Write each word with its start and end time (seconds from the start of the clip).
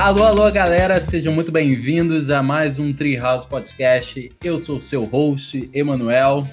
Alô, 0.00 0.22
alô, 0.22 0.52
galera, 0.52 1.00
sejam 1.00 1.34
muito 1.34 1.50
bem-vindos 1.50 2.30
a 2.30 2.40
mais 2.40 2.78
um 2.78 2.92
Treehouse 2.92 3.48
Podcast. 3.48 4.30
Eu 4.44 4.56
sou 4.56 4.76
o 4.76 4.80
seu 4.80 5.04
host, 5.04 5.68
Emanuel, 5.74 6.46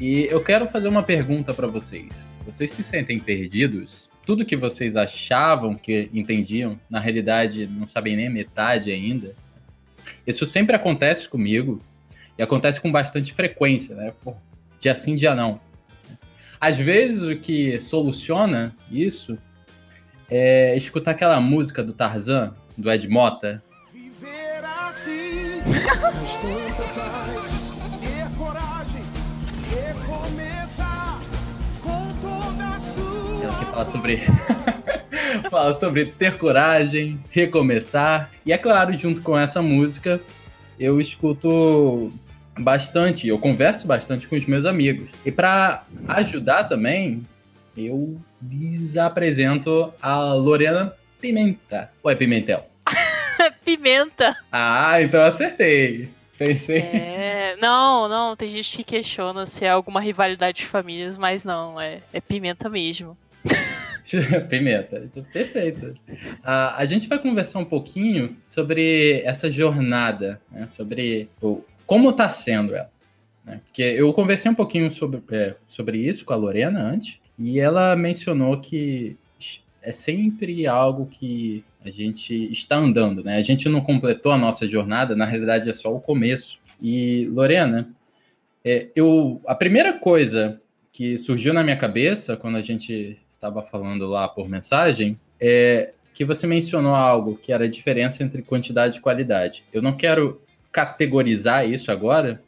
e 0.00 0.24
eu 0.24 0.42
quero 0.42 0.66
fazer 0.66 0.88
uma 0.88 1.04
pergunta 1.04 1.54
para 1.54 1.68
vocês. 1.68 2.26
Vocês 2.44 2.72
se 2.72 2.82
sentem 2.82 3.20
perdidos? 3.20 4.10
Tudo 4.26 4.44
que 4.44 4.56
vocês 4.56 4.96
achavam 4.96 5.76
que 5.76 6.10
entendiam, 6.12 6.76
na 6.90 6.98
realidade 6.98 7.68
não 7.68 7.86
sabem 7.86 8.16
nem 8.16 8.28
metade 8.28 8.90
ainda? 8.90 9.32
Isso 10.26 10.44
sempre 10.44 10.74
acontece 10.74 11.28
comigo 11.28 11.78
e 12.36 12.42
acontece 12.42 12.80
com 12.80 12.90
bastante 12.90 13.32
frequência, 13.32 13.94
né? 13.94 14.12
Pô, 14.24 14.34
dia 14.80 14.96
sim, 14.96 15.14
dia 15.14 15.36
não. 15.36 15.60
Às 16.60 16.78
vezes 16.78 17.22
o 17.22 17.36
que 17.36 17.78
soluciona 17.78 18.74
isso 18.90 19.38
é 20.34 20.74
escutar 20.78 21.10
aquela 21.10 21.38
música 21.40 21.82
do 21.84 21.92
Tarzan, 21.92 22.54
do 22.76 22.90
Ed 22.90 23.08
Mota. 23.08 23.62
Viver 23.92 24.64
assim, 24.64 25.60
tanta 26.40 26.88
paz, 26.94 27.50
ter 28.00 28.36
coragem, 28.36 29.02
recomeçar 29.70 31.20
com 31.82 32.12
toda 32.20 32.68
a 32.68 32.78
sua. 32.78 33.44
Ela 33.44 33.58
que 33.58 33.64
fala 33.64 33.90
sobre. 33.90 34.16
fala 35.50 35.80
sobre 35.80 36.06
ter 36.06 36.38
coragem, 36.38 37.20
recomeçar. 37.30 38.30
E 38.44 38.52
é 38.52 38.58
claro, 38.58 38.96
junto 38.96 39.20
com 39.20 39.38
essa 39.38 39.60
música, 39.60 40.20
eu 40.78 41.00
escuto 41.00 42.10
bastante, 42.58 43.28
eu 43.28 43.38
converso 43.38 43.86
bastante 43.86 44.28
com 44.28 44.36
os 44.36 44.46
meus 44.46 44.64
amigos. 44.64 45.10
E 45.24 45.32
para 45.32 45.84
ajudar 46.08 46.64
também, 46.64 47.26
eu 47.76 48.20
lhes 48.42 48.96
apresento 48.96 49.92
a 50.00 50.32
Lorena 50.32 50.92
Pimenta. 51.22 51.88
Ou 52.02 52.10
é 52.10 52.16
Pimentel? 52.16 52.66
Pimenta. 53.64 54.36
Ah, 54.50 55.00
então 55.00 55.22
acertei. 55.22 56.08
Pensei. 56.36 56.78
É, 56.78 57.56
não, 57.60 58.08
não, 58.08 58.34
tem 58.34 58.48
gente 58.48 58.78
que 58.78 58.82
questiona 58.82 59.46
se 59.46 59.64
é 59.64 59.70
alguma 59.70 60.00
rivalidade 60.00 60.58
de 60.58 60.66
famílias, 60.66 61.16
mas 61.16 61.44
não, 61.44 61.80
é, 61.80 62.00
é 62.12 62.20
pimenta 62.20 62.68
mesmo. 62.68 63.16
Pimenta, 64.50 65.08
perfeito. 65.32 65.94
Uh, 66.10 66.74
a 66.76 66.84
gente 66.84 67.08
vai 67.08 67.20
conversar 67.20 67.60
um 67.60 67.64
pouquinho 67.64 68.36
sobre 68.48 69.22
essa 69.24 69.48
jornada, 69.48 70.40
né, 70.50 70.66
sobre 70.66 71.28
o, 71.40 71.62
como 71.86 72.10
está 72.10 72.28
sendo 72.28 72.74
ela. 72.74 72.90
Né? 73.44 73.60
Porque 73.64 73.82
eu 73.82 74.12
conversei 74.12 74.50
um 74.50 74.56
pouquinho 74.56 74.90
sobre, 74.90 75.22
é, 75.30 75.54
sobre 75.68 75.98
isso 75.98 76.24
com 76.24 76.32
a 76.32 76.36
Lorena 76.36 76.82
antes, 76.82 77.20
e 77.38 77.60
ela 77.60 77.94
mencionou 77.94 78.60
que 78.60 79.16
é 79.82 79.92
sempre 79.92 80.66
algo 80.66 81.06
que 81.06 81.64
a 81.84 81.90
gente 81.90 82.50
está 82.52 82.76
andando, 82.76 83.22
né? 83.24 83.36
A 83.36 83.42
gente 83.42 83.68
não 83.68 83.80
completou 83.80 84.32
a 84.32 84.38
nossa 84.38 84.66
jornada, 84.66 85.16
na 85.16 85.24
realidade 85.24 85.68
é 85.68 85.72
só 85.72 85.94
o 85.94 86.00
começo. 86.00 86.60
E, 86.80 87.26
Lorena, 87.26 87.90
é, 88.64 88.88
eu, 88.94 89.40
a 89.46 89.54
primeira 89.54 89.92
coisa 89.92 90.60
que 90.92 91.18
surgiu 91.18 91.52
na 91.52 91.64
minha 91.64 91.76
cabeça 91.76 92.36
quando 92.36 92.56
a 92.56 92.62
gente 92.62 93.18
estava 93.32 93.62
falando 93.62 94.06
lá 94.06 94.28
por 94.28 94.48
mensagem 94.48 95.18
é 95.40 95.92
que 96.14 96.24
você 96.24 96.46
mencionou 96.46 96.94
algo 96.94 97.36
que 97.36 97.52
era 97.52 97.64
a 97.64 97.68
diferença 97.68 98.22
entre 98.22 98.42
quantidade 98.42 98.98
e 98.98 99.00
qualidade. 99.00 99.64
Eu 99.72 99.82
não 99.82 99.96
quero 99.96 100.40
categorizar 100.70 101.68
isso 101.68 101.90
agora, 101.90 102.42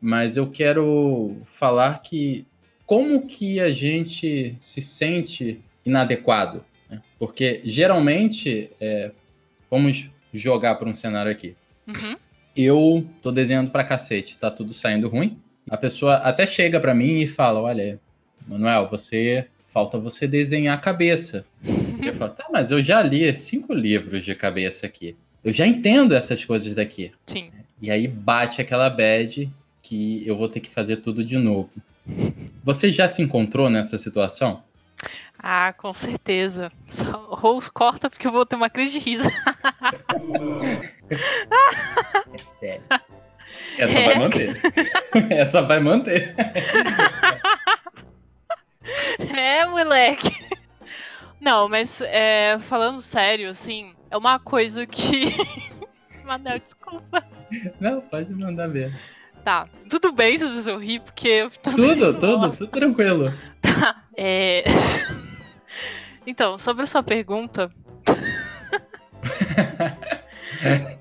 mas 0.00 0.36
eu 0.36 0.46
quero 0.48 1.36
falar 1.46 2.00
que 2.02 2.46
como 2.86 3.26
que 3.26 3.58
a 3.58 3.70
gente 3.70 4.54
se 4.58 4.80
sente 4.80 5.60
inadequado. 5.84 6.64
Né? 6.88 7.00
Porque 7.18 7.60
geralmente, 7.64 8.70
é, 8.80 9.10
vamos 9.70 10.10
jogar 10.32 10.76
para 10.76 10.88
um 10.88 10.94
cenário 10.94 11.30
aqui. 11.30 11.54
Uhum. 11.86 12.16
Eu 12.56 13.06
tô 13.22 13.30
desenhando 13.30 13.70
para 13.70 13.84
cacete, 13.84 14.36
tá 14.38 14.50
tudo 14.50 14.74
saindo 14.74 15.08
ruim. 15.08 15.38
A 15.68 15.76
pessoa 15.76 16.16
até 16.16 16.46
chega 16.46 16.80
para 16.80 16.94
mim 16.94 17.20
e 17.20 17.26
fala: 17.26 17.60
Olha, 17.60 18.00
Manuel, 18.46 18.88
você 18.88 19.46
falta 19.70 19.98
você 19.98 20.26
desenhar 20.26 20.76
a 20.76 20.80
cabeça. 20.80 21.44
eu 22.02 22.14
falo, 22.14 22.32
tá, 22.32 22.46
mas 22.52 22.70
eu 22.70 22.82
já 22.82 23.02
li 23.02 23.34
cinco 23.34 23.72
livros 23.72 24.24
de 24.24 24.34
cabeça 24.34 24.86
aqui. 24.86 25.16
Eu 25.42 25.52
já 25.52 25.66
entendo 25.66 26.14
essas 26.14 26.44
coisas 26.44 26.74
daqui. 26.74 27.12
Sim. 27.26 27.50
E 27.80 27.90
aí 27.90 28.06
bate 28.06 28.60
aquela 28.60 28.90
bad 28.90 29.50
que 29.82 30.22
eu 30.26 30.36
vou 30.36 30.48
ter 30.48 30.60
que 30.60 30.68
fazer 30.68 30.96
tudo 30.96 31.24
de 31.24 31.38
novo. 31.38 31.70
Você 32.62 32.92
já 32.92 33.08
se 33.08 33.22
encontrou 33.22 33.70
nessa 33.70 33.96
situação? 33.96 34.62
Ah, 35.38 35.72
com 35.76 35.92
certeza. 35.94 36.70
Só, 36.88 37.10
Rose 37.34 37.70
corta 37.70 38.10
porque 38.10 38.26
eu 38.26 38.32
vou 38.32 38.44
ter 38.44 38.56
uma 38.56 38.70
crise 38.70 38.98
de 38.98 39.10
riso. 39.10 39.28
é 42.32 42.38
sério. 42.58 42.82
Essa 43.78 43.98
é. 43.98 44.06
vai 44.06 44.18
manter. 44.18 44.56
Essa 45.30 45.62
vai 45.62 45.80
manter. 45.80 46.34
é, 49.36 49.66
moleque. 49.66 50.38
Não, 51.40 51.68
mas 51.68 52.00
é, 52.02 52.58
falando 52.60 53.00
sério, 53.00 53.48
assim, 53.48 53.94
é 54.10 54.16
uma 54.16 54.38
coisa 54.38 54.86
que. 54.86 55.34
Manel, 56.24 56.58
desculpa. 56.58 57.24
Não, 57.80 58.00
pode 58.02 58.32
mandar 58.34 58.68
ver. 58.68 58.94
Tá, 59.44 59.66
tudo 59.88 60.12
bem 60.12 60.38
se 60.38 60.46
você 60.46 60.76
rir, 60.76 61.00
porque 61.00 61.28
eu 61.28 61.50
tô 61.50 61.70
Tudo, 61.70 62.14
tudo, 62.14 62.50
tudo 62.50 62.66
tranquilo. 62.68 63.32
Tá, 63.60 64.02
é. 64.16 64.64
Então, 66.26 66.58
sobre 66.58 66.82
a 66.82 66.86
sua 66.86 67.02
pergunta. 67.02 67.70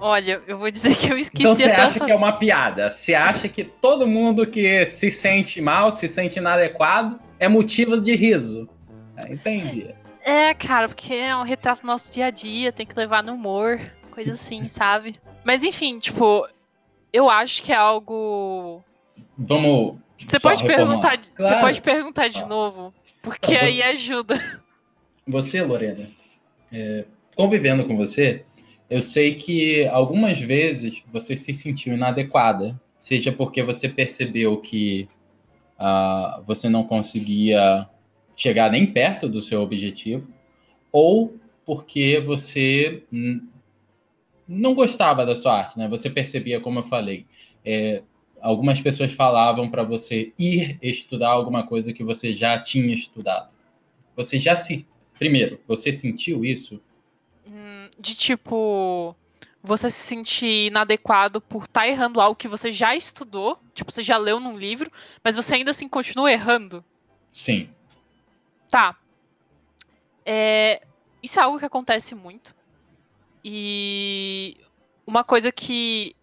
Olha, 0.00 0.40
eu 0.46 0.58
vou 0.58 0.70
dizer 0.70 0.96
que 0.96 1.12
eu 1.12 1.18
esqueci 1.18 1.42
Então 1.42 1.54
você 1.54 1.64
acha 1.64 1.98
sua... 1.98 2.06
que 2.06 2.12
é 2.12 2.14
uma 2.14 2.32
piada? 2.32 2.90
Você 2.90 3.14
acha 3.14 3.48
que 3.48 3.64
todo 3.64 4.06
mundo 4.06 4.46
que 4.46 4.84
se 4.84 5.10
sente 5.10 5.60
mal, 5.60 5.90
se 5.90 6.08
sente 6.08 6.38
inadequado, 6.38 7.18
é 7.38 7.48
motivo 7.48 8.00
de 8.00 8.14
riso? 8.14 8.68
Ah, 9.16 9.30
entendi. 9.30 9.88
É, 10.22 10.54
cara, 10.54 10.88
porque 10.88 11.14
é 11.14 11.34
um 11.34 11.42
retrato 11.42 11.82
do 11.82 11.86
nosso 11.86 12.12
dia 12.12 12.26
a 12.26 12.30
dia, 12.30 12.70
tem 12.70 12.86
que 12.86 12.96
levar 12.96 13.22
no 13.22 13.32
humor, 13.32 13.80
coisa 14.10 14.32
assim, 14.32 14.68
sabe? 14.68 15.16
Mas 15.44 15.64
enfim, 15.64 15.98
tipo, 15.98 16.46
eu 17.12 17.28
acho 17.28 17.62
que 17.62 17.72
é 17.72 17.76
algo. 17.76 18.82
Vamos. 19.36 19.96
Você 20.26 20.40
pode 20.40 20.64
perguntar, 20.64 21.18
claro. 21.18 21.54
você 21.54 21.60
pode 21.60 21.80
perguntar 21.80 22.28
de 22.28 22.40
ah. 22.40 22.46
novo, 22.46 22.94
porque 23.22 23.54
então, 23.54 23.66
aí 23.66 23.82
ajuda. 23.82 24.60
Você, 25.26 25.62
Lorena, 25.62 26.08
é, 26.72 27.04
convivendo 27.36 27.84
com 27.84 27.96
você, 27.96 28.44
eu 28.90 29.02
sei 29.02 29.34
que 29.34 29.86
algumas 29.88 30.40
vezes 30.40 31.02
você 31.12 31.36
se 31.36 31.54
sentiu 31.54 31.94
inadequada, 31.94 32.80
seja 32.98 33.30
porque 33.30 33.62
você 33.62 33.88
percebeu 33.88 34.56
que 34.56 35.08
uh, 35.78 36.42
você 36.44 36.68
não 36.68 36.82
conseguia 36.82 37.88
chegar 38.34 38.70
nem 38.70 38.86
perto 38.86 39.28
do 39.28 39.42
seu 39.42 39.60
objetivo, 39.60 40.28
ou 40.90 41.36
porque 41.66 42.18
você 42.18 43.02
não 44.48 44.74
gostava 44.74 45.26
da 45.26 45.36
sua 45.36 45.58
arte, 45.58 45.78
né? 45.78 45.86
Você 45.88 46.08
percebia, 46.08 46.60
como 46.60 46.78
eu 46.78 46.82
falei, 46.82 47.26
é, 47.64 48.02
algumas 48.40 48.80
pessoas 48.80 49.12
falavam 49.12 49.70
para 49.70 49.82
você 49.82 50.32
ir 50.38 50.78
estudar 50.80 51.28
alguma 51.28 51.66
coisa 51.66 51.92
que 51.92 52.02
você 52.02 52.32
já 52.32 52.58
tinha 52.58 52.94
estudado. 52.94 53.50
Você 54.16 54.38
já 54.38 54.56
se. 54.56 54.88
Primeiro, 55.18 55.60
você 55.66 55.92
sentiu 55.92 56.44
isso? 56.44 56.80
Hum, 57.46 57.90
de 57.98 58.14
tipo. 58.14 59.14
Você 59.60 59.90
se 59.90 60.00
sentir 60.00 60.68
inadequado 60.68 61.40
por 61.40 61.64
estar 61.64 61.80
tá 61.80 61.88
errando 61.88 62.20
algo 62.20 62.36
que 62.36 62.46
você 62.46 62.70
já 62.70 62.94
estudou, 62.94 63.58
tipo, 63.74 63.90
você 63.90 64.04
já 64.04 64.16
leu 64.16 64.38
num 64.38 64.56
livro, 64.56 64.90
mas 65.22 65.34
você 65.34 65.56
ainda 65.56 65.72
assim 65.72 65.88
continua 65.88 66.30
errando? 66.30 66.82
Sim. 67.28 67.68
Tá. 68.70 68.96
É, 70.24 70.80
isso 71.22 71.40
é 71.40 71.42
algo 71.42 71.58
que 71.58 71.64
acontece 71.64 72.14
muito. 72.14 72.54
E 73.44 74.56
uma 75.06 75.24
coisa 75.24 75.50
que 75.50 76.14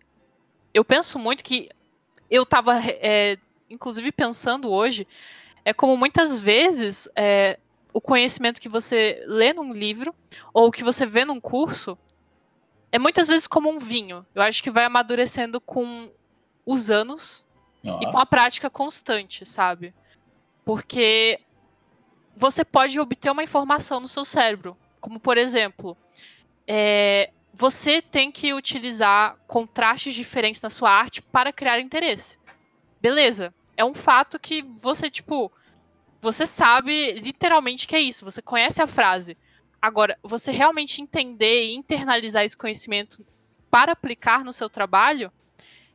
eu 0.73 0.83
penso 0.83 1.17
muito 1.17 1.43
que 1.43 1.69
eu 2.29 2.45
tava, 2.45 2.79
é, 2.85 3.37
inclusive, 3.69 4.11
pensando 4.11 4.69
hoje, 4.69 5.07
é 5.63 5.73
como 5.73 5.97
muitas 5.97 6.39
vezes 6.39 7.09
é, 7.15 7.57
o 7.93 8.01
conhecimento 8.01 8.59
que 8.59 8.69
você 8.69 9.23
lê 9.25 9.53
num 9.53 9.73
livro 9.73 10.13
ou 10.53 10.71
que 10.71 10.83
você 10.83 11.05
vê 11.05 11.23
num 11.23 11.39
curso 11.39 11.97
é 12.91 12.99
muitas 12.99 13.27
vezes 13.27 13.47
como 13.47 13.69
um 13.69 13.79
vinho. 13.79 14.25
Eu 14.35 14.41
acho 14.41 14.61
que 14.61 14.69
vai 14.69 14.85
amadurecendo 14.85 15.59
com 15.59 16.11
os 16.65 16.91
anos 16.91 17.45
ah. 17.85 17.99
e 18.01 18.11
com 18.11 18.17
a 18.17 18.25
prática 18.25 18.69
constante, 18.69 19.45
sabe? 19.45 19.93
Porque 20.63 21.39
você 22.35 22.65
pode 22.65 22.99
obter 22.99 23.31
uma 23.31 23.43
informação 23.43 23.99
no 23.99 24.07
seu 24.07 24.25
cérebro, 24.25 24.77
como 24.99 25.19
por 25.19 25.37
exemplo, 25.37 25.97
é, 26.67 27.31
você 27.53 28.01
tem 28.01 28.31
que 28.31 28.53
utilizar 28.53 29.37
contrastes 29.47 30.13
diferentes 30.13 30.61
na 30.61 30.69
sua 30.69 30.91
arte 30.91 31.21
para 31.21 31.53
criar 31.53 31.79
interesse. 31.79 32.37
Beleza. 33.01 33.53
É 33.77 33.83
um 33.83 33.93
fato 33.93 34.39
que 34.39 34.61
você, 34.81 35.09
tipo, 35.09 35.51
você 36.21 36.45
sabe 36.45 37.13
literalmente 37.13 37.87
que 37.87 37.95
é 37.95 37.99
isso. 37.99 38.25
Você 38.25 38.41
conhece 38.41 38.81
a 38.81 38.87
frase. 38.87 39.37
Agora, 39.81 40.17
você 40.23 40.51
realmente 40.51 41.01
entender 41.01 41.65
e 41.65 41.75
internalizar 41.75 42.43
esse 42.43 42.57
conhecimento 42.57 43.25
para 43.69 43.91
aplicar 43.91 44.43
no 44.43 44.51
seu 44.51 44.69
trabalho 44.69 45.31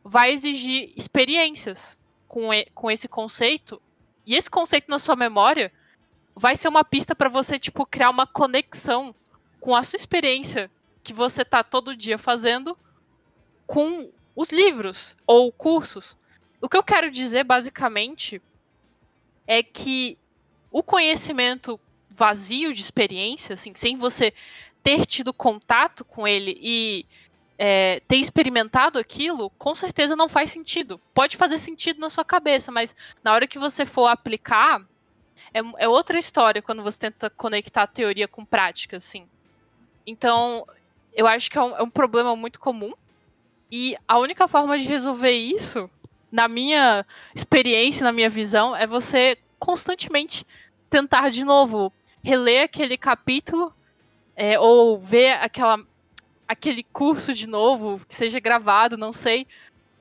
vai 0.05 0.33
exigir 0.33 0.93
experiências 0.97 1.99
com, 2.29 2.55
e, 2.55 2.67
com 2.75 2.91
esse 2.91 3.09
conceito. 3.09 3.83
E 4.25 4.37
esse 4.37 4.49
conceito 4.49 4.89
na 4.89 4.99
sua 4.99 5.17
memória 5.17 5.73
vai 6.37 6.55
ser 6.57 6.69
uma 6.69 6.85
pista 6.85 7.15
para 7.15 7.29
você, 7.29 7.59
tipo, 7.59 7.85
criar 7.85 8.11
uma 8.11 8.27
conexão 8.27 9.15
com 9.61 9.77
a 9.77 9.83
sua 9.83 9.97
experiência 9.97 10.71
que 11.03 11.13
você 11.13 11.45
tá 11.45 11.63
todo 11.63 11.97
dia 11.97 12.19
fazendo 12.19 12.77
com 13.67 14.11
os 14.35 14.51
livros 14.51 15.17
ou 15.27 15.53
cursos. 15.53 16.17
O 16.61 16.69
que 16.69 16.77
eu 16.77 16.83
quero 16.83 17.11
dizer, 17.11 17.45
basicamente, 17.45 18.43
é 19.47 19.63
que 19.63 20.19
o 20.71 20.83
conhecimento 20.83 21.79
vazio 22.09 22.73
de 22.73 22.81
experiência, 22.81 23.55
assim, 23.55 23.73
sem 23.75 23.97
você 23.97 24.33
ter 24.83 25.07
tido 25.07 25.33
contato 25.33 26.05
com 26.05 26.27
ele 26.27 26.59
e 26.61 27.07
é, 27.59 28.01
ter 28.09 28.17
experimentado 28.17 28.99
aquilo, 28.99 29.51
com 29.51 29.75
certeza 29.75 30.17
não 30.17 30.29
faz 30.29 30.51
sentido. 30.51 31.01
Pode 31.13 31.37
fazer 31.37 31.59
sentido 31.59 32.01
na 32.01 32.09
sua 32.09 32.25
cabeça, 32.25 32.73
mas 32.73 32.97
na 33.23 33.33
hora 33.33 33.47
que 33.47 33.59
você 33.59 33.85
for 33.85 34.07
aplicar, 34.07 34.81
é, 35.53 35.61
é 35.79 35.89
outra 35.89 36.19
história 36.19 36.63
quando 36.63 36.83
você 36.83 36.99
tenta 36.99 37.29
conectar 37.29 37.87
teoria 37.87 38.27
com 38.27 38.45
prática, 38.45 38.97
assim. 38.97 39.29
Então, 40.07 40.67
eu 41.15 41.27
acho 41.27 41.51
que 41.51 41.59
é 41.59 41.63
um, 41.63 41.77
é 41.77 41.83
um 41.83 41.91
problema 41.91 42.35
muito 42.37 42.59
comum. 42.59 42.93
E 43.71 43.97
a 44.07 44.19
única 44.19 44.49
forma 44.49 44.79
de 44.79 44.89
resolver 44.89 45.33
isso, 45.33 45.89
na 46.31 46.49
minha 46.49 47.07
experiência, 47.35 48.05
na 48.05 48.13
minha 48.13 48.29
visão, 48.29 48.75
é 48.75 48.87
você 48.87 49.39
constantemente 49.59 50.47
tentar 50.89 51.31
de 51.31 51.45
novo 51.45 51.93
reler 52.23 52.65
aquele 52.65 52.97
capítulo 52.97 53.73
é, 54.35 54.59
ou 54.59 54.99
ver 54.99 55.33
aquela, 55.35 55.79
aquele 56.49 56.83
curso 56.83 57.33
de 57.33 57.47
novo, 57.47 58.01
que 58.09 58.15
seja 58.15 58.41
gravado, 58.41 58.97
não 58.97 59.13
sei, 59.13 59.47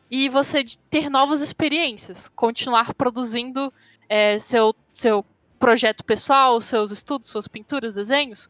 e 0.10 0.28
você 0.30 0.66
ter 0.90 1.10
novas 1.10 1.42
experiências, 1.42 2.30
continuar 2.30 2.94
produzindo 2.94 3.72
é, 4.08 4.40
seu, 4.40 4.76
seu 4.94 5.24
projeto 5.60 6.04
pessoal, 6.04 6.60
seus 6.60 6.90
estudos, 6.90 7.30
suas 7.30 7.48
pinturas, 7.48 7.94
desenhos, 7.94 8.50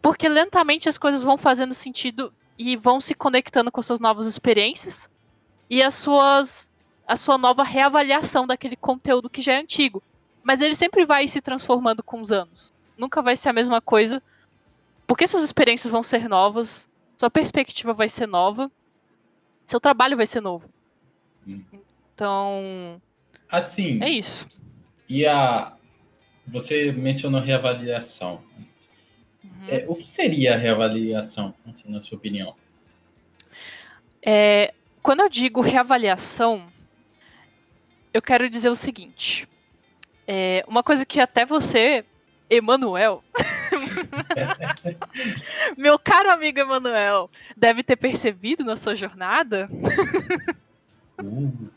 porque 0.00 0.28
lentamente 0.28 0.88
as 0.88 0.98
coisas 0.98 1.22
vão 1.22 1.36
fazendo 1.36 1.74
sentido 1.74 2.32
e 2.58 2.76
vão 2.76 3.00
se 3.00 3.14
conectando 3.14 3.70
com 3.70 3.82
suas 3.82 4.00
novas 4.00 4.26
experiências 4.26 5.10
e 5.68 5.82
as 5.82 5.94
suas 5.94 6.74
a 7.06 7.16
sua 7.16 7.38
nova 7.38 7.62
reavaliação 7.62 8.46
daquele 8.46 8.76
conteúdo 8.76 9.30
que 9.30 9.40
já 9.40 9.54
é 9.54 9.60
antigo. 9.60 10.02
Mas 10.42 10.60
ele 10.60 10.74
sempre 10.74 11.06
vai 11.06 11.26
se 11.26 11.40
transformando 11.40 12.02
com 12.02 12.20
os 12.20 12.30
anos 12.30 12.74
nunca 12.98 13.22
vai 13.22 13.36
ser 13.36 13.48
a 13.48 13.52
mesma 13.52 13.80
coisa. 13.80 14.20
Porque 15.06 15.26
suas 15.26 15.44
experiências 15.44 15.90
vão 15.90 16.02
ser 16.02 16.28
novas, 16.28 16.90
sua 17.16 17.30
perspectiva 17.30 17.94
vai 17.94 18.08
ser 18.08 18.26
nova, 18.26 18.70
seu 19.64 19.80
trabalho 19.80 20.16
vai 20.16 20.26
ser 20.26 20.42
novo. 20.42 20.68
Hum. 21.46 21.62
Então. 22.12 23.00
Assim. 23.48 24.02
É 24.02 24.10
isso. 24.10 24.46
E 25.08 25.24
a. 25.24 25.74
Você 26.46 26.92
mencionou 26.92 27.40
reavaliação. 27.40 28.42
É, 29.66 29.84
o 29.88 29.94
que 29.94 30.06
seria 30.06 30.54
a 30.54 30.56
reavaliação, 30.56 31.54
assim, 31.66 31.90
na 31.90 32.00
sua 32.00 32.16
opinião? 32.16 32.54
É, 34.22 34.72
quando 35.02 35.20
eu 35.20 35.28
digo 35.28 35.60
reavaliação, 35.60 36.70
eu 38.12 38.22
quero 38.22 38.48
dizer 38.48 38.68
o 38.68 38.76
seguinte. 38.76 39.48
É, 40.26 40.62
uma 40.68 40.82
coisa 40.82 41.06
que 41.06 41.18
até 41.18 41.46
você 41.46 42.04
Emanuel. 42.50 43.22
Meu 45.76 45.98
caro 45.98 46.30
amigo 46.30 46.58
Emanuel, 46.58 47.30
deve 47.56 47.82
ter 47.82 47.96
percebido 47.96 48.64
na 48.64 48.76
sua 48.76 48.94
jornada. 48.94 49.68
Uh, 51.22 51.68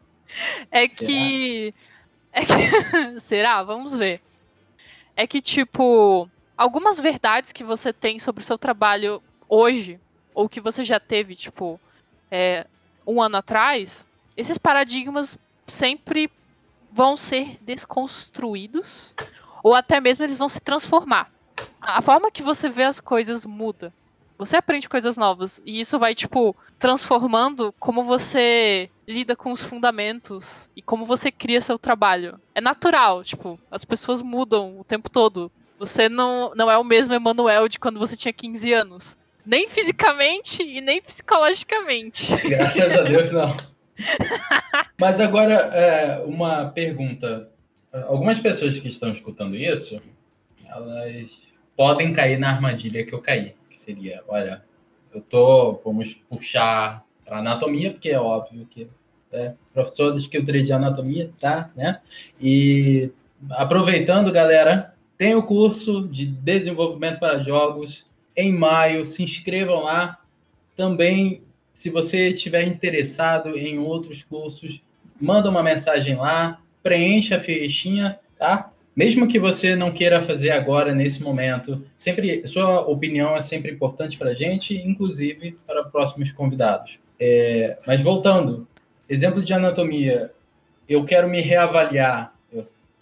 é 0.70 0.88
será? 0.88 1.08
que. 1.08 1.74
É 2.32 2.40
que. 2.44 3.20
será? 3.20 3.62
Vamos 3.62 3.94
ver. 3.94 4.20
É 5.16 5.26
que, 5.26 5.40
tipo, 5.40 6.28
algumas 6.64 6.98
verdades 6.98 7.52
que 7.52 7.62
você 7.62 7.92
tem 7.92 8.18
sobre 8.18 8.42
o 8.42 8.44
seu 8.44 8.56
trabalho 8.56 9.22
hoje, 9.46 10.00
ou 10.32 10.48
que 10.48 10.62
você 10.62 10.82
já 10.82 10.98
teve, 10.98 11.36
tipo, 11.36 11.78
é, 12.30 12.66
um 13.06 13.20
ano 13.20 13.36
atrás, 13.36 14.06
esses 14.34 14.56
paradigmas 14.56 15.38
sempre 15.66 16.32
vão 16.90 17.18
ser 17.18 17.58
desconstruídos 17.60 19.14
ou 19.62 19.74
até 19.74 20.00
mesmo 20.00 20.24
eles 20.24 20.38
vão 20.38 20.48
se 20.48 20.58
transformar. 20.58 21.30
A 21.82 22.00
forma 22.00 22.30
que 22.30 22.42
você 22.42 22.66
vê 22.66 22.84
as 22.84 22.98
coisas 22.98 23.44
muda. 23.44 23.92
Você 24.38 24.56
aprende 24.56 24.88
coisas 24.88 25.18
novas 25.18 25.60
e 25.66 25.78
isso 25.78 25.98
vai 25.98 26.14
tipo 26.14 26.56
transformando 26.78 27.74
como 27.78 28.04
você 28.04 28.88
lida 29.06 29.36
com 29.36 29.52
os 29.52 29.62
fundamentos 29.62 30.70
e 30.74 30.80
como 30.80 31.04
você 31.04 31.30
cria 31.30 31.60
seu 31.60 31.78
trabalho. 31.78 32.40
É 32.54 32.60
natural, 32.60 33.22
tipo, 33.22 33.60
as 33.70 33.84
pessoas 33.84 34.22
mudam 34.22 34.80
o 34.80 34.84
tempo 34.84 35.10
todo. 35.10 35.52
Você 35.78 36.08
não, 36.08 36.52
não 36.54 36.70
é 36.70 36.78
o 36.78 36.84
mesmo 36.84 37.14
Emanuel 37.14 37.68
de 37.68 37.78
quando 37.78 37.98
você 37.98 38.16
tinha 38.16 38.32
15 38.32 38.72
anos. 38.72 39.18
Nem 39.44 39.68
fisicamente 39.68 40.62
e 40.62 40.80
nem 40.80 41.02
psicologicamente. 41.02 42.34
Graças 42.48 42.92
a 42.92 43.02
Deus, 43.02 43.32
não. 43.32 43.56
Mas 44.98 45.20
agora, 45.20 45.54
é, 45.54 46.24
uma 46.24 46.66
pergunta 46.66 47.48
algumas 48.08 48.38
pessoas 48.40 48.78
que 48.80 48.88
estão 48.88 49.10
escutando 49.10 49.56
isso, 49.56 50.02
elas 50.66 51.46
podem 51.76 52.12
cair 52.12 52.38
na 52.38 52.50
armadilha 52.50 53.04
que 53.04 53.12
eu 53.12 53.20
caí, 53.20 53.54
que 53.70 53.76
seria, 53.76 54.22
olha, 54.26 54.64
eu 55.14 55.20
tô, 55.20 55.74
vamos 55.84 56.14
puxar 56.28 57.04
para 57.24 57.38
anatomia, 57.38 57.92
porque 57.92 58.10
é 58.10 58.18
óbvio 58.18 58.66
que 58.66 58.88
é 59.32 59.54
professor 59.72 60.12
de 60.12 60.22
escritura 60.22 60.62
de 60.62 60.72
anatomia, 60.72 61.30
tá, 61.40 61.70
né? 61.76 62.00
E 62.40 63.10
aproveitando, 63.50 64.30
galera, 64.32 64.93
tem 65.16 65.34
o 65.34 65.42
curso 65.42 66.06
de 66.06 66.26
desenvolvimento 66.26 67.18
para 67.18 67.38
jogos 67.38 68.04
em 68.36 68.52
maio, 68.52 69.06
se 69.06 69.22
inscrevam 69.22 69.82
lá. 69.82 70.18
Também, 70.76 71.42
se 71.72 71.88
você 71.88 72.28
estiver 72.28 72.66
interessado 72.66 73.56
em 73.56 73.78
outros 73.78 74.22
cursos, 74.22 74.82
manda 75.20 75.48
uma 75.48 75.62
mensagem 75.62 76.16
lá, 76.16 76.60
preencha 76.82 77.36
a 77.36 77.40
fichinha, 77.40 78.18
tá? 78.38 78.72
Mesmo 78.94 79.26
que 79.26 79.40
você 79.40 79.74
não 79.74 79.90
queira 79.90 80.22
fazer 80.22 80.50
agora, 80.50 80.94
nesse 80.94 81.22
momento, 81.22 81.84
sempre 81.96 82.46
sua 82.46 82.80
opinião 82.82 83.36
é 83.36 83.40
sempre 83.40 83.72
importante 83.72 84.16
para 84.16 84.30
a 84.30 84.34
gente, 84.34 84.76
inclusive 84.76 85.56
para 85.66 85.84
próximos 85.84 86.30
convidados. 86.30 87.00
É, 87.18 87.78
mas 87.86 88.00
voltando, 88.00 88.68
exemplo 89.08 89.42
de 89.42 89.52
anatomia, 89.52 90.30
eu 90.88 91.04
quero 91.04 91.28
me 91.28 91.40
reavaliar, 91.40 92.33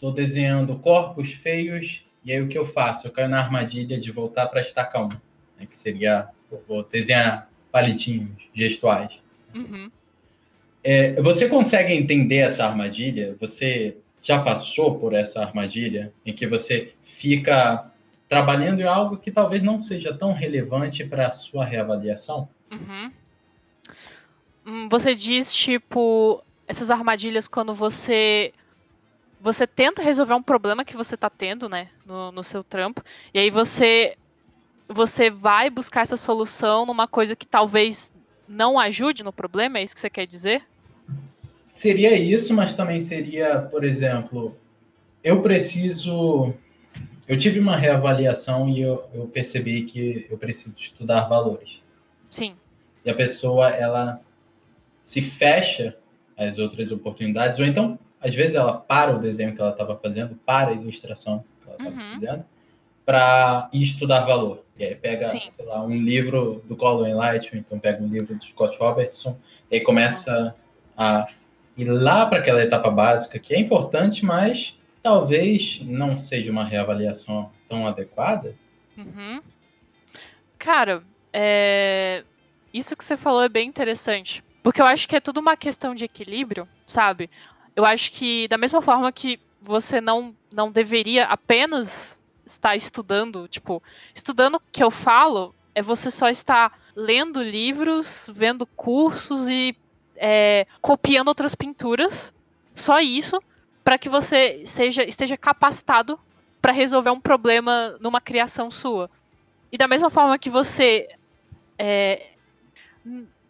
estou 0.02 0.10
desenhando 0.12 0.76
corpos 0.80 1.32
feios, 1.32 2.04
e 2.24 2.32
aí 2.32 2.40
o 2.40 2.48
que 2.48 2.58
eu 2.58 2.66
faço? 2.66 3.06
Eu 3.06 3.12
caio 3.12 3.28
na 3.28 3.38
armadilha 3.38 3.96
de 3.96 4.10
voltar 4.10 4.48
para 4.48 4.58
a 4.58 4.60
estaca 4.60 5.00
1, 5.00 5.08
né, 5.08 5.66
que 5.70 5.76
seria, 5.76 6.28
vou 6.66 6.82
desenhar 6.82 7.48
palitinhos 7.70 8.30
gestuais. 8.52 9.12
Uhum. 9.54 9.88
É, 10.82 11.22
você 11.22 11.48
consegue 11.48 11.92
entender 11.92 12.38
essa 12.38 12.66
armadilha? 12.66 13.36
Você 13.40 13.96
já 14.20 14.42
passou 14.42 14.98
por 14.98 15.14
essa 15.14 15.40
armadilha 15.40 16.12
em 16.26 16.32
que 16.32 16.48
você 16.48 16.94
fica 17.04 17.88
trabalhando 18.28 18.80
em 18.80 18.84
algo 18.84 19.16
que 19.16 19.30
talvez 19.30 19.62
não 19.62 19.78
seja 19.78 20.12
tão 20.12 20.32
relevante 20.32 21.04
para 21.04 21.28
a 21.28 21.30
sua 21.30 21.64
reavaliação? 21.64 22.48
Uhum. 22.72 23.12
Hum, 24.66 24.88
você 24.88 25.14
diz, 25.14 25.54
tipo, 25.54 26.42
essas 26.66 26.90
armadilhas 26.90 27.46
quando 27.46 27.72
você 27.72 28.52
você 29.42 29.66
tenta 29.66 30.00
resolver 30.00 30.34
um 30.34 30.42
problema 30.42 30.84
que 30.84 30.96
você 30.96 31.16
está 31.16 31.28
tendo, 31.28 31.68
né, 31.68 31.88
no, 32.06 32.30
no 32.30 32.44
seu 32.44 32.62
trampo, 32.62 33.02
e 33.34 33.40
aí 33.40 33.50
você 33.50 34.16
você 34.88 35.30
vai 35.30 35.70
buscar 35.70 36.02
essa 36.02 36.16
solução 36.16 36.84
numa 36.84 37.08
coisa 37.08 37.34
que 37.34 37.46
talvez 37.46 38.12
não 38.46 38.78
ajude 38.78 39.22
no 39.22 39.32
problema, 39.32 39.78
é 39.78 39.82
isso 39.82 39.94
que 39.94 40.00
você 40.00 40.10
quer 40.10 40.26
dizer? 40.26 40.62
Seria 41.64 42.14
isso, 42.14 42.52
mas 42.52 42.76
também 42.76 43.00
seria, 43.00 43.62
por 43.62 43.82
exemplo, 43.82 44.54
eu 45.24 45.40
preciso. 45.40 46.52
Eu 47.26 47.38
tive 47.38 47.58
uma 47.58 47.76
reavaliação 47.76 48.68
e 48.68 48.82
eu, 48.82 49.08
eu 49.14 49.26
percebi 49.26 49.84
que 49.84 50.26
eu 50.28 50.36
preciso 50.36 50.78
estudar 50.78 51.28
valores. 51.28 51.80
Sim. 52.28 52.54
E 53.04 53.08
a 53.08 53.14
pessoa, 53.14 53.70
ela 53.70 54.20
se 55.02 55.22
fecha 55.22 55.96
às 56.36 56.58
outras 56.58 56.92
oportunidades, 56.92 57.58
ou 57.58 57.64
então, 57.64 57.98
às 58.22 58.34
vezes, 58.34 58.54
ela 58.54 58.74
para 58.74 59.14
o 59.14 59.18
desenho 59.18 59.54
que 59.54 59.60
ela 59.60 59.72
estava 59.72 59.96
fazendo, 59.96 60.38
para 60.46 60.70
a 60.70 60.72
ilustração 60.72 61.44
que 61.60 61.68
ela 61.68 61.76
estava 61.76 61.96
uhum. 61.96 62.14
fazendo, 62.14 62.44
para 63.04 63.68
estudar 63.72 64.24
valor. 64.24 64.64
E 64.78 64.84
aí 64.84 64.94
pega, 64.94 65.26
Sim. 65.26 65.42
sei 65.50 65.64
lá, 65.66 65.82
um 65.82 65.96
livro 65.96 66.62
do 66.66 66.76
Colin 66.76 67.14
Light, 67.14 67.52
ou 67.52 67.58
então 67.58 67.78
pega 67.78 68.02
um 68.02 68.08
livro 68.08 68.34
do 68.34 68.44
Scott 68.44 68.78
Robertson, 68.78 69.38
e 69.70 69.76
aí 69.76 69.80
começa 69.80 70.54
a 70.96 71.26
ir 71.76 71.84
lá 71.84 72.26
para 72.26 72.38
aquela 72.38 72.62
etapa 72.62 72.90
básica, 72.90 73.38
que 73.38 73.54
é 73.54 73.58
importante, 73.58 74.24
mas 74.24 74.78
talvez 75.02 75.80
não 75.84 76.18
seja 76.18 76.50
uma 76.50 76.64
reavaliação 76.64 77.50
tão 77.68 77.86
adequada. 77.86 78.54
Uhum. 78.96 79.42
Cara, 80.58 81.02
é... 81.32 82.22
isso 82.72 82.96
que 82.96 83.04
você 83.04 83.16
falou 83.16 83.42
é 83.42 83.48
bem 83.48 83.68
interessante. 83.68 84.44
Porque 84.62 84.80
eu 84.80 84.86
acho 84.86 85.08
que 85.08 85.16
é 85.16 85.20
tudo 85.20 85.40
uma 85.40 85.56
questão 85.56 85.92
de 85.92 86.04
equilíbrio, 86.04 86.68
sabe? 86.86 87.28
Eu 87.74 87.84
acho 87.84 88.12
que, 88.12 88.46
da 88.48 88.58
mesma 88.58 88.82
forma 88.82 89.10
que 89.10 89.40
você 89.60 90.00
não, 90.00 90.34
não 90.52 90.70
deveria 90.70 91.24
apenas 91.24 92.20
estar 92.44 92.76
estudando, 92.76 93.48
tipo, 93.48 93.82
estudando 94.14 94.56
o 94.56 94.62
que 94.70 94.82
eu 94.82 94.90
falo, 94.90 95.54
é 95.74 95.80
você 95.80 96.10
só 96.10 96.28
estar 96.28 96.78
lendo 96.94 97.42
livros, 97.42 98.28
vendo 98.32 98.66
cursos 98.66 99.48
e 99.48 99.74
é, 100.16 100.66
copiando 100.80 101.28
outras 101.28 101.54
pinturas. 101.54 102.34
Só 102.74 103.00
isso, 103.00 103.42
para 103.82 103.98
que 103.98 104.08
você 104.08 104.62
seja, 104.66 105.02
esteja 105.02 105.36
capacitado 105.36 106.18
para 106.60 106.72
resolver 106.72 107.10
um 107.10 107.20
problema 107.20 107.96
numa 108.00 108.20
criação 108.20 108.70
sua. 108.70 109.10
E 109.70 109.78
da 109.78 109.88
mesma 109.88 110.10
forma 110.10 110.38
que 110.38 110.50
você 110.50 111.08
é, 111.78 112.30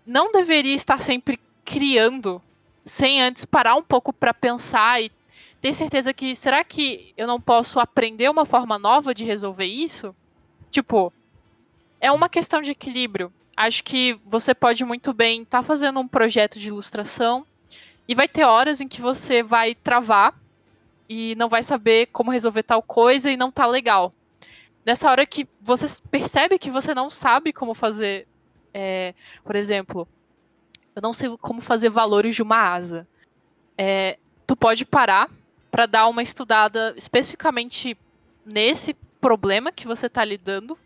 não 0.06 0.32
deveria 0.32 0.74
estar 0.74 1.00
sempre 1.02 1.38
criando 1.64 2.40
sem 2.84 3.22
antes 3.22 3.44
parar 3.44 3.74
um 3.74 3.82
pouco 3.82 4.12
para 4.12 4.34
pensar 4.34 5.02
e 5.02 5.10
ter 5.60 5.72
certeza 5.74 6.12
que 6.12 6.34
será 6.34 6.64
que 6.64 7.12
eu 7.16 7.26
não 7.26 7.40
posso 7.40 7.78
aprender 7.78 8.28
uma 8.28 8.44
forma 8.44 8.78
nova 8.78 9.14
de 9.14 9.24
resolver 9.24 9.66
isso? 9.66 10.14
Tipo, 10.70 11.12
é 12.00 12.10
uma 12.10 12.28
questão 12.28 12.60
de 12.60 12.72
equilíbrio. 12.72 13.32
Acho 13.56 13.84
que 13.84 14.18
você 14.26 14.54
pode 14.54 14.84
muito 14.84 15.12
bem 15.12 15.42
estar 15.42 15.58
tá 15.58 15.62
fazendo 15.62 16.00
um 16.00 16.08
projeto 16.08 16.58
de 16.58 16.68
ilustração 16.68 17.46
e 18.08 18.14
vai 18.14 18.26
ter 18.26 18.44
horas 18.44 18.80
em 18.80 18.88
que 18.88 19.00
você 19.00 19.42
vai 19.42 19.74
travar 19.74 20.34
e 21.08 21.34
não 21.36 21.48
vai 21.48 21.62
saber 21.62 22.06
como 22.06 22.30
resolver 22.30 22.62
tal 22.62 22.82
coisa 22.82 23.30
e 23.30 23.36
não 23.36 23.52
tá 23.52 23.66
legal. 23.66 24.12
Nessa 24.84 25.08
hora 25.08 25.24
que 25.24 25.46
você 25.60 25.86
percebe 26.10 26.58
que 26.58 26.70
você 26.70 26.92
não 26.92 27.08
sabe 27.08 27.52
como 27.52 27.72
fazer, 27.72 28.26
é, 28.74 29.14
por 29.44 29.54
exemplo, 29.54 30.08
eu 30.94 31.02
não 31.02 31.12
sei 31.12 31.36
como 31.38 31.60
fazer 31.60 31.88
valores 31.88 32.34
de 32.34 32.42
uma 32.42 32.56
asa. 32.56 33.06
É, 33.76 34.18
tu 34.46 34.54
pode 34.54 34.84
parar 34.84 35.30
para 35.70 35.86
dar 35.86 36.06
uma 36.08 36.22
estudada 36.22 36.94
especificamente 36.96 37.96
nesse 38.44 38.94
problema 39.20 39.72
que 39.72 39.86
você 39.86 40.06
está 40.06 40.24
lidando 40.24 40.76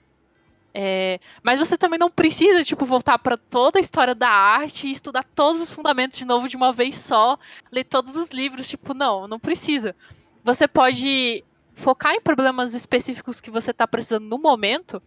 é, 0.79 1.21
mas 1.43 1.59
você 1.59 1.75
também 1.79 1.99
não 1.99 2.11
precisa, 2.11 2.63
tipo, 2.63 2.85
voltar 2.85 3.19
para 3.19 3.39
toda 3.39 3.79
a 3.79 3.81
história 3.81 4.15
da 4.15 4.29
arte 4.29 4.87
e 4.87 4.91
estudar 4.91 5.25
todos 5.35 5.63
os 5.63 5.73
fundamentos 5.73 6.19
de 6.19 6.27
novo 6.27 6.47
de 6.47 6.55
uma 6.55 6.71
vez 6.71 6.97
só, 6.97 7.39
ler 7.73 7.85
todos 7.85 8.15
os 8.15 8.31
livros, 8.31 8.69
tipo, 8.69 8.93
não, 8.93 9.27
não 9.27 9.41
precisa. 9.41 9.97
Você 10.45 10.69
pode 10.69 11.43
focar 11.73 12.13
em 12.13 12.21
problemas 12.21 12.75
específicos 12.75 13.41
que 13.41 13.51
você 13.51 13.71
está 13.71 13.89
precisando 13.89 14.27
no 14.27 14.37
momento 14.37 15.03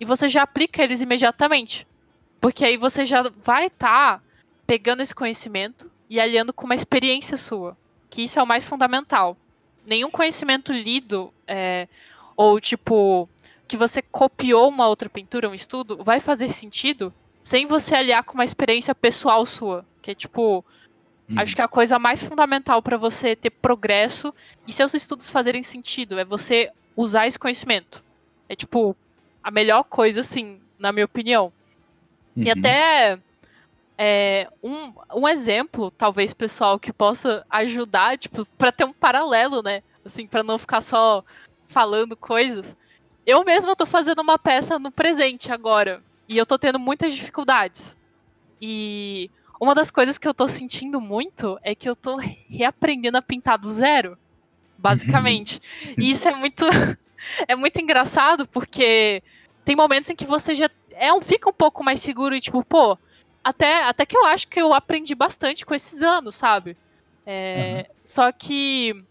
e 0.00 0.04
você 0.04 0.28
já 0.28 0.42
aplica 0.42 0.82
eles 0.82 1.00
imediatamente. 1.00 1.86
Porque 2.40 2.64
aí 2.64 2.76
você 2.76 3.06
já 3.06 3.22
vai 3.44 3.66
estar 3.66 4.18
tá 4.18 4.22
pegando 4.66 5.02
esse 5.02 5.14
conhecimento 5.14 5.90
e 6.08 6.20
aliando 6.20 6.52
com 6.52 6.64
uma 6.64 6.74
experiência 6.74 7.36
sua. 7.36 7.76
Que 8.10 8.22
isso 8.22 8.38
é 8.38 8.42
o 8.42 8.46
mais 8.46 8.64
fundamental. 8.64 9.36
Nenhum 9.86 10.10
conhecimento 10.10 10.72
lido 10.72 11.32
é, 11.46 11.88
ou, 12.36 12.60
tipo, 12.60 13.28
que 13.66 13.76
você 13.76 14.02
copiou 14.02 14.68
uma 14.68 14.86
outra 14.86 15.08
pintura, 15.08 15.48
um 15.48 15.54
estudo, 15.54 16.02
vai 16.04 16.20
fazer 16.20 16.50
sentido 16.50 17.12
sem 17.42 17.66
você 17.66 17.94
aliar 17.94 18.22
com 18.22 18.34
uma 18.34 18.44
experiência 18.44 18.94
pessoal 18.94 19.44
sua. 19.46 19.84
Que 20.00 20.10
é 20.10 20.14
tipo. 20.14 20.64
Hum. 21.28 21.34
Acho 21.38 21.56
que 21.56 21.62
a 21.62 21.68
coisa 21.68 21.98
mais 21.98 22.22
fundamental 22.22 22.82
para 22.82 22.96
você 22.96 23.34
ter 23.34 23.50
progresso 23.50 24.34
e 24.66 24.72
seus 24.72 24.92
estudos 24.92 25.28
fazerem 25.28 25.62
sentido 25.62 26.18
é 26.18 26.24
você 26.24 26.70
usar 26.96 27.26
esse 27.26 27.38
conhecimento. 27.38 28.04
É 28.48 28.54
tipo 28.54 28.96
a 29.42 29.50
melhor 29.50 29.84
coisa, 29.84 30.20
assim, 30.20 30.60
na 30.78 30.92
minha 30.92 31.04
opinião. 31.04 31.52
Uhum. 32.36 32.44
E 32.44 32.50
até 32.50 33.18
é, 34.04 34.48
um, 34.60 34.92
um 35.14 35.28
exemplo, 35.28 35.92
talvez, 35.92 36.32
pessoal, 36.32 36.76
que 36.76 36.92
possa 36.92 37.46
ajudar, 37.48 38.18
tipo, 38.18 38.44
para 38.58 38.72
ter 38.72 38.84
um 38.84 38.92
paralelo, 38.92 39.62
né? 39.62 39.80
Assim, 40.04 40.26
para 40.26 40.42
não 40.42 40.58
ficar 40.58 40.80
só 40.80 41.24
falando 41.68 42.16
coisas. 42.16 42.76
Eu 43.24 43.44
mesma 43.44 43.76
tô 43.76 43.86
fazendo 43.86 44.20
uma 44.20 44.36
peça 44.36 44.76
no 44.76 44.90
presente 44.90 45.52
agora. 45.52 46.02
E 46.28 46.36
eu 46.36 46.44
tô 46.44 46.58
tendo 46.58 46.80
muitas 46.80 47.14
dificuldades. 47.14 47.96
E 48.60 49.30
uma 49.60 49.72
das 49.72 49.88
coisas 49.88 50.18
que 50.18 50.26
eu 50.26 50.34
tô 50.34 50.48
sentindo 50.48 51.00
muito 51.00 51.56
é 51.62 51.72
que 51.72 51.88
eu 51.88 51.94
tô 51.94 52.16
reaprendendo 52.48 53.18
a 53.18 53.22
pintar 53.22 53.56
do 53.56 53.70
zero. 53.70 54.18
Basicamente. 54.76 55.62
e 55.96 56.10
isso 56.10 56.28
é 56.28 56.34
muito. 56.34 56.66
é 57.46 57.54
muito 57.54 57.80
engraçado, 57.80 58.48
porque 58.48 59.22
tem 59.64 59.76
momentos 59.76 60.10
em 60.10 60.16
que 60.16 60.24
você 60.24 60.56
já 60.56 60.68
é 60.90 61.12
um, 61.12 61.22
fica 61.22 61.48
um 61.48 61.52
pouco 61.52 61.84
mais 61.84 62.00
seguro 62.00 62.34
e, 62.34 62.40
tipo, 62.40 62.64
pô, 62.64 62.98
até, 63.42 63.84
até 63.84 64.06
que 64.06 64.16
eu 64.16 64.24
acho 64.26 64.48
que 64.48 64.60
eu 64.60 64.72
aprendi 64.72 65.14
bastante 65.14 65.64
com 65.66 65.74
esses 65.74 66.02
anos, 66.02 66.34
sabe? 66.34 66.76
É, 67.26 67.86
uhum. 67.88 67.94
Só 68.04 68.32
que 68.32 69.04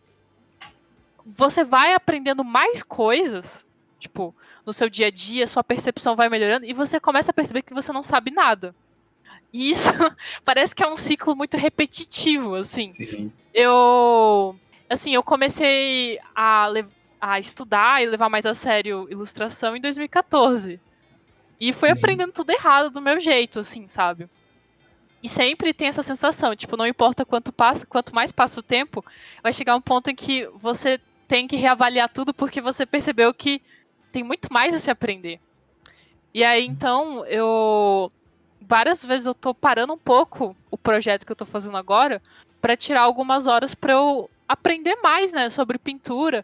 você 1.25 1.63
vai 1.63 1.93
aprendendo 1.93 2.43
mais 2.43 2.83
coisas 2.83 3.65
Tipo, 4.01 4.35
no 4.65 4.73
seu 4.73 4.89
dia 4.89 5.07
a 5.07 5.11
dia, 5.11 5.45
sua 5.45 5.63
percepção 5.63 6.15
vai 6.15 6.27
melhorando 6.27 6.65
e 6.65 6.73
você 6.73 6.99
começa 6.99 7.29
a 7.29 7.33
perceber 7.33 7.61
que 7.61 7.71
você 7.71 7.93
não 7.93 8.01
sabe 8.01 8.31
nada. 8.31 8.73
E 9.53 9.69
isso 9.69 9.89
parece 10.43 10.73
que 10.73 10.83
é 10.83 10.87
um 10.87 10.97
ciclo 10.97 11.35
muito 11.35 11.55
repetitivo, 11.55 12.55
assim. 12.55 12.87
Sim. 12.87 13.31
Eu, 13.53 14.55
assim, 14.89 15.13
eu 15.13 15.21
comecei 15.21 16.19
a, 16.35 16.67
a 17.21 17.39
estudar 17.39 18.01
e 18.01 18.07
levar 18.07 18.27
mais 18.27 18.43
a 18.43 18.55
sério 18.55 19.07
ilustração 19.07 19.75
em 19.75 19.81
2014. 19.81 20.79
E 21.61 21.71
fui 21.71 21.89
Sim. 21.89 21.93
aprendendo 21.93 22.33
tudo 22.33 22.49
errado 22.49 22.89
do 22.89 22.99
meu 22.99 23.19
jeito, 23.19 23.59
assim, 23.59 23.87
sabe? 23.87 24.27
E 25.21 25.29
sempre 25.29 25.71
tem 25.75 25.87
essa 25.87 26.01
sensação, 26.01 26.55
tipo, 26.55 26.75
não 26.75 26.87
importa 26.87 27.23
quanto 27.23 27.53
passa, 27.53 27.85
quanto 27.85 28.15
mais 28.15 28.31
passa 28.31 28.59
o 28.59 28.63
tempo, 28.63 29.05
vai 29.43 29.53
chegar 29.53 29.75
um 29.75 29.81
ponto 29.81 30.09
em 30.09 30.15
que 30.15 30.47
você 30.55 30.99
tem 31.27 31.47
que 31.47 31.55
reavaliar 31.55 32.09
tudo 32.09 32.33
porque 32.33 32.59
você 32.59 32.83
percebeu 32.83 33.31
que 33.31 33.61
tem 34.11 34.23
muito 34.23 34.51
mais 34.51 34.73
a 34.73 34.79
se 34.79 34.89
aprender. 34.89 35.39
E 36.33 36.43
aí, 36.43 36.65
então, 36.65 37.23
eu. 37.27 38.11
Várias 38.59 39.05
vezes 39.05 39.27
eu 39.27 39.35
tô 39.35 39.53
parando 39.53 39.93
um 39.93 39.97
pouco 39.97 40.55
o 40.71 40.77
projeto 40.77 41.25
que 41.25 41.31
eu 41.31 41.35
tô 41.35 41.45
fazendo 41.45 41.77
agora 41.77 42.21
para 42.59 42.75
tirar 42.75 43.01
algumas 43.01 43.45
horas 43.45 43.75
para 43.75 43.93
eu 43.93 44.29
aprender 44.47 44.95
mais, 45.03 45.31
né, 45.31 45.49
sobre 45.49 45.77
pintura. 45.77 46.43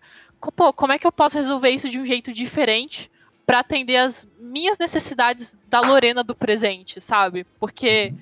Pô, 0.56 0.72
como 0.74 0.94
é 0.94 1.00
que 1.00 1.08
eu 1.08 1.12
posso 1.12 1.38
resolver 1.38 1.70
isso 1.70 1.90
de 1.90 1.98
um 1.98 2.06
jeito 2.06 2.32
diferente 2.32 3.10
para 3.48 3.60
atender 3.60 3.96
as 3.96 4.28
minhas 4.38 4.78
necessidades 4.78 5.58
da 5.70 5.80
Lorena 5.80 6.22
do 6.22 6.36
presente, 6.36 7.00
sabe? 7.00 7.46
Porque 7.58 8.14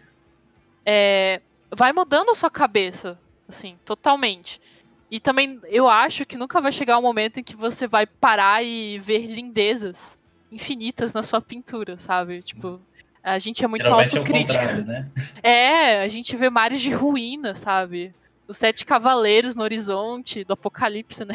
é, 0.85 1.41
vai 1.75 1.91
mudando 1.91 2.29
a 2.29 2.35
sua 2.35 2.51
cabeça, 2.51 3.17
assim, 3.49 3.75
totalmente. 3.83 4.61
E 5.09 5.19
também 5.19 5.59
eu 5.63 5.89
acho 5.89 6.27
que 6.27 6.37
nunca 6.37 6.61
vai 6.61 6.71
chegar 6.71 6.99
um 6.99 7.01
momento 7.01 7.39
em 7.39 7.43
que 7.43 7.55
você 7.55 7.87
vai 7.87 8.05
parar 8.05 8.63
e 8.63 8.99
ver 8.99 9.25
lindezas 9.25 10.15
infinitas 10.51 11.11
na 11.11 11.23
sua 11.23 11.41
pintura, 11.41 11.97
sabe? 11.97 12.43
Tipo, 12.43 12.79
a 13.23 13.39
gente 13.39 13.65
é 13.65 13.67
muito 13.67 13.81
Geralmente 13.81 14.17
autocrítica. 14.17 14.61
É, 14.61 14.81
né? 14.83 15.11
é, 15.41 16.01
a 16.03 16.07
gente 16.07 16.35
vê 16.35 16.51
mares 16.51 16.79
de 16.79 16.91
ruína, 16.91 17.55
sabe? 17.55 18.13
Os 18.47 18.57
sete 18.57 18.85
cavaleiros 18.85 19.55
no 19.55 19.63
horizonte 19.63 20.43
do 20.43 20.53
apocalipse, 20.53 21.25
né? 21.25 21.33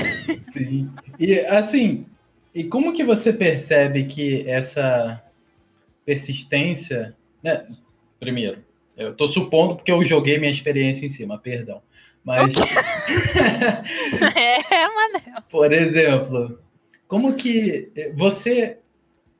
Sim. 0.52 0.88
E 1.18 1.40
assim, 1.40 2.06
e 2.54 2.64
como 2.64 2.92
que 2.92 3.04
você 3.04 3.32
percebe 3.32 4.04
que 4.04 4.48
essa 4.48 5.22
persistência, 6.04 7.16
né? 7.42 7.66
Primeiro, 8.18 8.64
eu 8.96 9.14
tô 9.14 9.28
supondo 9.28 9.76
porque 9.76 9.92
eu 9.92 10.04
joguei 10.04 10.38
minha 10.38 10.50
experiência 10.50 11.06
em 11.06 11.08
cima, 11.08 11.38
perdão. 11.38 11.82
Mas. 12.24 12.52
é, 14.36 14.88
Manel. 14.88 15.42
Por 15.48 15.72
exemplo, 15.72 16.60
como 17.06 17.34
que 17.34 17.90
você. 18.14 18.78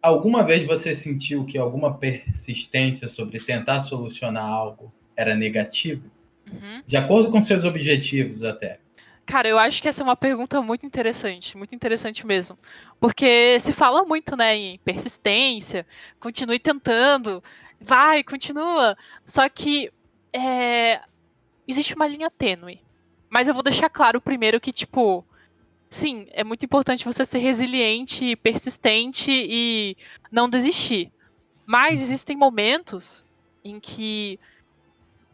Alguma 0.02 0.42
vez 0.42 0.66
você 0.66 0.94
sentiu 0.94 1.44
que 1.44 1.58
alguma 1.58 1.98
persistência 1.98 3.06
sobre 3.06 3.38
tentar 3.38 3.80
solucionar 3.80 4.44
algo 4.44 4.90
era 5.14 5.34
negativo? 5.34 6.10
Uhum. 6.50 6.82
De 6.86 6.96
acordo 6.96 7.30
com 7.30 7.42
seus 7.42 7.64
objetivos, 7.64 8.42
até. 8.42 8.78
Cara, 9.30 9.46
eu 9.46 9.60
acho 9.60 9.80
que 9.80 9.88
essa 9.88 10.02
é 10.02 10.04
uma 10.04 10.16
pergunta 10.16 10.60
muito 10.60 10.84
interessante, 10.84 11.56
muito 11.56 11.72
interessante 11.72 12.26
mesmo. 12.26 12.58
Porque 12.99 13.60
se 13.60 13.72
fala 13.72 14.04
muito, 14.04 14.34
né, 14.34 14.56
em 14.56 14.78
persistência, 14.78 15.87
continue 16.18 16.58
tentando, 16.58 17.40
vai, 17.80 18.25
continua. 18.25 18.99
Só 19.25 19.49
que 19.49 19.92
é, 20.32 21.00
existe 21.68 21.94
uma 21.94 22.08
linha 22.08 22.28
tênue. 22.28 22.82
Mas 23.28 23.46
eu 23.46 23.54
vou 23.54 23.62
deixar 23.62 23.88
claro 23.88 24.20
primeiro 24.20 24.58
que, 24.58 24.72
tipo, 24.72 25.25
sim, 25.88 26.26
é 26.32 26.42
muito 26.42 26.64
importante 26.64 27.04
você 27.04 27.25
ser 27.25 27.38
resiliente, 27.38 28.34
persistente 28.34 29.30
e 29.30 29.96
não 30.32 30.49
desistir. 30.49 31.12
Mas 31.64 32.02
existem 32.02 32.37
momentos 32.37 33.25
em 33.62 33.78
que, 33.78 34.40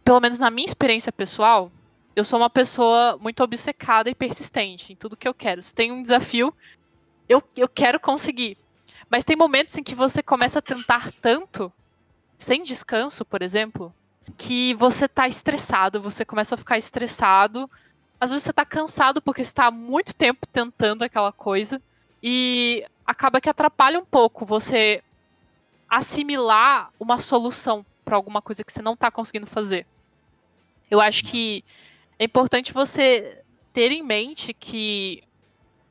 pelo 0.05 0.21
menos 0.21 0.39
na 0.39 0.51
minha 0.51 0.67
experiência 0.67 1.11
pessoal, 1.11 1.73
eu 2.17 2.25
sou 2.25 2.41
uma 2.41 2.49
pessoa 2.49 3.19
muito 3.21 3.43
obcecada 3.43 4.09
e 4.09 4.15
persistente 4.15 4.91
em 4.91 4.97
tudo 4.97 5.19
que 5.19 5.29
eu 5.29 5.35
quero. 5.35 5.63
Se 5.63 5.75
tem 5.75 5.93
um 5.93 6.01
desafio, 6.01 6.53
eu, 7.29 7.43
eu 7.55 7.69
quero 7.69 8.01
conseguir. 8.01 8.57
Mas 9.11 9.23
tem 9.23 9.37
momentos 9.37 9.77
em 9.77 9.83
que 9.83 9.95
você 9.95 10.23
começa 10.23 10.59
a 10.59 10.63
tentar 10.63 11.13
tanto, 11.21 11.71
sem 12.39 12.63
descanso, 12.63 13.23
por 13.23 13.43
exemplo, 13.43 13.95
que 14.39 14.73
você 14.75 15.07
tá 15.07 15.29
estressado, 15.29 16.01
você 16.01 16.25
começa 16.25 16.55
a 16.55 16.59
ficar 16.59 16.79
estressado. 16.79 17.71
Às 18.19 18.31
vezes 18.31 18.45
você 18.45 18.53
tá 18.53 18.65
cansado 18.65 19.21
porque 19.21 19.43
está 19.43 19.67
há 19.67 19.71
muito 19.71 20.15
tempo 20.15 20.47
tentando 20.47 21.03
aquela 21.03 21.33
coisa 21.33 21.83
e 22.23 22.83
acaba 23.07 23.43
que 23.43 23.51
atrapalha 23.51 24.01
um 24.01 24.05
pouco 24.07 24.47
você 24.47 25.03
assimilar 25.87 26.91
uma 26.99 27.19
solução 27.19 27.85
para 28.07 28.17
alguma 28.17 28.41
coisa 28.41 28.65
que 28.65 28.73
você 28.73 28.81
não 28.81 28.97
tá 28.97 29.11
conseguindo 29.11 29.47
fazer. 29.47 29.87
Eu 30.91 30.99
acho 30.99 31.23
que 31.25 31.63
é 32.19 32.25
importante 32.25 32.73
você 32.73 33.43
ter 33.73 33.93
em 33.93 34.03
mente 34.03 34.55
que 34.55 35.23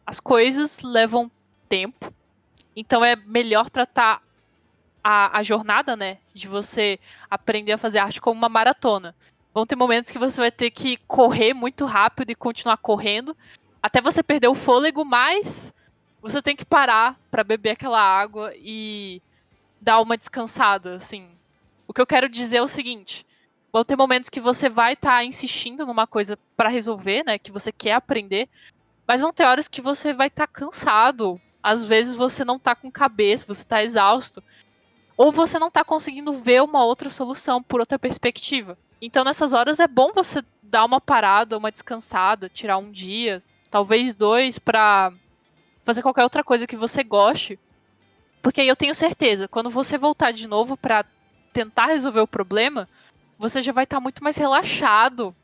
as 0.05 0.20
coisas 0.20 0.82
levam 0.82 1.29
tempo, 1.70 2.13
então 2.75 3.03
é 3.03 3.15
melhor 3.15 3.70
tratar 3.70 4.22
a, 5.03 5.38
a 5.38 5.44
jornada, 5.44 5.96
né, 5.96 6.17
de 6.34 6.48
você 6.48 7.00
aprender 7.29 7.74
a 7.74 7.77
fazer 7.77 8.00
arte 8.00 8.20
como 8.20 8.38
uma 8.38 8.50
maratona. 8.50 9.15
Vão 9.53 9.65
ter 9.65 9.75
momentos 9.75 10.12
que 10.12 10.20
você 10.20 10.41
vai 10.41 10.51
ter 10.51 10.72
que 10.72 10.98
correr 11.08 11.53
muito 11.53 11.86
rápido 11.86 12.32
e 12.32 12.36
continuar 12.36 12.77
correndo, 12.77 13.36
até 13.82 14.01
você 14.01 14.24
perder 14.24 14.48
o 14.48 14.55
fôlego, 14.55 15.05
mas 15.05 15.74
você 16.22 16.41
tem 16.41 16.55
que 16.55 16.65
parar 16.65 17.20
para 17.29 17.44
beber 17.44 17.72
aquela 17.72 18.01
água 18.01 18.51
e 18.55 19.22
dar 19.79 20.01
uma 20.01 20.17
descansada, 20.17 20.96
assim. 20.96 21.29
O 21.88 21.94
que 21.94 22.01
eu 22.01 22.08
quero 22.08 22.27
dizer 22.27 22.58
é 22.58 22.62
o 22.63 22.67
seguinte: 22.67 23.25
vão 23.75 23.84
ter 23.84 23.98
momentos 23.98 24.29
que 24.29 24.39
você 24.39 24.70
vai 24.70 24.94
estar 24.94 25.17
tá 25.17 25.25
insistindo 25.25 25.86
numa 25.86 26.08
coisa 26.08 26.39
para 26.55 26.70
resolver, 26.70 27.25
né, 27.25 27.38
que 27.38 27.51
você 27.51 27.74
quer 27.74 27.91
aprender, 27.91 28.48
mas 29.05 29.20
vão 29.20 29.34
ter 29.34 29.44
horas 29.44 29.67
que 29.67 29.82
você 29.82 30.13
vai 30.13 30.27
estar 30.27 30.48
tá 30.48 30.53
cansado. 30.53 31.41
Às 31.62 31.84
vezes 31.84 32.15
você 32.15 32.46
não 32.46 32.58
tá 32.58 32.74
com 32.74 32.89
cabeça, 32.89 33.46
você 33.46 33.65
tá 33.65 33.84
exausto. 33.84 34.41
Ou 35.17 35.29
você 35.29 35.60
não 35.60 35.70
tá 35.70 35.84
conseguindo 35.84 36.32
ver 36.32 36.63
uma 36.63 36.86
outra 36.86 37.10
solução 37.10 37.62
por 37.62 37.82
outra 37.82 38.00
perspectiva. 38.00 38.77
Então 39.01 39.25
nessas 39.25 39.51
horas 39.51 39.82
é 39.82 39.89
bom 39.89 40.13
você 40.15 40.41
dar 40.63 40.86
uma 40.86 41.01
parada, 41.01 41.58
uma 41.58 41.70
descansada, 41.70 42.48
tirar 42.48 42.77
um 42.77 42.89
dia, 42.89 43.44
talvez 43.70 44.15
dois, 44.15 44.58
para 44.58 45.12
fazer 45.84 46.01
qualquer 46.01 46.24
outra 46.24 46.46
coisa 46.46 46.65
que 46.65 46.77
você 46.77 47.03
goste. 47.03 47.60
Porque 48.41 48.62
aí 48.62 48.70
eu 48.70 48.75
tenho 48.77 48.96
certeza, 48.96 49.50
quando 49.50 49.70
você 49.70 49.98
voltar 49.98 50.32
de 50.32 50.48
novo 50.48 50.77
para 50.77 51.03
tentar 51.51 51.88
resolver 51.88 52.22
o 52.22 52.27
problema, 52.27 52.88
você 53.37 53.61
já 53.61 53.71
vai 53.71 53.83
estar 53.83 53.97
tá 53.97 54.01
muito 54.01 54.23
mais 54.23 54.37
relaxado 54.37 55.35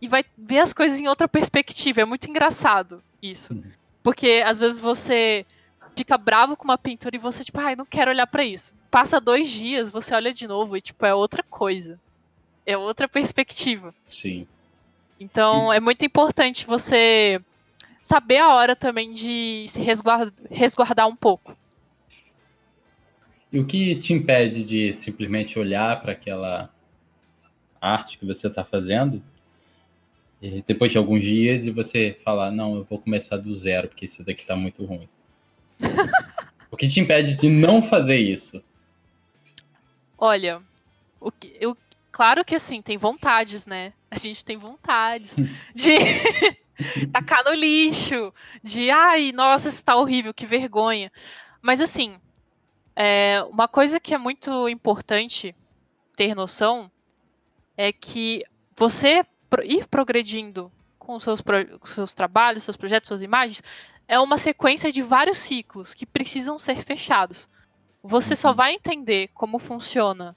e 0.00 0.08
vai 0.08 0.24
ver 0.36 0.60
as 0.60 0.72
coisas 0.72 0.98
em 0.98 1.08
outra 1.08 1.28
perspectiva. 1.28 2.00
É 2.00 2.04
muito 2.04 2.28
engraçado 2.28 3.02
isso. 3.22 3.56
Porque 4.02 4.42
às 4.44 4.58
vezes 4.58 4.80
você 4.80 5.46
fica 5.94 6.18
bravo 6.18 6.56
com 6.56 6.64
uma 6.64 6.78
pintura 6.78 7.14
e 7.14 7.18
você, 7.18 7.44
tipo, 7.44 7.60
ai, 7.60 7.76
não 7.76 7.86
quero 7.86 8.10
olhar 8.10 8.26
para 8.26 8.44
isso. 8.44 8.74
Passa 8.90 9.20
dois 9.20 9.48
dias, 9.48 9.90
você 9.90 10.14
olha 10.14 10.32
de 10.32 10.46
novo 10.46 10.76
e, 10.76 10.80
tipo, 10.80 11.04
é 11.06 11.14
outra 11.14 11.42
coisa. 11.42 11.98
É 12.66 12.76
outra 12.76 13.08
perspectiva. 13.08 13.94
Sim. 14.04 14.46
Então, 15.18 15.72
é 15.72 15.80
muito 15.80 16.04
importante 16.04 16.66
você 16.66 17.40
saber 18.00 18.38
a 18.38 18.54
hora 18.54 18.74
também 18.74 19.12
de 19.12 19.64
se 19.68 19.80
resguardar, 19.80 20.32
resguardar 20.50 21.08
um 21.08 21.16
pouco. 21.16 21.56
E 23.52 23.60
o 23.60 23.66
que 23.66 23.94
te 23.96 24.12
impede 24.12 24.64
de 24.64 24.92
simplesmente 24.94 25.58
olhar 25.58 26.00
para 26.00 26.12
aquela 26.12 26.70
arte 27.82 28.18
que 28.18 28.24
você 28.24 28.46
está 28.46 28.64
fazendo 28.64 29.22
depois 30.66 30.90
de 30.90 30.98
alguns 30.98 31.22
dias 31.22 31.64
e 31.64 31.70
você 31.70 32.16
falar, 32.24 32.50
não, 32.50 32.76
eu 32.76 32.84
vou 32.84 32.98
começar 32.98 33.36
do 33.36 33.54
zero 33.54 33.88
porque 33.88 34.06
isso 34.06 34.24
daqui 34.24 34.42
está 34.42 34.56
muito 34.56 34.84
ruim? 34.84 35.08
o 36.70 36.76
que 36.76 36.88
te 36.88 37.00
impede 37.00 37.36
de 37.36 37.48
não 37.48 37.80
fazer 37.80 38.18
isso? 38.18 38.62
Olha, 40.18 40.60
o 41.20 41.30
que, 41.30 41.56
eu, 41.60 41.76
claro 42.10 42.44
que 42.44 42.56
assim, 42.56 42.82
tem 42.82 42.98
vontades, 42.98 43.66
né? 43.66 43.92
A 44.10 44.18
gente 44.18 44.44
tem 44.44 44.56
vontades 44.56 45.36
de 45.74 45.96
tacar 47.12 47.44
no 47.44 47.52
lixo, 47.52 48.34
de 48.64 48.90
ai, 48.90 49.30
nossa, 49.30 49.68
isso 49.68 49.84
tá 49.84 49.94
horrível, 49.94 50.34
que 50.34 50.44
vergonha. 50.44 51.12
Mas 51.60 51.80
assim, 51.80 52.18
é, 52.96 53.44
uma 53.48 53.68
coisa 53.68 54.00
que 54.00 54.12
é 54.12 54.18
muito 54.18 54.68
importante 54.68 55.54
ter 56.16 56.34
noção 56.34 56.90
é 57.76 57.92
que 57.92 58.44
você 58.76 59.24
ir 59.64 59.86
progredindo 59.86 60.70
com 60.98 61.16
os 61.16 61.22
seus, 61.22 61.40
com 61.40 61.86
seus 61.86 62.14
trabalhos, 62.14 62.62
seus 62.62 62.76
projetos, 62.76 63.08
suas 63.08 63.22
imagens, 63.22 63.62
é 64.06 64.18
uma 64.20 64.38
sequência 64.38 64.90
de 64.90 65.02
vários 65.02 65.38
ciclos 65.38 65.94
que 65.94 66.06
precisam 66.06 66.58
ser 66.58 66.82
fechados. 66.82 67.48
Você 68.02 68.34
só 68.34 68.50
uhum. 68.50 68.54
vai 68.54 68.72
entender 68.74 69.28
como 69.34 69.58
funciona. 69.58 70.36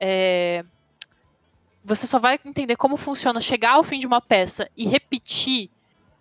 É, 0.00 0.64
você 1.84 2.06
só 2.06 2.18
vai 2.18 2.38
entender 2.44 2.76
como 2.76 2.96
funciona 2.96 3.40
chegar 3.40 3.72
ao 3.72 3.84
fim 3.84 3.98
de 3.98 4.06
uma 4.06 4.20
peça 4.20 4.68
e 4.76 4.86
repetir 4.86 5.70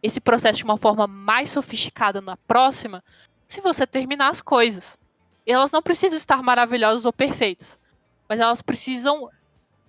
esse 0.02 0.20
processo 0.20 0.58
de 0.58 0.64
uma 0.64 0.78
forma 0.78 1.06
mais 1.06 1.50
sofisticada 1.52 2.22
na 2.22 2.36
próxima, 2.36 3.04
se 3.44 3.62
você 3.62 3.86
terminar 3.86 4.30
as 4.30 4.42
coisas. 4.42 4.98
Elas 5.46 5.72
não 5.72 5.82
precisam 5.82 6.18
estar 6.18 6.42
maravilhosas 6.42 7.06
ou 7.06 7.14
perfeitas, 7.14 7.80
mas 8.28 8.40
elas 8.40 8.62
precisam, 8.62 9.30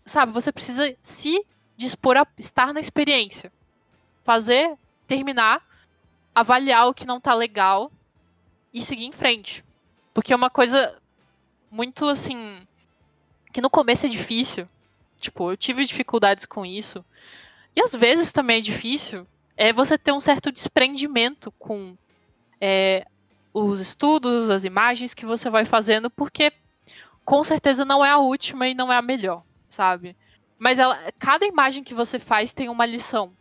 sabe, 0.05 0.33
você 0.33 0.53
precisa 0.53 0.95
se 1.03 1.45
dispor 1.77 2.17
a 2.17 2.27
estar 2.39 2.73
na 2.73 2.81
experiência. 2.81 3.53
Fazer, 4.23 4.77
terminar, 5.07 5.67
avaliar 6.35 6.89
o 6.89 6.95
que 6.95 7.07
não 7.07 7.21
tá 7.21 7.35
legal 7.35 7.91
e 8.73 8.83
seguir 8.83 9.05
em 9.05 9.13
frente. 9.13 9.65
Porque 10.15 10.33
é 10.33 10.37
uma 10.37 10.51
coisa 10.51 10.99
muito 11.71 12.09
assim. 12.09 12.67
que 13.53 13.61
no 13.61 13.71
começo 13.71 14.07
é 14.07 14.09
difícil. 14.09 14.69
Tipo, 15.19 15.53
eu 15.53 15.57
tive 15.57 15.85
dificuldades 15.85 16.47
com 16.47 16.65
isso. 16.65 17.05
E 17.75 17.81
às 17.81 17.93
vezes 17.93 18.33
também 18.33 18.59
é 18.59 18.61
difícil 18.61 19.27
é 19.57 19.73
você 19.73 19.99
ter 19.99 20.13
um 20.13 20.21
certo 20.21 20.51
desprendimento 20.51 21.53
com 21.53 21.97
é, 22.61 23.07
os 23.53 23.81
estudos, 23.81 24.51
as 24.51 24.65
imagens 24.65 25.15
que 25.15 25.27
você 25.27 25.51
vai 25.51 25.65
fazendo, 25.65 26.11
porque 26.11 26.53
com 27.25 27.45
certeza 27.45 27.85
não 27.85 28.05
é 28.05 28.11
a 28.11 28.19
última 28.19 28.67
e 28.67 28.75
não 28.75 28.93
é 28.93 28.97
a 28.97 29.03
melhor, 29.03 29.43
sabe? 29.75 30.17
Mas 30.59 30.79
ela, 30.79 31.13
cada 31.19 31.45
imagem 31.45 31.83
que 31.83 31.95
você 31.95 32.19
faz 32.19 32.53
tem 32.53 32.69
uma 32.69 32.87
lição 32.87 33.33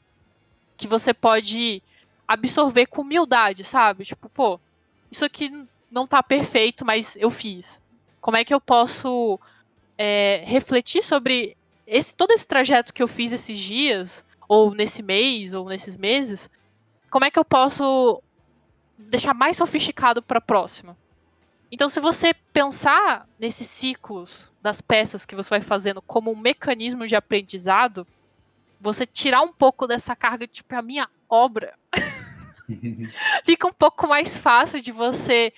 que 0.75 0.87
você 0.87 1.13
pode 1.13 1.83
absorver 2.27 2.87
com 2.87 3.01
humildade, 3.01 3.63
sabe? 3.63 4.05
Tipo, 4.05 4.29
pô, 4.29 4.59
isso 5.11 5.23
aqui 5.23 5.51
não 5.91 6.07
tá 6.07 6.23
perfeito, 6.23 6.85
mas 6.85 7.15
eu 7.17 7.29
fiz. 7.29 7.81
Como 8.19 8.37
é 8.37 8.43
que 8.43 8.53
eu 8.53 8.61
posso 8.61 9.39
é, 9.97 10.43
refletir 10.45 11.03
sobre 11.03 11.55
esse 11.85 12.15
todo 12.15 12.31
esse 12.31 12.47
trajeto 12.47 12.93
que 12.93 13.03
eu 13.03 13.07
fiz 13.07 13.31
esses 13.31 13.59
dias 13.59 14.25
ou 14.47 14.73
nesse 14.73 15.03
mês, 15.03 15.53
ou 15.53 15.67
nesses 15.67 15.95
meses, 15.95 16.49
como 17.09 17.25
é 17.25 17.29
que 17.29 17.37
eu 17.37 17.45
posso 17.45 18.23
deixar 18.97 19.33
mais 19.33 19.57
sofisticado 19.57 20.21
para 20.21 20.37
a 20.37 20.41
próxima? 20.41 20.97
Então, 21.71 21.87
se 21.87 21.99
você 21.99 22.33
pensar 22.53 23.27
nesses 23.39 23.67
ciclos 23.67 24.51
das 24.61 24.81
peças 24.81 25.25
que 25.25 25.35
você 25.35 25.49
vai 25.49 25.61
fazendo 25.61 26.01
como 26.01 26.31
um 26.31 26.37
mecanismo 26.37 27.07
de 27.07 27.15
aprendizado, 27.15 28.05
você 28.79 29.05
tirar 29.05 29.41
um 29.41 29.53
pouco 29.53 29.87
dessa 29.87 30.15
carga, 30.15 30.47
tipo, 30.47 30.75
a 30.75 30.81
minha 30.81 31.09
obra, 31.29 31.77
fica 33.45 33.67
um 33.67 33.73
pouco 33.73 34.07
mais 34.07 34.37
fácil 34.37 34.81
de 34.81 34.91
você 34.91 35.53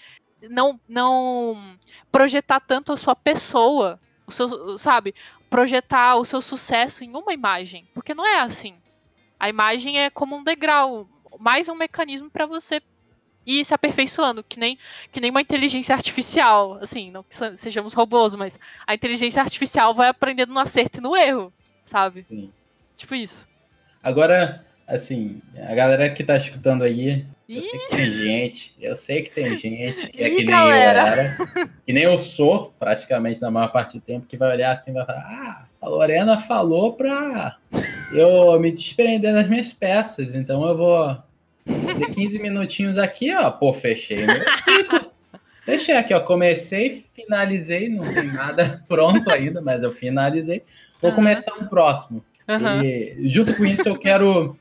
não, 0.49 0.79
não 0.87 1.77
projetar 2.11 2.59
tanto 2.59 2.91
a 2.91 2.97
sua 2.97 3.15
pessoa, 3.15 3.99
o 4.27 4.31
seu, 4.31 4.77
sabe, 4.77 5.15
projetar 5.49 6.15
o 6.15 6.25
seu 6.25 6.41
sucesso 6.41 7.03
em 7.03 7.15
uma 7.15 7.33
imagem, 7.33 7.87
porque 7.93 8.13
não 8.13 8.25
é 8.25 8.39
assim. 8.39 8.75
A 9.39 9.49
imagem 9.49 9.99
é 9.99 10.09
como 10.09 10.35
um 10.35 10.43
degrau, 10.43 11.07
mais 11.39 11.69
um 11.69 11.75
mecanismo 11.75 12.29
para 12.29 12.45
você 12.45 12.81
ir 13.45 13.65
se 13.65 13.73
aperfeiçoando, 13.73 14.43
que 14.43 14.59
nem, 14.59 14.77
que 15.11 15.19
nem 15.19 15.31
uma 15.31 15.41
inteligência 15.41 15.93
artificial, 15.93 16.79
assim, 16.81 17.11
não 17.11 17.23
que 17.23 17.35
sejamos 17.57 17.93
robôs, 17.93 18.35
mas 18.35 18.59
a 18.85 18.93
inteligência 18.93 19.41
artificial 19.41 19.93
vai 19.93 20.07
aprendendo 20.07 20.53
no 20.53 20.59
acerto 20.59 20.99
e 20.99 21.01
no 21.01 21.15
erro, 21.15 21.51
sabe? 21.83 22.23
Sim. 22.23 22.51
Tipo 22.95 23.15
isso. 23.15 23.47
Agora, 24.01 24.65
assim, 24.87 25.41
a 25.67 25.73
galera 25.73 26.09
que 26.09 26.23
tá 26.23 26.37
escutando 26.37 26.83
aí, 26.83 27.25
eu 27.47 27.61
sei 27.61 27.79
que 27.79 27.89
tem 27.89 28.11
gente, 28.11 28.75
eu 28.79 28.95
sei 28.95 29.21
que 29.23 29.31
tem 29.31 29.57
gente 29.59 30.07
que 30.07 30.23
é 30.23 30.27
Ih, 30.27 30.35
que 30.35 30.43
nem 30.43 30.45
galera. 30.45 30.99
eu 30.99 31.05
era, 31.05 31.69
que 31.85 31.93
nem 31.93 32.03
eu 32.03 32.17
sou, 32.17 32.73
praticamente 32.79 33.41
na 33.41 33.51
maior 33.51 33.71
parte 33.71 33.97
do 33.97 34.01
tempo, 34.01 34.25
que 34.25 34.37
vai 34.37 34.51
olhar 34.51 34.71
assim 34.71 34.91
e 34.91 34.93
vai 34.93 35.05
falar, 35.05 35.21
ah, 35.21 35.65
a 35.81 35.89
Lorena 35.89 36.37
falou 36.37 36.93
pra 36.93 37.57
eu 38.13 38.57
me 38.59 38.71
desprender 38.71 39.33
das 39.33 39.47
minhas 39.47 39.73
peças, 39.73 40.35
então 40.35 40.65
eu 40.67 40.77
vou 40.77 41.17
ter 41.95 42.13
15 42.13 42.39
minutinhos 42.39 42.97
aqui, 42.97 43.33
ó, 43.33 43.49
pô, 43.51 43.73
fechei 43.73 44.25
meu 44.25 44.35
ciclo. 44.63 45.11
Fechei 45.63 45.95
aqui, 45.95 46.13
ó, 46.13 46.19
comecei, 46.19 47.05
finalizei, 47.13 47.87
não 47.87 48.13
tem 48.13 48.27
nada 48.27 48.83
pronto 48.87 49.31
ainda, 49.31 49.61
mas 49.61 49.81
eu 49.81 49.91
finalizei. 49.91 50.61
Vou 51.01 51.11
uhum. 51.11 51.15
começar 51.15 51.53
um 51.53 51.67
próximo. 51.67 52.23
Uhum. 52.47 52.83
E 52.83 53.27
junto 53.29 53.55
com 53.55 53.65
isso 53.65 53.87
eu 53.87 53.97
quero 53.97 54.57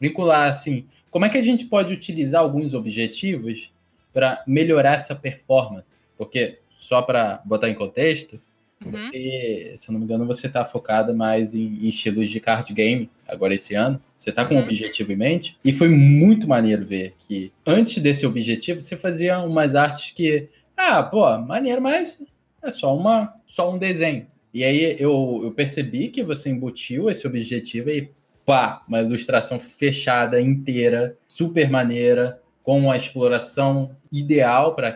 vincular, 0.00 0.48
assim, 0.48 0.86
como 1.10 1.24
é 1.24 1.28
que 1.28 1.38
a 1.38 1.42
gente 1.42 1.66
pode 1.66 1.92
utilizar 1.92 2.40
alguns 2.40 2.74
objetivos 2.74 3.72
para 4.12 4.42
melhorar 4.46 4.94
essa 4.94 5.14
performance? 5.14 5.98
Porque, 6.16 6.58
só 6.78 7.02
para 7.02 7.40
botar 7.44 7.68
em 7.68 7.74
contexto, 7.74 8.40
Uhum. 8.84 8.90
você, 8.92 9.74
se 9.76 9.88
eu 9.88 9.92
não 9.92 9.98
me 10.00 10.04
engano, 10.04 10.26
você 10.26 10.48
tá 10.48 10.64
focada 10.64 11.14
mais 11.14 11.54
em, 11.54 11.64
em 11.82 11.88
estilos 11.88 12.30
de 12.30 12.38
card 12.40 12.72
game 12.74 13.10
agora 13.26 13.54
esse 13.54 13.74
ano. 13.74 14.00
Você 14.16 14.30
tá 14.30 14.44
com 14.44 14.54
um 14.54 14.58
Uhum. 14.58 14.64
objetivo 14.64 15.12
em 15.12 15.16
mente. 15.16 15.58
E 15.64 15.72
foi 15.72 15.88
muito 15.88 16.46
maneiro 16.48 16.84
ver 16.84 17.14
que 17.18 17.52
antes 17.66 18.02
desse 18.02 18.26
objetivo 18.26 18.82
você 18.82 18.96
fazia 18.96 19.38
umas 19.40 19.74
artes 19.74 20.10
que, 20.12 20.48
ah, 20.76 21.02
pô, 21.02 21.38
maneiro, 21.38 21.80
mas 21.80 22.22
é 22.62 22.70
só, 22.70 22.94
uma, 22.96 23.34
só 23.46 23.72
um 23.72 23.78
desenho. 23.78 24.26
E 24.52 24.62
aí 24.64 24.96
eu, 24.98 25.40
eu 25.44 25.50
percebi 25.52 26.08
que 26.08 26.22
você 26.22 26.50
embutiu 26.50 27.08
esse 27.10 27.26
objetivo 27.26 27.90
e 27.90 28.10
pá, 28.44 28.82
uma 28.86 29.00
ilustração 29.00 29.58
fechada, 29.58 30.40
inteira, 30.40 31.16
super 31.26 31.68
maneira, 31.70 32.40
com 32.62 32.78
uma 32.80 32.96
exploração 32.96 33.90
ideal 34.12 34.74
para 34.74 34.88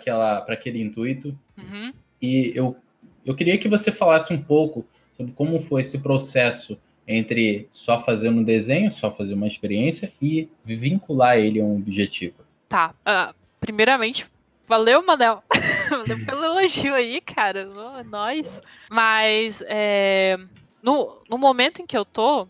aquele 0.49 0.81
intuito. 0.83 1.37
Uhum. 1.59 1.93
E 2.23 2.53
eu, 2.55 2.77
eu 3.25 3.35
queria 3.35 3.59
que 3.59 3.69
você 3.69 3.91
falasse 3.93 4.33
um 4.33 4.41
pouco 4.41 4.87
sobre 5.17 5.33
como 5.33 5.61
foi 5.61 5.81
esse 5.83 5.99
processo 5.99 6.79
entre 7.07 7.67
só 7.71 7.99
fazer 7.99 8.29
um 8.29 8.43
desenho, 8.43 8.91
só 8.91 9.11
fazer 9.11 9.35
uma 9.35 9.47
experiência 9.47 10.13
e 10.23 10.49
vincular 10.65 11.39
ele 11.39 11.61
a 11.61 11.65
um 11.65 11.77
objetivo. 11.77 12.45
Tá. 12.69 12.95
ah, 13.05 13.35
primeiramente, 13.59 14.27
valeu, 14.67 15.05
Manel. 15.05 15.43
valeu 15.91 16.19
pelo 16.25 16.45
elogio 16.45 16.95
aí, 16.95 17.21
cara. 17.21 17.67
Nó- 17.67 18.05
Nós. 18.05 18.63
Mas 18.89 19.63
é, 19.67 20.39
no, 20.83 21.21
no 21.29 21.37
momento 21.37 21.83
em 21.83 21.87
que 21.87 21.99
eu 21.99 22.05
tô, 22.05 22.47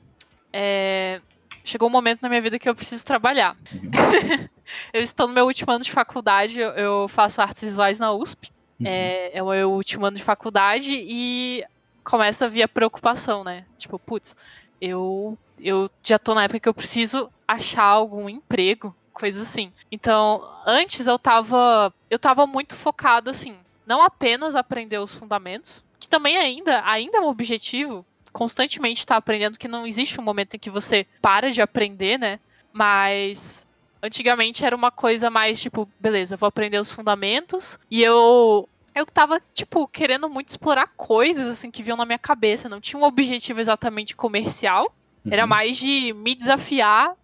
é, 0.53 1.21
chegou 1.65 1.89
um 1.89 1.93
momento 1.93 2.21
na 2.21 2.29
minha 2.29 2.43
vida 2.43 2.59
que 2.59 2.69
eu 2.69 2.75
preciso 2.75 3.05
trabalhar. 3.05 3.57
Uhum. 3.73 3.91
eu 4.93 5.03
estou 5.03 5.27
no 5.27 5.33
meu 5.35 5.47
último 5.47 5.73
ano 5.73 5.83
de 5.85 5.91
faculdade, 5.91 6.59
eu, 6.61 6.71
eu 6.71 7.09
faço 7.09 7.41
artes 7.41 7.63
visuais 7.63 7.99
na 7.99 8.13
USP. 8.13 8.53
Uhum. 8.81 8.87
É, 8.87 9.37
é 9.37 9.43
o 9.43 9.51
meu 9.51 9.71
último 9.71 10.07
ano 10.07 10.17
de 10.17 10.25
faculdade 10.25 10.93
e 10.93 11.65
começa 12.03 12.47
a 12.47 12.49
vir 12.49 12.63
a 12.63 12.69
preocupação, 12.69 13.45
né? 13.45 13.65
Tipo, 13.77 13.99
putz, 13.99 14.35
eu, 14.81 15.37
eu 15.59 15.91
já 16.03 16.19
tô 16.19 16.35
na 16.35 16.45
época 16.45 16.61
que 16.61 16.69
eu 16.69 16.75
preciso 16.75 17.31
achar 17.47 17.85
algum 17.85 18.29
emprego, 18.29 18.95
coisa 19.13 19.43
assim. 19.43 19.73
Então, 19.93 20.43
antes 20.67 21.07
eu 21.07 21.19
tava, 21.19 21.93
eu 22.09 22.19
tava 22.19 22.47
muito 22.47 22.75
focado, 22.75 23.29
assim, 23.29 23.57
não 23.87 24.03
apenas 24.03 24.57
aprender 24.57 24.99
os 24.99 25.15
fundamentos, 25.15 25.85
que 25.99 26.09
também 26.09 26.37
ainda, 26.39 26.83
ainda 26.87 27.19
é 27.19 27.21
um 27.21 27.29
objetivo, 27.29 28.05
constantemente 28.33 29.01
estar 29.01 29.17
aprendendo, 29.17 29.59
que 29.59 29.69
não 29.69 29.87
existe 29.87 30.19
um 30.19 30.25
momento 30.25 30.55
em 30.55 30.59
que 30.59 30.71
você 30.71 31.07
para 31.21 31.51
de 31.51 31.61
aprender, 31.61 32.19
né? 32.19 32.41
Mas 32.73 33.67
antigamente 34.03 34.65
era 34.65 34.75
uma 34.75 34.91
coisa 34.91 35.29
mais 35.29 35.61
tipo, 35.61 35.89
beleza, 35.99 36.37
vou 36.37 36.47
aprender 36.47 36.79
os 36.79 36.91
fundamentos 36.91 37.79
e 37.91 38.03
eu 38.03 38.69
eu 38.95 39.07
tava 39.07 39.41
tipo 39.55 39.87
querendo 39.89 40.29
muito 40.29 40.49
explorar 40.49 40.89
coisas 40.97 41.47
assim 41.47 41.71
que 41.71 41.83
vinham 41.83 41.97
na 41.97 42.05
minha 42.05 42.19
cabeça, 42.19 42.69
não 42.69 42.81
tinha 42.81 43.01
um 43.01 43.05
objetivo 43.05 43.61
exatamente 43.61 44.17
comercial, 44.17 44.95
era 45.31 45.43
Uhum. 45.43 45.49
mais 45.49 45.77
de 45.77 46.13
me 46.13 46.35
desafiar 46.35 47.15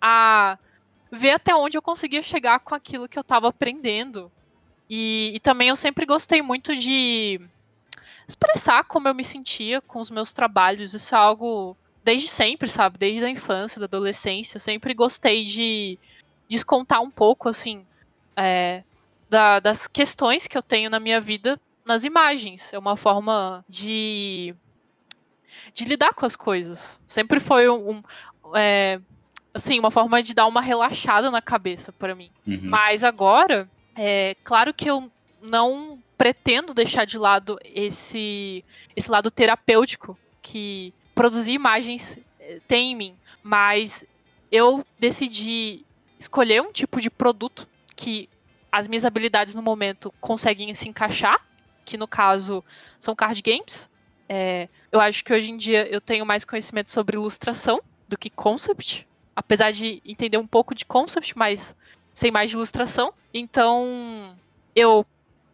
a 0.00 0.58
ver 1.10 1.30
até 1.30 1.54
onde 1.54 1.76
eu 1.78 1.82
conseguia 1.82 2.22
chegar 2.22 2.60
com 2.60 2.74
aquilo 2.74 3.08
que 3.08 3.18
eu 3.18 3.24
tava 3.24 3.48
aprendendo. 3.48 4.30
E, 4.88 5.32
e 5.34 5.40
também 5.40 5.68
eu 5.68 5.76
sempre 5.76 6.04
gostei 6.04 6.42
muito 6.42 6.74
de 6.76 7.40
expressar 8.26 8.84
como 8.84 9.08
eu 9.08 9.14
me 9.14 9.24
sentia 9.24 9.80
com 9.80 9.98
os 10.00 10.10
meus 10.10 10.32
trabalhos. 10.32 10.92
Isso 10.94 11.14
é 11.14 11.18
algo 11.18 11.76
desde 12.02 12.28
sempre, 12.28 12.68
sabe? 12.68 12.98
Desde 12.98 13.24
a 13.24 13.30
infância, 13.30 13.78
da 13.78 13.86
adolescência. 13.86 14.56
Eu 14.56 14.60
sempre 14.60 14.92
gostei 14.92 15.44
de 15.44 15.98
descontar 16.48 17.00
um 17.00 17.10
pouco, 17.10 17.48
assim, 17.48 17.86
é, 18.36 18.82
da- 19.34 19.58
das 19.58 19.88
questões 19.88 20.46
que 20.46 20.56
eu 20.56 20.62
tenho 20.62 20.88
na 20.88 21.00
minha 21.00 21.20
vida 21.20 21.60
nas 21.84 22.04
imagens. 22.04 22.72
É 22.72 22.78
uma 22.78 22.96
forma 22.96 23.64
de, 23.68 24.54
de 25.72 25.84
lidar 25.84 26.14
com 26.14 26.24
as 26.24 26.36
coisas. 26.36 27.00
Sempre 27.04 27.40
foi 27.40 27.68
um, 27.68 27.90
um, 27.90 28.02
é, 28.54 29.00
assim, 29.52 29.80
uma 29.80 29.90
forma 29.90 30.22
de 30.22 30.32
dar 30.34 30.46
uma 30.46 30.60
relaxada 30.60 31.32
na 31.32 31.42
cabeça 31.42 31.92
para 31.92 32.14
mim. 32.14 32.30
Uhum. 32.46 32.60
Mas 32.62 33.02
agora, 33.02 33.68
é 33.96 34.36
claro 34.44 34.72
que 34.72 34.88
eu 34.88 35.10
não 35.42 35.98
pretendo 36.16 36.72
deixar 36.72 37.04
de 37.04 37.18
lado 37.18 37.58
esse, 37.64 38.64
esse 38.94 39.10
lado 39.10 39.32
terapêutico 39.32 40.16
que 40.40 40.94
produzir 41.12 41.52
imagens 41.54 42.18
eh, 42.38 42.60
tem 42.68 42.92
em 42.92 42.96
mim. 42.96 43.16
Mas 43.42 44.06
eu 44.50 44.86
decidi 44.96 45.84
escolher 46.20 46.62
um 46.62 46.72
tipo 46.72 47.00
de 47.00 47.10
produto 47.10 47.66
que 47.96 48.28
as 48.74 48.88
minhas 48.88 49.04
habilidades 49.04 49.54
no 49.54 49.62
momento 49.62 50.12
conseguem 50.20 50.74
se 50.74 50.88
encaixar, 50.88 51.40
que 51.84 51.96
no 51.96 52.08
caso 52.08 52.64
são 52.98 53.14
card 53.14 53.40
games. 53.40 53.88
É, 54.28 54.68
eu 54.90 55.00
acho 55.00 55.22
que 55.22 55.32
hoje 55.32 55.52
em 55.52 55.56
dia 55.56 55.86
eu 55.86 56.00
tenho 56.00 56.26
mais 56.26 56.44
conhecimento 56.44 56.90
sobre 56.90 57.16
ilustração 57.16 57.80
do 58.08 58.18
que 58.18 58.28
concept, 58.28 59.06
apesar 59.36 59.70
de 59.70 60.02
entender 60.04 60.38
um 60.38 60.46
pouco 60.46 60.74
de 60.74 60.84
concept, 60.84 61.38
mas 61.38 61.76
sem 62.12 62.32
mais 62.32 62.50
de 62.50 62.56
ilustração. 62.56 63.14
Então, 63.32 64.36
eu 64.74 65.06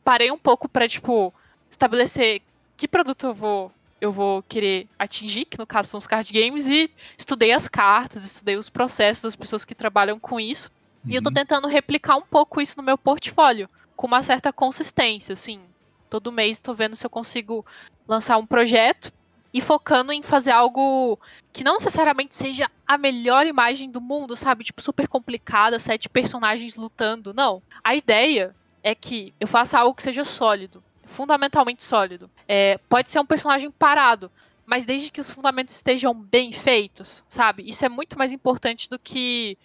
parei 0.03 0.31
um 0.31 0.39
pouco 0.39 0.67
para 0.67 0.89
tipo 0.89 1.31
estabelecer 1.69 2.41
que 2.75 2.89
produto 2.89 3.27
eu 3.27 3.35
vou 3.35 3.73
eu 4.01 4.11
vou 4.11 4.43
querer 4.45 4.89
atingir, 4.99 5.45
que 5.45 5.59
no 5.59 5.67
caso 5.67 5.91
são 5.91 5.99
os 5.99 6.07
card 6.07 6.33
games 6.33 6.67
e 6.67 6.91
estudei 7.19 7.53
as 7.53 7.69
cartas, 7.69 8.25
estudei 8.25 8.57
os 8.57 8.71
processos 8.71 9.25
das 9.25 9.37
pessoas 9.37 9.63
que 9.63 9.75
trabalham 9.75 10.19
com 10.19 10.41
isso. 10.41 10.73
E 11.07 11.15
eu 11.15 11.23
tô 11.23 11.29
Uhum. 11.31 11.35
tentando 11.35 11.69
replicar 11.69 12.17
um 12.17 12.23
pouco 12.23 12.61
isso 12.61 12.77
no 12.77 12.83
meu 12.83 12.99
portfólio, 12.99 13.69
com 13.97 14.07
uma 14.07 14.23
certa 14.23 14.53
consistência, 14.53 15.33
assim. 15.33 15.61
Todo 16.09 16.33
mês 16.33 16.61
tô 16.61 16.75
vendo 16.75 16.97
se 16.97 17.07
eu 17.07 17.11
consigo 17.11 17.65
lançar 18.07 18.37
um 18.37 18.47
projeto 18.47 19.13
e 19.53 19.61
focando 19.61 20.13
em 20.13 20.23
fazer 20.23 20.51
algo 20.53 21.19
que 21.53 21.65
não 21.65 21.75
necessariamente 21.75 22.35
seja 22.35 22.71
a 22.87 22.97
melhor 22.99 23.47
imagem 23.47 23.91
do 23.91 24.01
mundo, 24.01 24.37
sabe? 24.37 24.65
Tipo, 24.65 24.81
super 24.83 25.09
complicada, 25.09 25.79
sete 25.79 26.09
personagens 26.09 26.77
lutando. 26.77 27.33
Não. 27.35 27.63
A 27.83 27.95
ideia 27.95 28.55
é 28.83 28.95
que 28.95 29.35
eu 29.41 29.47
faça 29.49 29.79
algo 29.79 29.95
que 29.95 30.03
seja 30.03 30.25
sólido, 30.25 30.83
fundamentalmente 31.05 31.83
sólido. 31.83 32.31
É, 32.47 32.79
pode 32.89 33.11
ser 33.11 33.21
um 33.21 33.27
personagem 33.27 33.71
parado, 33.71 34.31
mas 34.65 34.85
desde 34.85 35.11
que 35.11 35.21
os 35.21 35.31
fundamentos 35.31 35.75
estejam 35.75 36.15
bem 36.15 36.53
feitos, 36.53 37.25
sabe? 37.29 37.69
Isso 37.69 37.85
é 37.85 37.89
muito 37.89 38.17
mais 38.17 38.33
importante 38.33 38.89
do 38.89 38.99
que 38.99 39.59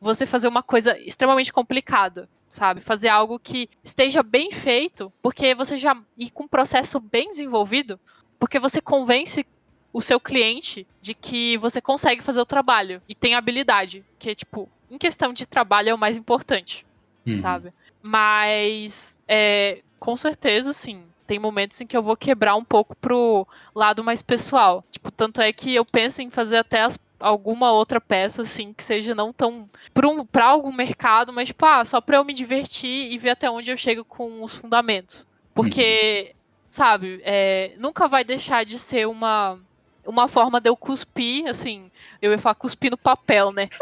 você 0.00 0.26
fazer 0.26 0.48
uma 0.48 0.62
coisa 0.62 0.98
extremamente 0.98 1.52
complicada, 1.52 2.28
sabe? 2.50 2.80
Fazer 2.80 3.08
algo 3.08 3.38
que 3.38 3.68
esteja 3.82 4.22
bem 4.22 4.50
feito, 4.50 5.12
porque 5.22 5.54
você 5.54 5.76
já 5.76 5.96
e 6.16 6.30
com 6.30 6.44
um 6.44 6.48
processo 6.48 7.00
bem 7.00 7.30
desenvolvido, 7.30 7.98
porque 8.38 8.58
você 8.58 8.80
convence 8.80 9.44
o 9.92 10.00
seu 10.02 10.20
cliente 10.20 10.86
de 11.00 11.14
que 11.14 11.56
você 11.58 11.80
consegue 11.80 12.22
fazer 12.22 12.40
o 12.40 12.46
trabalho 12.46 13.02
e 13.08 13.14
tem 13.14 13.34
habilidade, 13.34 14.04
que 14.18 14.30
é 14.30 14.34
tipo, 14.34 14.68
em 14.90 14.98
questão 14.98 15.32
de 15.32 15.46
trabalho 15.46 15.88
é 15.90 15.94
o 15.94 15.98
mais 15.98 16.16
importante, 16.16 16.86
Uhum. 17.26 17.38
sabe? 17.38 17.72
Mas 18.02 19.20
é, 19.26 19.82
com 19.98 20.16
certeza, 20.16 20.72
sim. 20.72 21.02
Tem 21.26 21.38
momentos 21.38 21.78
em 21.80 21.86
que 21.86 21.94
eu 21.96 22.02
vou 22.02 22.16
quebrar 22.16 22.54
um 22.56 22.64
pouco 22.64 22.96
pro 22.96 23.46
lado 23.74 24.02
mais 24.02 24.22
pessoal. 24.22 24.82
Tipo, 24.90 25.10
tanto 25.10 25.40
é 25.42 25.52
que 25.52 25.74
eu 25.74 25.84
penso 25.84 26.22
em 26.22 26.30
fazer 26.30 26.56
até 26.56 26.82
as- 26.82 26.98
alguma 27.20 27.72
outra 27.72 28.00
peça, 28.00 28.42
assim, 28.42 28.72
que 28.72 28.82
seja 28.82 29.14
não 29.14 29.32
tão. 29.32 29.68
Pra, 29.92 30.08
um, 30.08 30.24
pra 30.24 30.46
algum 30.46 30.72
mercado, 30.72 31.32
mas, 31.32 31.48
tipo, 31.48 31.64
ah, 31.66 31.84
só 31.84 32.00
pra 32.00 32.16
eu 32.16 32.24
me 32.24 32.32
divertir 32.32 33.12
e 33.12 33.18
ver 33.18 33.30
até 33.30 33.50
onde 33.50 33.70
eu 33.70 33.76
chego 33.76 34.04
com 34.04 34.42
os 34.42 34.56
fundamentos. 34.56 35.26
Porque, 35.54 36.34
sabe, 36.70 37.20
é, 37.24 37.74
nunca 37.78 38.08
vai 38.08 38.24
deixar 38.24 38.64
de 38.64 38.78
ser 38.78 39.06
uma. 39.06 39.58
Uma 40.06 40.26
forma 40.26 40.58
de 40.58 40.70
eu 40.70 40.76
cuspir, 40.76 41.46
assim, 41.46 41.90
eu 42.22 42.32
ia 42.32 42.38
falar 42.38 42.54
cuspir 42.54 42.90
no 42.90 42.96
papel, 42.96 43.52
né? 43.52 43.68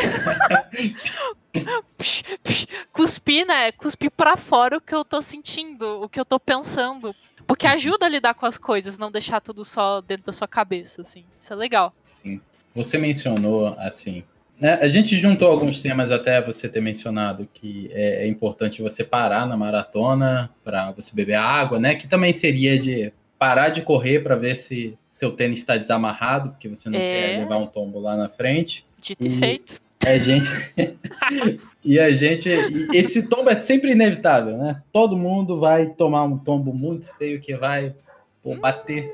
Cuspir, 2.92 3.46
né? 3.46 3.70
Cuspir 3.72 4.10
pra 4.10 4.36
fora 4.36 4.76
o 4.76 4.80
que 4.80 4.94
eu 4.94 5.04
tô 5.04 5.22
sentindo, 5.22 6.02
o 6.02 6.08
que 6.08 6.18
eu 6.18 6.24
tô 6.24 6.40
pensando. 6.40 7.14
Porque 7.46 7.66
ajuda 7.66 8.06
a 8.06 8.08
lidar 8.08 8.34
com 8.34 8.44
as 8.44 8.58
coisas, 8.58 8.98
não 8.98 9.10
deixar 9.10 9.40
tudo 9.40 9.64
só 9.64 10.00
dentro 10.00 10.26
da 10.26 10.32
sua 10.32 10.48
cabeça, 10.48 11.02
assim. 11.02 11.24
Isso 11.38 11.52
é 11.52 11.56
legal. 11.56 11.94
Sim. 12.04 12.40
Você 12.76 12.96
mencionou, 12.98 13.74
assim. 13.78 14.22
né, 14.60 14.74
a 14.80 14.88
gente 14.88 15.16
juntou 15.18 15.48
alguns 15.50 15.80
temas 15.80 16.12
até 16.12 16.40
você 16.40 16.68
ter 16.68 16.80
mencionado 16.80 17.48
que 17.52 17.90
é, 17.92 18.24
é 18.24 18.28
importante 18.28 18.80
você 18.82 19.02
parar 19.02 19.46
na 19.46 19.56
maratona 19.56 20.50
para 20.62 20.92
você 20.92 21.14
beber 21.14 21.34
água, 21.34 21.78
né? 21.80 21.94
Que 21.94 22.06
também 22.06 22.32
seria 22.32 22.78
de 22.78 23.12
parar 23.38 23.68
de 23.70 23.82
correr 23.82 24.20
para 24.20 24.34
ver 24.36 24.54
se 24.56 24.96
seu 25.08 25.30
tênis 25.32 25.58
está 25.58 25.76
desamarrado, 25.76 26.50
porque 26.50 26.68
você 26.68 26.88
não 26.88 26.98
É. 26.98 27.00
quer 27.32 27.38
levar 27.40 27.58
um 27.58 27.66
tombo 27.66 27.98
lá 27.98 28.16
na 28.16 28.28
frente. 28.28 28.86
Dito 29.00 29.26
e 29.26 29.30
feito. 29.30 29.80
A 30.06 30.18
gente. 30.18 30.46
e 31.84 31.98
a 31.98 32.10
gente. 32.12 32.48
Esse 32.94 33.22
tombo 33.24 33.50
é 33.50 33.56
sempre 33.56 33.92
inevitável, 33.92 34.56
né? 34.56 34.82
Todo 34.92 35.16
mundo 35.16 35.58
vai 35.58 35.86
tomar 35.86 36.24
um 36.24 36.38
tombo 36.38 36.72
muito 36.72 37.06
feio 37.16 37.40
que 37.40 37.54
vai 37.56 37.94
pô, 38.42 38.54
bater. 38.56 39.12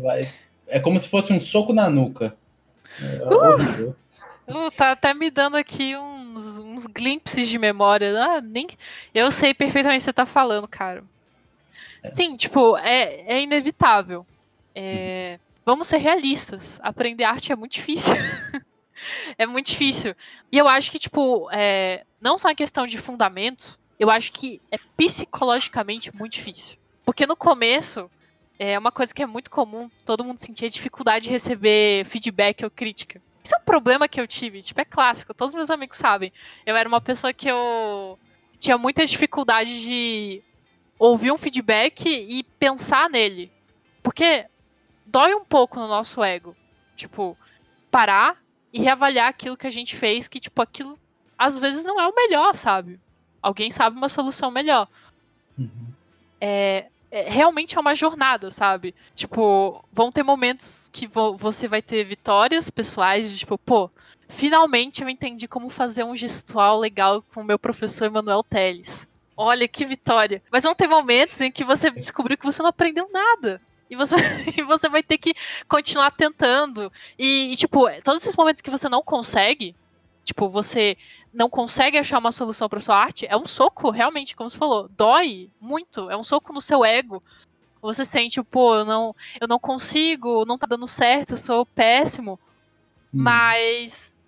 Vai... 0.00 0.26
É 0.66 0.78
como 0.80 0.98
se 0.98 1.08
fosse 1.08 1.32
um 1.32 1.40
soco 1.40 1.72
na 1.72 1.90
nuca. 1.90 2.34
É 3.02 3.24
horrível. 3.24 3.96
Uh, 4.46 4.70
tá 4.70 4.92
até 4.92 5.14
me 5.14 5.30
dando 5.30 5.56
aqui 5.56 5.96
uns, 5.96 6.58
uns 6.58 6.86
glimpses 6.86 7.48
de 7.48 7.58
memória. 7.58 8.12
Ah, 8.20 8.40
nem... 8.40 8.66
Eu 9.14 9.30
sei 9.30 9.54
perfeitamente 9.54 9.98
o 9.98 10.00
que 10.00 10.04
você 10.04 10.12
tá 10.12 10.26
falando, 10.26 10.66
cara. 10.66 11.04
É. 12.02 12.10
Sim, 12.10 12.36
tipo, 12.36 12.76
é, 12.78 13.22
é 13.26 13.40
inevitável. 13.40 14.26
É, 14.74 15.38
vamos 15.64 15.86
ser 15.88 15.98
realistas. 15.98 16.80
Aprender 16.82 17.24
arte 17.24 17.52
é 17.52 17.56
muito 17.56 17.72
difícil. 17.72 18.14
é 19.38 19.46
muito 19.46 19.66
difícil. 19.66 20.16
E 20.50 20.58
eu 20.58 20.68
acho 20.68 20.90
que, 20.90 20.98
tipo, 20.98 21.48
é, 21.52 22.04
não 22.20 22.36
só 22.36 22.50
em 22.50 22.56
questão 22.56 22.86
de 22.86 22.98
fundamentos, 22.98 23.80
eu 23.98 24.10
acho 24.10 24.32
que 24.32 24.60
é 24.70 24.78
psicologicamente 24.96 26.14
muito 26.16 26.32
difícil. 26.32 26.78
Porque 27.04 27.26
no 27.26 27.36
começo, 27.36 28.10
é 28.62 28.78
uma 28.78 28.92
coisa 28.92 29.14
que 29.14 29.22
é 29.22 29.26
muito 29.26 29.50
comum, 29.50 29.90
todo 30.04 30.22
mundo 30.22 30.38
sentia 30.38 30.68
dificuldade 30.68 31.24
de 31.24 31.30
receber 31.30 32.04
feedback 32.04 32.62
ou 32.62 32.70
crítica. 32.70 33.18
Isso 33.42 33.54
é 33.54 33.58
um 33.58 33.64
problema 33.64 34.06
que 34.06 34.20
eu 34.20 34.28
tive, 34.28 34.62
tipo, 34.62 34.78
é 34.78 34.84
clássico, 34.84 35.32
todos 35.32 35.54
meus 35.54 35.70
amigos 35.70 35.96
sabem. 35.96 36.30
Eu 36.66 36.76
era 36.76 36.86
uma 36.86 37.00
pessoa 37.00 37.32
que 37.32 37.50
eu 37.50 38.18
tinha 38.58 38.76
muita 38.76 39.06
dificuldade 39.06 39.80
de 39.80 40.42
ouvir 40.98 41.32
um 41.32 41.38
feedback 41.38 42.06
e 42.06 42.42
pensar 42.58 43.08
nele. 43.08 43.50
Porque 44.02 44.44
dói 45.06 45.34
um 45.34 45.44
pouco 45.44 45.80
no 45.80 45.88
nosso 45.88 46.22
ego. 46.22 46.54
Tipo, 46.94 47.38
parar 47.90 48.36
e 48.70 48.82
reavaliar 48.82 49.28
aquilo 49.28 49.56
que 49.56 49.66
a 49.66 49.70
gente 49.70 49.96
fez, 49.96 50.28
que, 50.28 50.38
tipo, 50.38 50.60
aquilo 50.60 50.98
às 51.38 51.56
vezes 51.56 51.82
não 51.86 51.98
é 51.98 52.06
o 52.06 52.14
melhor, 52.14 52.54
sabe? 52.54 53.00
Alguém 53.40 53.70
sabe 53.70 53.96
uma 53.96 54.10
solução 54.10 54.50
melhor. 54.50 54.86
Uhum. 55.58 55.86
É, 56.38 56.90
é, 57.10 57.28
realmente 57.28 57.76
é 57.76 57.80
uma 57.80 57.94
jornada, 57.94 58.50
sabe? 58.50 58.94
Tipo, 59.14 59.84
vão 59.92 60.12
ter 60.12 60.22
momentos 60.22 60.88
que 60.92 61.06
vo 61.06 61.36
você 61.36 61.66
vai 61.66 61.82
ter 61.82 62.04
vitórias 62.04 62.70
pessoais, 62.70 63.30
de, 63.30 63.38
tipo, 63.38 63.58
pô, 63.58 63.90
finalmente 64.28 65.02
eu 65.02 65.08
entendi 65.08 65.48
como 65.48 65.68
fazer 65.68 66.04
um 66.04 66.14
gestual 66.14 66.78
legal 66.78 67.22
com 67.34 67.40
o 67.40 67.44
meu 67.44 67.58
professor 67.58 68.06
Emanuel 68.06 68.42
Teles. 68.42 69.08
Olha 69.36 69.66
que 69.66 69.84
vitória. 69.86 70.42
Mas 70.52 70.64
vão 70.64 70.74
ter 70.74 70.86
momentos 70.86 71.40
em 71.40 71.50
que 71.50 71.64
você 71.64 71.90
descobriu 71.90 72.36
que 72.36 72.44
você 72.44 72.62
não 72.62 72.68
aprendeu 72.68 73.08
nada. 73.10 73.60
E 73.88 73.96
você, 73.96 74.14
e 74.56 74.62
você 74.62 74.88
vai 74.88 75.02
ter 75.02 75.18
que 75.18 75.34
continuar 75.66 76.10
tentando. 76.12 76.92
E, 77.18 77.52
e, 77.52 77.56
tipo, 77.56 77.86
todos 78.02 78.22
esses 78.22 78.36
momentos 78.36 78.62
que 78.62 78.70
você 78.70 78.88
não 78.88 79.02
consegue, 79.02 79.74
tipo, 80.24 80.48
você 80.48 80.96
não 81.32 81.48
consegue 81.48 81.96
achar 81.96 82.18
uma 82.18 82.32
solução 82.32 82.68
para 82.68 82.80
sua 82.80 82.96
arte, 82.96 83.26
é 83.28 83.36
um 83.36 83.46
soco, 83.46 83.90
realmente, 83.90 84.34
como 84.34 84.50
você 84.50 84.58
falou, 84.58 84.88
dói 84.88 85.50
muito, 85.60 86.10
é 86.10 86.16
um 86.16 86.24
soco 86.24 86.52
no 86.52 86.60
seu 86.60 86.84
ego. 86.84 87.22
Você 87.80 88.04
sente, 88.04 88.42
pô, 88.42 88.74
eu 88.74 88.84
não, 88.84 89.16
eu 89.40 89.48
não 89.48 89.58
consigo, 89.58 90.44
não 90.44 90.58
tá 90.58 90.66
dando 90.66 90.86
certo, 90.86 91.32
eu 91.32 91.36
sou 91.36 91.64
péssimo. 91.64 92.38
Hum. 93.14 93.22
Mas 93.22 94.20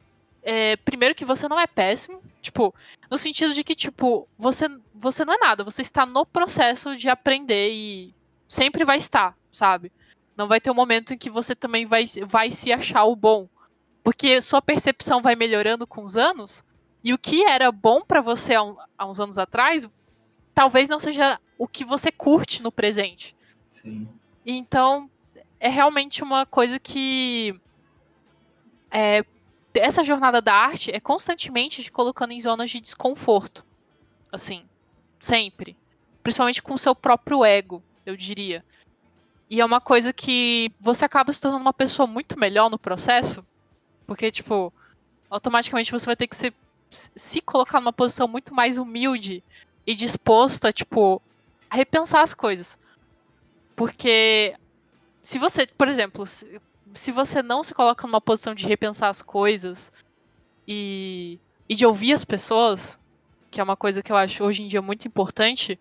é, 0.43 0.77
primeiro 0.77 1.15
que 1.15 1.25
você 1.25 1.49
não 1.49 1.59
é 1.59 1.67
péssimo, 1.67 2.23
tipo, 2.41 2.75
no 3.11 3.19
sentido 3.19 3.53
de 3.53 3.62
que, 3.62 3.75
tipo, 3.75 4.29
você, 4.38 4.67
você 4.95 5.25
não 5.25 5.35
é 5.35 5.38
nada, 5.38 5.65
você 5.65 5.83
está 5.83 6.07
no 6.07 6.25
processo 6.25 6.97
de 6.97 7.09
aprender 7.09 7.71
e 7.73 8.15
sempre 8.49 8.85
vai 8.85 8.99
estar, 8.99 9.37
sabe? 9.51 9.93
Não 10.37 10.49
vai 10.49 10.61
ter 10.61 10.71
um 10.71 10.75
momento 10.75 11.12
em 11.12 11.19
que 11.19 11.29
você 11.29 11.55
também 11.55 11.85
vai, 11.85 12.05
vai 12.27 12.51
se 12.51 12.73
achar 12.73 13.05
o 13.05 13.15
bom. 13.15 13.49
Porque 14.03 14.41
sua 14.41 14.61
percepção 14.61 15.23
vai 15.23 15.37
melhorando 15.37 15.87
com 15.87 16.03
os 16.03 16.17
anos, 16.17 16.65
e 17.05 17.12
o 17.12 17.19
que 17.19 17.45
era 17.45 17.73
bom 17.73 18.03
para 18.03 18.21
você 18.21 18.55
há, 18.55 18.62
um, 18.62 18.77
há, 18.97 19.07
uns 19.07 19.19
anos 19.19 19.38
atrás, 19.38 19.88
talvez 20.55 20.88
não 20.88 21.01
seja 21.01 21.41
o 21.59 21.67
que 21.67 21.85
você 21.85 22.12
curte 22.12 22.62
no 22.62 22.71
presente. 22.71 23.35
Sim. 23.69 24.09
Então, 24.47 25.11
é 25.59 25.69
realmente 25.69 26.23
uma 26.23 26.47
coisa 26.47 26.79
que. 26.79 27.59
É, 28.91 29.25
essa 29.75 30.05
jornada 30.05 30.41
da 30.43 30.55
arte 30.55 30.91
é 30.91 31.01
constantemente 31.01 31.83
te 31.83 31.91
colocando 31.91 32.33
em 32.33 32.41
zonas 32.41 32.71
de 32.71 32.81
desconforto. 32.81 33.65
Assim, 34.31 34.65
sempre. 35.19 35.77
Principalmente 36.23 36.62
com 36.62 36.75
o 36.75 36.79
seu 36.79 36.95
próprio 36.95 37.45
ego, 37.45 37.83
eu 38.07 38.17
diria. 38.17 38.65
E 39.51 39.61
é 39.61 39.65
uma 39.65 39.81
coisa 39.81 40.12
que 40.12 40.73
você 40.81 41.05
acaba 41.05 41.33
se 41.33 41.41
tornando 41.41 41.62
uma 41.62 41.75
pessoa 41.75 42.07
muito 42.07 42.38
melhor 42.38 42.71
no 42.71 42.79
processo. 42.79 43.45
Porque, 44.07 44.31
tipo, 44.31 44.73
automaticamente 45.29 45.91
você 45.91 46.07
vai 46.07 46.17
ter 46.17 46.27
que 46.27 46.37
ser 46.37 46.55
se 46.93 47.41
colocar 47.41 47.81
numa 47.81 47.93
posição 47.93 48.29
muito 48.29 48.55
mais 48.55 48.79
humilde 48.79 49.43
e 49.87 49.95
disposto 49.95 50.67
a, 50.67 50.73
tipo, 50.73 51.21
a 51.69 51.77
repensar 51.77 52.23
as 52.23 52.35
coisas. 52.35 52.79
Porque 53.75 54.55
se 55.23 55.39
você, 55.39 55.67
por 55.67 55.89
exemplo, 55.89 56.27
se, 56.27 57.13
você 57.13 57.43
não 57.43 57.65
se 57.65 57.75
coloca 57.75 58.07
numa 58.07 58.21
posição 58.21 58.55
de 58.55 58.67
repensar 58.67 59.09
as 59.09 59.23
coisas 59.23 59.93
e, 60.67 61.39
e 61.69 61.75
de 61.75 61.87
ouvir 61.87 62.13
as 62.13 62.25
pessoas, 62.25 63.01
que 63.51 63.61
é 63.61 63.65
uma 63.65 63.77
coisa 63.77 64.03
que 64.03 64.13
eu 64.13 64.17
acho 64.17 64.45
hoje 64.45 64.63
em 64.63 64.69
dia 64.69 64.83
muito 64.83 65.07
importante, 65.07 65.79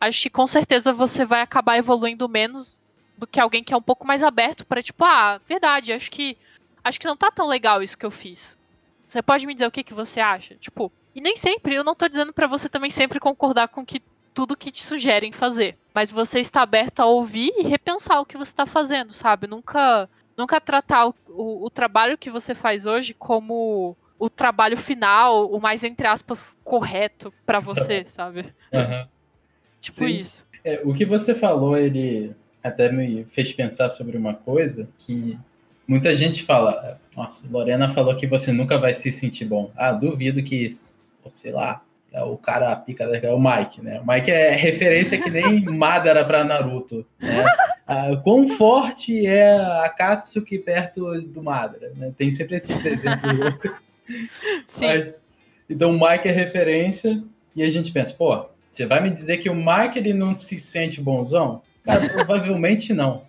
acho 0.00 0.22
que 0.22 0.30
com 0.30 0.46
certeza 0.46 0.92
você 0.92 1.24
vai 1.24 1.40
acabar 1.40 1.78
evoluindo 1.78 2.28
menos 2.28 2.82
do 3.16 3.26
que 3.26 3.40
alguém 3.40 3.62
que 3.62 3.72
é 3.72 3.76
um 3.76 3.82
pouco 3.82 4.06
mais 4.06 4.22
aberto 4.22 4.66
para 4.66 4.82
tipo, 4.82 5.04
ah, 5.04 5.40
verdade, 5.46 5.92
acho 5.92 6.10
que 6.10 6.36
acho 6.82 6.98
que 6.98 7.06
não 7.06 7.16
tá 7.16 7.30
tão 7.30 7.46
legal 7.46 7.82
isso 7.82 7.96
que 7.96 8.04
eu 8.04 8.10
fiz. 8.10 8.58
Você 9.12 9.20
pode 9.20 9.46
me 9.46 9.52
dizer 9.52 9.66
o 9.66 9.70
que, 9.70 9.84
que 9.84 9.92
você 9.92 10.20
acha? 10.20 10.54
Tipo, 10.54 10.90
e 11.14 11.20
nem 11.20 11.36
sempre, 11.36 11.74
eu 11.74 11.84
não 11.84 11.94
tô 11.94 12.08
dizendo 12.08 12.32
para 12.32 12.46
você 12.46 12.66
também 12.66 12.90
sempre 12.90 13.20
concordar 13.20 13.68
com 13.68 13.84
que 13.84 14.00
tudo 14.32 14.56
que 14.56 14.70
te 14.70 14.82
sugerem 14.82 15.30
fazer. 15.32 15.76
Mas 15.92 16.10
você 16.10 16.40
está 16.40 16.62
aberto 16.62 17.00
a 17.00 17.04
ouvir 17.04 17.52
e 17.58 17.62
repensar 17.62 18.20
o 18.20 18.24
que 18.24 18.38
você 18.38 18.50
está 18.50 18.64
fazendo, 18.64 19.12
sabe? 19.12 19.46
Nunca, 19.46 20.08
nunca 20.34 20.58
tratar 20.62 21.08
o, 21.08 21.14
o, 21.28 21.66
o 21.66 21.68
trabalho 21.68 22.16
que 22.16 22.30
você 22.30 22.54
faz 22.54 22.86
hoje 22.86 23.12
como 23.12 23.94
o 24.18 24.30
trabalho 24.30 24.78
final, 24.78 25.44
o 25.44 25.60
mais, 25.60 25.84
entre 25.84 26.06
aspas, 26.06 26.56
correto 26.64 27.30
para 27.44 27.60
você, 27.60 28.04
sabe? 28.08 28.46
Uhum. 28.72 29.06
Tipo 29.78 30.06
Sim. 30.06 30.06
isso. 30.06 30.48
É, 30.64 30.80
o 30.84 30.94
que 30.94 31.04
você 31.04 31.34
falou, 31.34 31.76
ele 31.76 32.34
até 32.64 32.90
me 32.90 33.26
fez 33.26 33.52
pensar 33.52 33.90
sobre 33.90 34.16
uma 34.16 34.32
coisa 34.32 34.88
que 34.96 35.38
muita 35.86 36.14
gente 36.16 36.42
fala, 36.42 37.00
nossa, 37.16 37.44
Lorena 37.50 37.90
falou 37.90 38.16
que 38.16 38.26
você 38.26 38.52
nunca 38.52 38.78
vai 38.78 38.94
se 38.94 39.12
sentir 39.12 39.44
bom. 39.44 39.70
Ah, 39.76 39.92
duvido 39.92 40.42
que, 40.42 40.66
sei 41.26 41.52
lá, 41.52 41.82
é 42.12 42.22
o 42.22 42.36
cara 42.36 42.76
pica 42.76 43.04
é 43.04 43.32
o 43.32 43.40
Mike, 43.40 43.80
né? 43.80 44.00
O 44.00 44.06
Mike 44.06 44.30
é 44.30 44.50
referência 44.50 45.20
que 45.20 45.30
nem 45.30 45.64
Madara 45.64 46.24
para 46.24 46.44
Naruto, 46.44 47.06
né? 47.18 47.44
Ah, 47.86 48.16
quão 48.22 48.48
forte 48.50 49.26
é 49.26 49.54
a 49.54 49.88
Katsuki 49.88 50.58
perto 50.58 51.20
do 51.22 51.42
Madara, 51.42 51.92
né? 51.96 52.12
Tem 52.16 52.30
sempre 52.30 52.56
esses 52.56 52.84
exemplos 52.84 53.32
loucos. 53.38 53.70
Sim. 54.66 54.86
Mas, 54.86 55.14
então 55.70 55.90
o 55.90 55.94
Mike 55.94 56.28
é 56.28 56.32
referência 56.32 57.22
e 57.56 57.62
a 57.62 57.70
gente 57.70 57.90
pensa, 57.92 58.14
pô, 58.14 58.46
você 58.70 58.84
vai 58.84 59.02
me 59.02 59.10
dizer 59.10 59.38
que 59.38 59.48
o 59.48 59.54
Mike 59.54 59.98
ele 59.98 60.12
não 60.12 60.36
se 60.36 60.60
sente 60.60 61.00
bonzão? 61.00 61.62
Cara, 61.82 62.08
provavelmente 62.10 62.92
não. 62.92 63.22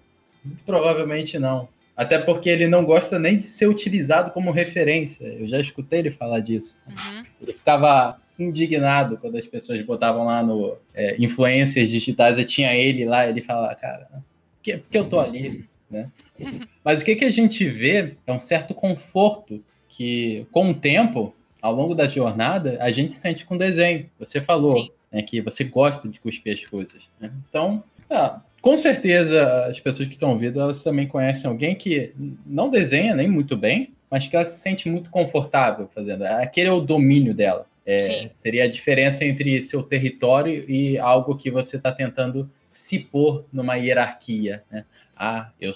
Muito 0.43 0.63
provavelmente 0.63 1.39
não. 1.39 1.69
Até 1.95 2.17
porque 2.17 2.49
ele 2.49 2.67
não 2.67 2.83
gosta 2.83 3.19
nem 3.19 3.37
de 3.37 3.43
ser 3.43 3.67
utilizado 3.67 4.31
como 4.31 4.51
referência. 4.51 5.25
Eu 5.25 5.47
já 5.47 5.59
escutei 5.59 5.99
ele 5.99 6.11
falar 6.11 6.39
disso. 6.39 6.77
Uhum. 6.87 7.23
Ele 7.41 7.53
ficava 7.53 8.19
indignado 8.37 9.17
quando 9.17 9.37
as 9.37 9.45
pessoas 9.45 9.79
botavam 9.81 10.25
lá 10.25 10.41
no 10.41 10.75
é, 10.93 11.15
influências 11.19 11.89
digitais 11.89 12.39
e 12.39 12.45
tinha 12.45 12.73
ele 12.73 13.05
lá, 13.05 13.29
ele 13.29 13.41
falava, 13.41 13.75
cara, 13.75 14.07
por 14.11 14.23
que, 14.63 14.81
que 14.89 14.97
eu 14.97 15.07
tô 15.07 15.19
ali? 15.19 15.65
Né? 15.89 16.09
Mas 16.83 17.01
o 17.01 17.05
que, 17.05 17.15
que 17.15 17.25
a 17.25 17.29
gente 17.29 17.63
vê 17.69 18.15
é 18.25 18.33
um 18.33 18.39
certo 18.39 18.73
conforto 18.73 19.63
que, 19.87 20.47
com 20.51 20.71
o 20.71 20.73
tempo, 20.73 21.35
ao 21.61 21.73
longo 21.73 21.93
da 21.93 22.07
jornada, 22.07 22.77
a 22.81 22.91
gente 22.91 23.13
sente 23.13 23.45
com 23.45 23.55
o 23.55 23.59
desenho. 23.59 24.09
Você 24.17 24.41
falou 24.41 24.91
né, 25.11 25.21
que 25.21 25.39
você 25.39 25.63
gosta 25.63 26.09
de 26.09 26.19
cuspir 26.19 26.53
as 26.53 26.65
coisas. 26.65 27.07
Né? 27.19 27.31
Então, 27.47 27.83
ah, 28.09 28.41
com 28.63 28.77
certeza, 28.77 29.65
as 29.65 29.77
pessoas 29.81 30.07
que 30.07 30.15
estão 30.15 30.29
ouvindo, 30.29 30.57
elas 30.57 30.81
também 30.81 31.05
conhecem 31.05 31.49
alguém 31.49 31.75
que 31.75 32.13
não 32.45 32.69
desenha 32.69 33.13
nem 33.13 33.27
muito 33.27 33.57
bem, 33.57 33.93
mas 34.09 34.25
que 34.25 34.37
ela 34.37 34.45
se 34.45 34.57
sente 34.61 34.87
muito 34.87 35.09
confortável 35.09 35.85
fazendo. 35.93 36.23
Aquele 36.23 36.69
é 36.69 36.71
o 36.71 36.79
domínio 36.79 37.33
dela. 37.33 37.67
É, 37.85 38.29
seria 38.29 38.63
a 38.63 38.69
diferença 38.69 39.25
entre 39.25 39.61
seu 39.61 39.83
território 39.83 40.63
e 40.71 40.97
algo 40.97 41.35
que 41.35 41.51
você 41.51 41.75
está 41.75 41.91
tentando 41.91 42.49
se 42.71 42.99
pôr 42.99 43.43
numa 43.51 43.75
hierarquia. 43.75 44.63
Né? 44.71 44.85
Ah, 45.13 45.51
eu 45.59 45.73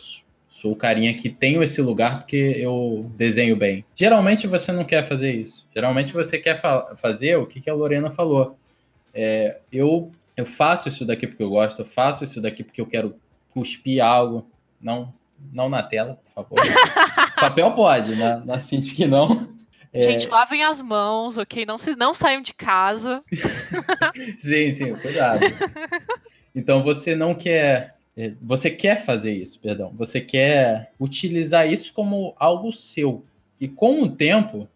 sou 0.47 0.71
o 0.71 0.75
carinha 0.75 1.13
que 1.13 1.29
tenho 1.29 1.61
esse 1.61 1.81
lugar 1.81 2.19
porque 2.19 2.55
eu 2.57 3.11
desenho 3.17 3.57
bem. 3.57 3.83
Geralmente 3.97 4.47
você 4.47 4.71
não 4.71 4.85
quer 4.85 5.03
fazer 5.03 5.31
isso. 5.31 5.67
Geralmente 5.75 6.13
você 6.13 6.37
quer 6.37 6.61
fa 6.61 6.95
fazer 6.95 7.35
o 7.35 7.45
que, 7.45 7.59
que 7.59 7.69
a 7.69 7.73
Lorena 7.73 8.09
falou. 8.11 8.57
É, 9.13 9.59
eu 9.73 10.09
eu 10.37 10.45
faço 10.45 10.87
isso 10.87 11.03
daqui 11.03 11.25
porque 11.25 11.41
eu 11.41 11.49
gosto, 11.49 11.79
eu 11.79 11.85
faço 11.85 12.23
isso 12.23 12.39
daqui 12.39 12.63
porque 12.63 12.79
eu 12.79 12.85
quero 12.85 13.15
cuspir 13.49 14.03
algo. 14.03 14.47
Não, 14.79 15.11
não 15.51 15.67
na 15.67 15.81
tela, 15.81 16.21
por 16.23 16.31
favor. 16.31 16.59
Papel 17.35 17.71
pode, 17.71 18.15
na, 18.15 18.37
na 18.37 18.59
Cintiq 18.59 19.07
não. 19.07 19.49
É... 19.91 20.03
Gente, 20.03 20.27
lavem 20.27 20.63
as 20.63 20.79
mãos, 20.79 21.37
ok? 21.39 21.65
Não, 21.65 21.79
se, 21.79 21.95
não 21.95 22.13
saiam 22.13 22.41
de 22.41 22.53
casa. 22.53 23.23
sim, 24.37 24.71
sim, 24.71 24.95
cuidado. 24.95 25.41
Então 26.53 26.83
você 26.83 27.15
não 27.15 27.33
quer. 27.33 27.95
É, 28.15 28.33
você 28.41 28.69
quer 28.69 29.03
fazer 29.03 29.33
isso, 29.33 29.59
perdão. 29.59 29.91
Você 29.95 30.21
quer 30.21 30.91
utilizar 30.99 31.71
isso 31.71 31.93
como 31.93 32.35
algo 32.37 32.71
seu. 32.71 33.25
E 33.59 33.67
com 33.67 34.03
o 34.03 34.09
tempo, 34.09 34.67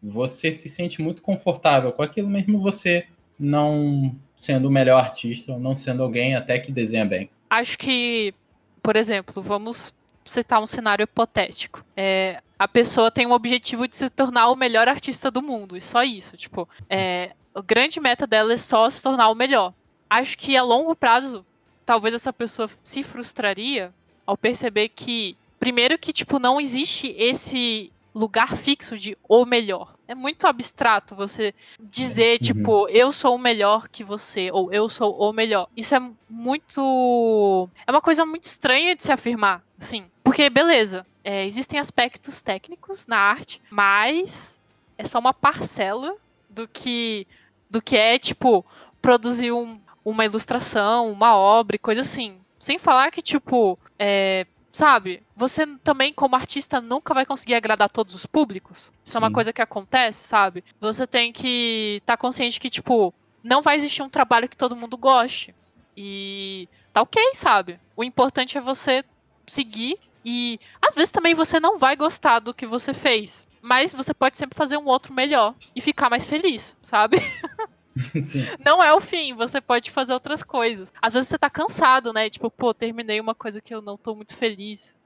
você 0.00 0.52
se 0.52 0.68
sente 0.68 1.02
muito 1.02 1.22
confortável 1.22 1.92
com 1.92 2.02
aquilo 2.02 2.28
mesmo 2.28 2.60
você 2.60 3.06
não 3.38 4.14
sendo 4.34 4.68
o 4.68 4.70
melhor 4.70 4.98
artista, 4.98 5.52
ou 5.52 5.60
não 5.60 5.74
sendo 5.74 6.02
alguém 6.02 6.34
até 6.34 6.58
que 6.58 6.72
desenha 6.72 7.04
bem? 7.04 7.30
Acho 7.48 7.78
que, 7.78 8.34
por 8.82 8.96
exemplo, 8.96 9.42
vamos 9.42 9.94
citar 10.24 10.62
um 10.62 10.66
cenário 10.66 11.04
hipotético. 11.04 11.84
É, 11.96 12.40
a 12.58 12.68
pessoa 12.68 13.10
tem 13.10 13.26
um 13.26 13.32
objetivo 13.32 13.88
de 13.88 13.96
se 13.96 14.08
tornar 14.08 14.48
o 14.50 14.56
melhor 14.56 14.88
artista 14.88 15.30
do 15.30 15.42
mundo, 15.42 15.76
e 15.76 15.80
só 15.80 16.02
isso. 16.02 16.36
Tipo, 16.36 16.68
é, 16.88 17.32
a 17.54 17.60
grande 17.60 18.00
meta 18.00 18.26
dela 18.26 18.52
é 18.52 18.56
só 18.56 18.88
se 18.88 19.02
tornar 19.02 19.28
o 19.28 19.34
melhor. 19.34 19.74
Acho 20.08 20.36
que 20.36 20.56
a 20.56 20.62
longo 20.62 20.94
prazo, 20.94 21.44
talvez 21.84 22.14
essa 22.14 22.32
pessoa 22.32 22.68
se 22.82 23.02
frustraria 23.02 23.92
ao 24.26 24.36
perceber 24.36 24.88
que, 24.90 25.36
primeiro, 25.58 25.98
que 25.98 26.12
tipo 26.12 26.38
não 26.38 26.60
existe 26.60 27.14
esse 27.18 27.90
lugar 28.14 28.56
fixo 28.56 28.96
de 28.98 29.16
o 29.28 29.44
melhor. 29.44 29.94
É 30.06 30.14
muito 30.14 30.46
abstrato 30.46 31.14
você 31.14 31.54
dizer, 31.80 32.38
uhum. 32.38 32.46
tipo, 32.46 32.88
eu 32.88 33.12
sou 33.12 33.34
o 33.34 33.38
melhor 33.38 33.88
que 33.88 34.04
você, 34.04 34.50
ou 34.50 34.72
eu 34.72 34.88
sou 34.88 35.18
o 35.18 35.32
melhor. 35.32 35.68
Isso 35.76 35.94
é 35.94 36.00
muito. 36.28 37.68
É 37.86 37.90
uma 37.90 38.02
coisa 38.02 38.26
muito 38.26 38.44
estranha 38.44 38.94
de 38.94 39.02
se 39.02 39.12
afirmar, 39.12 39.64
sim. 39.78 40.06
Porque, 40.22 40.48
beleza, 40.50 41.06
é, 41.24 41.46
existem 41.46 41.78
aspectos 41.78 42.42
técnicos 42.42 43.06
na 43.06 43.16
arte, 43.16 43.60
mas 43.70 44.60
é 44.98 45.04
só 45.04 45.18
uma 45.18 45.34
parcela 45.34 46.14
do 46.48 46.68
que, 46.68 47.26
do 47.70 47.80
que 47.80 47.96
é, 47.96 48.18
tipo, 48.18 48.64
produzir 49.00 49.52
um, 49.52 49.80
uma 50.04 50.24
ilustração, 50.24 51.10
uma 51.10 51.36
obra 51.36 51.78
coisa 51.78 52.02
assim. 52.02 52.38
Sem 52.58 52.78
falar 52.78 53.10
que, 53.10 53.20
tipo, 53.20 53.78
é, 53.98 54.46
sabe? 54.72 55.22
Você 55.36 55.66
também, 55.84 56.12
como 56.12 56.34
artista, 56.34 56.80
nunca 56.80 57.12
vai 57.12 57.26
conseguir 57.26 57.54
agradar 57.54 57.90
todos 57.90 58.14
os 58.14 58.24
públicos. 58.24 58.90
Isso 59.04 59.12
Sim. 59.12 59.16
é 59.16 59.20
uma 59.20 59.30
coisa 59.30 59.52
que 59.52 59.60
acontece, 59.60 60.26
sabe? 60.26 60.64
Você 60.80 61.06
tem 61.06 61.32
que 61.32 61.96
estar 62.00 62.16
tá 62.16 62.20
consciente 62.20 62.58
que, 62.58 62.70
tipo, 62.70 63.14
não 63.44 63.60
vai 63.60 63.76
existir 63.76 64.02
um 64.02 64.08
trabalho 64.08 64.48
que 64.48 64.56
todo 64.56 64.76
mundo 64.76 64.96
goste. 64.96 65.54
E 65.96 66.68
tá 66.92 67.02
ok, 67.02 67.34
sabe? 67.34 67.78
O 67.94 68.02
importante 68.02 68.56
é 68.56 68.60
você 68.60 69.04
seguir 69.46 69.98
e 70.24 70.58
às 70.80 70.94
vezes 70.94 71.12
também 71.12 71.34
você 71.34 71.60
não 71.60 71.78
vai 71.78 71.94
gostar 71.96 72.38
do 72.38 72.54
que 72.54 72.64
você 72.64 72.94
fez. 72.94 73.46
Mas 73.60 73.92
você 73.92 74.14
pode 74.14 74.36
sempre 74.36 74.56
fazer 74.56 74.76
um 74.76 74.86
outro 74.86 75.12
melhor 75.12 75.54
e 75.76 75.80
ficar 75.80 76.08
mais 76.08 76.26
feliz, 76.26 76.76
sabe? 76.82 77.18
Não 78.64 78.82
é 78.82 78.92
o 78.92 79.00
fim, 79.00 79.34
você 79.34 79.60
pode 79.60 79.90
fazer 79.90 80.12
outras 80.12 80.42
coisas. 80.42 80.92
Às 81.00 81.12
vezes 81.12 81.28
você 81.28 81.38
tá 81.38 81.50
cansado, 81.50 82.12
né? 82.12 82.30
Tipo, 82.30 82.50
pô, 82.50 82.72
terminei 82.72 83.20
uma 83.20 83.34
coisa 83.34 83.60
que 83.60 83.74
eu 83.74 83.82
não 83.82 83.96
tô 83.96 84.14
muito 84.14 84.36
feliz. 84.36 84.96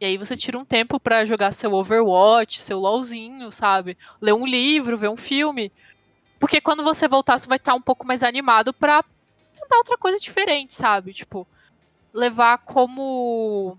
E 0.00 0.04
aí 0.04 0.18
você 0.18 0.36
tira 0.36 0.58
um 0.58 0.64
tempo 0.64 0.98
para 0.98 1.24
jogar 1.24 1.52
seu 1.52 1.72
Overwatch, 1.72 2.60
seu 2.60 2.78
LOLzinho, 2.78 3.50
sabe? 3.50 3.96
Ler 4.20 4.34
um 4.34 4.44
livro, 4.44 4.98
ver 4.98 5.08
um 5.08 5.16
filme. 5.16 5.72
Porque 6.38 6.60
quando 6.60 6.82
você 6.82 7.06
voltar, 7.06 7.38
você 7.38 7.46
vai 7.46 7.56
estar 7.56 7.74
um 7.74 7.80
pouco 7.80 8.06
mais 8.06 8.22
animado 8.22 8.72
pra 8.74 9.04
tentar 9.54 9.76
outra 9.76 9.96
coisa 9.96 10.18
diferente, 10.18 10.74
sabe? 10.74 11.14
Tipo, 11.14 11.46
levar 12.12 12.58
como. 12.58 13.78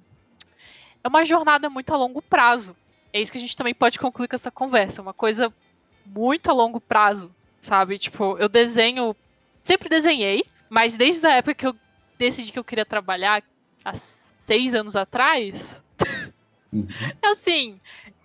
É 1.03 1.08
uma 1.10 1.25
jornada 1.25 1.69
muito 1.69 1.93
a 1.93 1.97
longo 1.97 2.21
prazo. 2.21 2.75
É 3.12 3.19
isso 3.21 3.32
que 3.32 3.38
a 3.38 3.41
gente 3.41 3.58
também 3.58 3.75
pode 3.75 3.99
concluir 3.99 4.29
com 4.29 4.36
essa 4.36 4.49
conversa. 4.49 5.01
Uma 5.01 5.13
coisa 5.13 5.53
muito 6.06 6.49
a 6.49 6.53
longo 6.53 6.79
prazo 6.79 7.36
sabe? 7.63 7.97
Tipo, 7.97 8.38
eu 8.38 8.47
desenho. 8.47 9.15
Sempre 9.63 9.88
desenhei, 9.88 10.43
mas 10.69 10.97
desde 10.97 11.26
a 11.26 11.32
época 11.32 11.56
que 11.56 11.65
eu 11.65 11.76
decidi 12.19 12.52
que 12.52 12.60
eu 12.60 12.63
queria 12.63 12.86
trabalhar, 12.86 13.41
há 13.84 13.93
seis 13.95 14.76
anos 14.76 14.95
atrás, 14.95 15.82
uhum. 16.71 16.86
assim, 17.23 17.80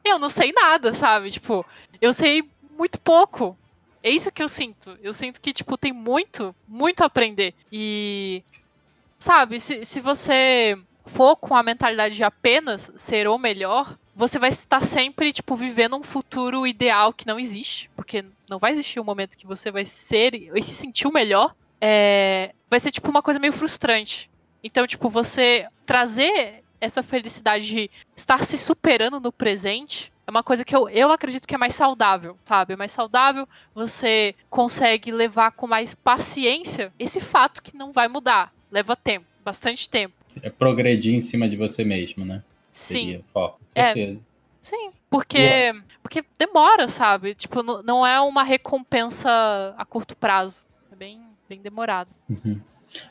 eu 0.05 0.19
não 0.19 0.29
sei 0.29 0.53
nada, 0.53 0.93
sabe? 0.93 1.31
Tipo, 1.31 1.65
eu 2.01 2.13
sei 2.13 2.43
muito 2.77 3.01
pouco. 3.01 3.57
É 4.03 4.11
isso 4.11 4.33
que 4.33 4.43
eu 4.43 4.49
sinto. 4.49 4.99
Eu 5.01 5.15
sinto 5.15 5.41
que, 5.41 5.53
tipo, 5.53 5.79
tem 5.79 5.93
muito, 5.93 6.55
muito 6.67 7.03
a 7.03 7.07
aprender. 7.07 7.55
E, 7.71 8.43
sabe, 9.19 9.61
se, 9.61 9.85
se 9.85 10.01
você 10.01 10.77
for 11.07 11.37
com 11.37 11.55
a 11.55 11.63
mentalidade 11.63 12.17
de 12.17 12.25
apenas 12.25 12.91
ser 12.97 13.29
o 13.29 13.39
melhor, 13.39 13.97
você 14.19 14.37
vai 14.37 14.49
estar 14.49 14.85
sempre, 14.85 15.33
tipo, 15.33 15.55
vivendo 15.55 15.97
um 15.97 16.03
futuro 16.03 16.67
ideal 16.67 17.13
que 17.13 17.25
não 17.25 17.39
existe, 17.39 17.89
porque 17.95 18.25
não 18.51 18.59
vai 18.59 18.73
existir 18.73 18.99
um 18.99 19.05
momento 19.05 19.37
que 19.37 19.47
você 19.47 19.71
vai 19.71 19.85
ser 19.85 20.35
e 20.35 20.61
se 20.61 20.73
sentir 20.73 21.07
o 21.07 21.13
melhor. 21.13 21.55
É, 21.81 22.53
vai 22.69 22.81
ser, 22.81 22.91
tipo, 22.91 23.09
uma 23.09 23.23
coisa 23.23 23.39
meio 23.39 23.53
frustrante. 23.53 24.29
Então, 24.63 24.89
tipo, 24.89 25.09
você 25.09 25.69
trazer 25.87 26.65
essa 26.81 27.01
felicidade 27.01 27.65
de 27.65 27.91
estar 28.17 28.45
se 28.45 28.59
superando 28.59 29.21
no 29.21 29.31
presente 29.31 30.13
é 30.27 30.31
uma 30.33 30.43
coisa 30.43 30.65
que 30.65 30.75
eu, 30.75 30.89
eu 30.89 31.13
acredito 31.13 31.47
que 31.47 31.55
é 31.55 31.59
mais 31.59 31.77
saudável, 31.77 32.37
sabe? 32.45 32.73
É 32.73 32.77
mais 32.77 32.91
saudável, 32.91 33.49
você 33.73 34.35
consegue 34.51 35.13
levar 35.13 35.53
com 35.53 35.69
mais 35.69 35.95
paciência 35.95 36.93
esse 36.99 37.21
fato 37.21 37.63
que 37.63 37.77
não 37.77 37.93
vai 37.93 38.09
mudar. 38.09 38.53
Leva 38.69 38.97
tempo, 38.97 39.27
bastante 39.45 39.89
tempo. 39.89 40.15
É 40.43 40.51
progredir 40.51 41.15
em 41.15 41.21
cima 41.21 41.49
de 41.49 41.57
você 41.57 41.85
mesmo, 41.85 42.25
né? 42.25 42.43
Sim. 42.71 43.23
Foco, 43.33 43.61
é, 43.75 44.17
sim, 44.61 44.91
porque, 45.11 45.73
porque 46.03 46.25
demora, 46.39 46.89
sabe? 46.89 47.35
Tipo, 47.35 47.63
não 47.83 48.07
é 48.07 48.21
uma 48.21 48.43
recompensa 48.43 49.75
a 49.77 49.85
curto 49.85 50.17
prazo. 50.17 50.65
É 50.93 50.97
bem, 50.97 51.21
bem 51.49 51.61
demorado. 51.61 52.11
Uhum. 52.29 52.61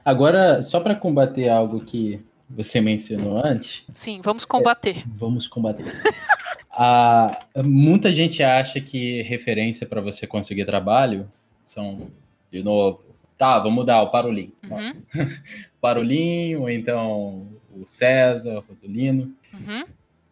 Agora, 0.03 0.61
só 0.61 0.79
para 0.79 0.95
combater 0.95 1.49
algo 1.49 1.81
que 1.81 2.23
você 2.49 2.79
mencionou 2.79 3.41
antes. 3.43 3.83
Sim, 3.93 4.21
vamos 4.23 4.45
combater. 4.45 4.99
É, 4.99 5.03
vamos 5.05 5.47
combater. 5.47 5.85
ah, 6.71 7.45
muita 7.63 8.11
gente 8.11 8.41
acha 8.41 8.79
que 8.79 9.21
referência 9.23 9.85
para 9.85 10.01
você 10.01 10.25
conseguir 10.25 10.65
trabalho 10.65 11.29
são, 11.65 12.07
de 12.51 12.63
novo, 12.63 13.03
tá, 13.37 13.59
vamos 13.59 13.75
mudar 13.75 14.01
o 14.01 14.09
Parolim. 14.09 14.51
Uhum. 14.69 14.93
Parolim, 15.79 16.55
ou 16.55 16.69
então 16.69 17.47
o 17.73 17.85
César, 17.85 18.57
o 18.57 18.63
Rosolino. 18.67 19.31
Uhum. 19.53 19.85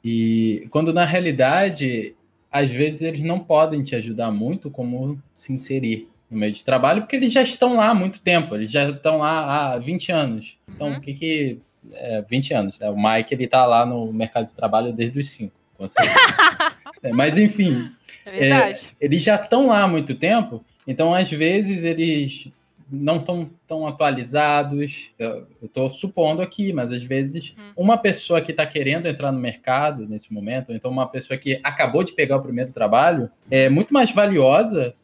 E 0.04 0.68
quando 0.70 0.94
na 0.94 1.06
realidade, 1.06 2.16
às 2.52 2.70
vezes 2.70 3.02
eles 3.02 3.22
não 3.22 3.40
podem 3.40 3.84
te 3.84 3.96
ajudar 3.96 4.32
muito 4.32 4.70
como 4.70 5.22
se 5.34 5.54
inserir 5.54 6.10
no 6.30 6.38
meio 6.38 6.52
de 6.52 6.64
trabalho, 6.64 7.02
porque 7.02 7.16
eles 7.16 7.32
já 7.32 7.42
estão 7.42 7.76
lá 7.76 7.90
há 7.90 7.94
muito 7.94 8.20
tempo, 8.20 8.56
eles 8.56 8.72
já 8.72 8.90
estão 8.90 9.20
lá 9.20 9.74
há 9.74 9.80
20 9.80 10.12
anos. 10.12 10.58
Então, 10.68 10.90
uhum. 10.90 10.98
o 10.98 11.02
que 11.02 11.14
que. 11.14 11.60
É, 11.94 12.24
20 12.28 12.54
anos, 12.54 12.80
né? 12.80 12.90
O 12.90 12.98
Mike 12.98 13.32
ele 13.32 13.46
tá 13.46 13.64
lá 13.64 13.86
no 13.86 14.12
mercado 14.12 14.48
de 14.48 14.56
trabalho 14.56 14.92
desde 14.92 15.20
os 15.20 15.30
5, 15.30 15.54
com 15.78 15.88
certeza. 15.88 16.16
é, 17.04 17.12
mas 17.12 17.38
enfim. 17.38 17.92
É 18.26 18.50
é, 18.50 18.72
eles 19.00 19.22
já 19.22 19.36
estão 19.36 19.68
lá 19.68 19.84
há 19.84 19.88
muito 19.88 20.16
tempo, 20.16 20.66
então 20.88 21.14
às 21.14 21.30
vezes 21.30 21.84
eles 21.84 22.52
não 22.90 23.18
estão 23.18 23.50
tão 23.68 23.88
atualizados. 23.88 25.12
Eu 25.18 25.48
estou 25.64 25.90
supondo 25.90 26.42
aqui, 26.42 26.72
mas 26.72 26.92
às 26.92 27.04
vezes 27.04 27.56
hum. 27.58 27.72
uma 27.76 27.98
pessoa 27.98 28.42
que 28.42 28.52
está 28.52 28.66
querendo 28.66 29.08
entrar 29.08 29.32
no 29.32 29.40
mercado 29.40 30.08
nesse 30.08 30.34
momento, 30.34 30.70
ou 30.70 30.76
então 30.76 30.92
uma 30.92 31.08
pessoa 31.08 31.38
que 31.38 31.60
acabou 31.64 32.04
de 32.04 32.14
pegar 32.14 32.38
o 32.38 32.42
primeiro 32.42 32.72
trabalho, 32.72 33.30
é 33.50 33.70
muito 33.70 33.94
mais 33.94 34.12
valiosa 34.12 34.96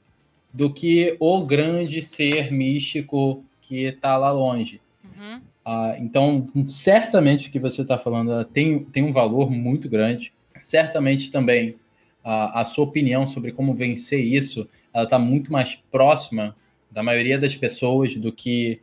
do 0.54 0.72
que 0.72 1.16
o 1.20 1.46
grande 1.46 2.02
ser 2.02 2.52
místico 2.52 3.44
que 3.62 3.86
está 3.86 4.18
lá 4.18 4.32
longe. 4.32 4.82
Uhum. 5.04 5.42
Ah, 5.64 5.96
então, 6.00 6.48
certamente 6.68 7.48
o 7.48 7.52
que 7.52 7.60
você 7.60 7.84
está 7.84 7.98
falando 7.98 8.44
tem, 8.46 8.84
tem 8.86 9.04
um 9.04 9.14
valor 9.14 9.50
muito 9.50 9.88
grande. 9.88 10.34
Certamente 10.60 11.32
também 11.32 11.76
a, 12.24 12.62
a 12.62 12.66
sua 12.66 12.84
opinião 12.84 13.26
sobre 13.26 13.52
como 13.52 13.74
vencer 13.74 14.24
isso, 14.24 14.68
ela 14.94 15.06
está 15.06 15.18
muito 15.18 15.52
mais 15.52 15.76
próxima 15.92 16.56
da 16.92 17.02
maioria 17.02 17.40
das 17.40 17.56
pessoas 17.56 18.16
do 18.16 18.32
que 18.32 18.82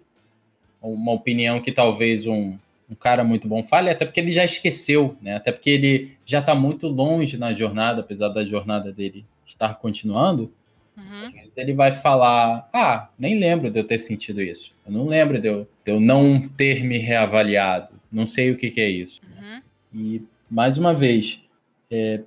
uma 0.81 1.13
opinião 1.13 1.61
que 1.61 1.71
talvez 1.71 2.27
um, 2.27 2.57
um 2.91 2.95
cara 2.95 3.23
muito 3.23 3.47
bom 3.47 3.63
fale, 3.63 3.91
até 3.91 4.05
porque 4.05 4.21
ele 4.21 4.33
já 4.33 4.45
esqueceu, 4.45 5.17
né? 5.21 5.35
Até 5.35 5.53
porque 5.53 5.71
ele 5.71 6.17
já 6.25 6.41
está 6.41 6.55
muito 6.55 6.89
longe 6.89 7.37
na 7.37 7.53
jornada, 7.53 8.01
apesar 8.01 8.29
da 8.29 8.45
jornada 8.45 8.93
dele 8.93 9.25
estar 9.47 9.75
continuando. 9.75 10.53
Uhum. 10.97 11.33
Ele 11.57 11.75
vai 11.75 11.93
falar: 11.93 12.69
Ah, 12.73 13.09
nem 13.19 13.39
lembro 13.39 13.71
de 13.71 13.79
eu 13.79 13.85
ter 13.85 13.99
sentido 13.99 14.41
isso. 14.41 14.73
Eu 14.87 14.93
não 14.93 15.07
lembro 15.07 15.41
de 15.41 15.49
eu, 15.49 15.69
de 15.85 15.93
eu 15.93 16.01
não 16.01 16.49
ter 16.49 16.83
me 16.83 16.99
reavaliado. 16.99 17.95
Não 18.11 18.27
sei 18.27 18.51
o 18.51 18.57
que, 18.57 18.71
que 18.71 18.81
é 18.81 18.89
isso. 18.89 19.21
Uhum. 19.39 19.61
E, 19.95 20.23
mais 20.51 20.79
uma 20.79 20.95
vez, 20.95 21.43
é, 21.91 22.23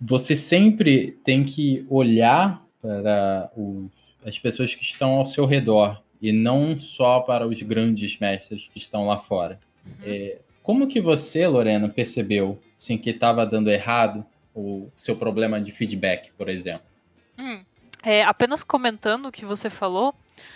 você 0.00 0.36
sempre 0.36 1.18
tem 1.24 1.42
que 1.42 1.84
olhar 1.88 2.64
para 2.80 3.50
os 3.56 3.90
as 4.28 4.38
pessoas 4.38 4.74
que 4.74 4.82
estão 4.82 5.12
ao 5.12 5.26
seu 5.26 5.46
redor 5.46 6.02
e 6.20 6.32
não 6.32 6.78
só 6.78 7.20
para 7.20 7.46
os 7.46 7.62
grandes 7.62 8.18
mestres 8.18 8.68
que 8.72 8.78
estão 8.78 9.06
lá 9.06 9.18
fora. 9.18 9.58
Uhum. 9.84 9.92
É, 10.04 10.38
como 10.62 10.86
que 10.86 11.00
você, 11.00 11.46
Lorena, 11.46 11.88
percebeu 11.88 12.60
assim, 12.76 12.98
que 12.98 13.10
estava 13.10 13.46
dando 13.46 13.70
errado 13.70 14.24
o 14.54 14.90
seu 14.96 15.16
problema 15.16 15.60
de 15.60 15.72
feedback, 15.72 16.30
por 16.32 16.48
exemplo? 16.48 16.86
Hum, 17.38 17.62
é, 18.02 18.22
apenas 18.22 18.62
comentando 18.62 19.26
o 19.26 19.32
que 19.32 19.44
você 19.44 19.70
falou, 19.70 20.14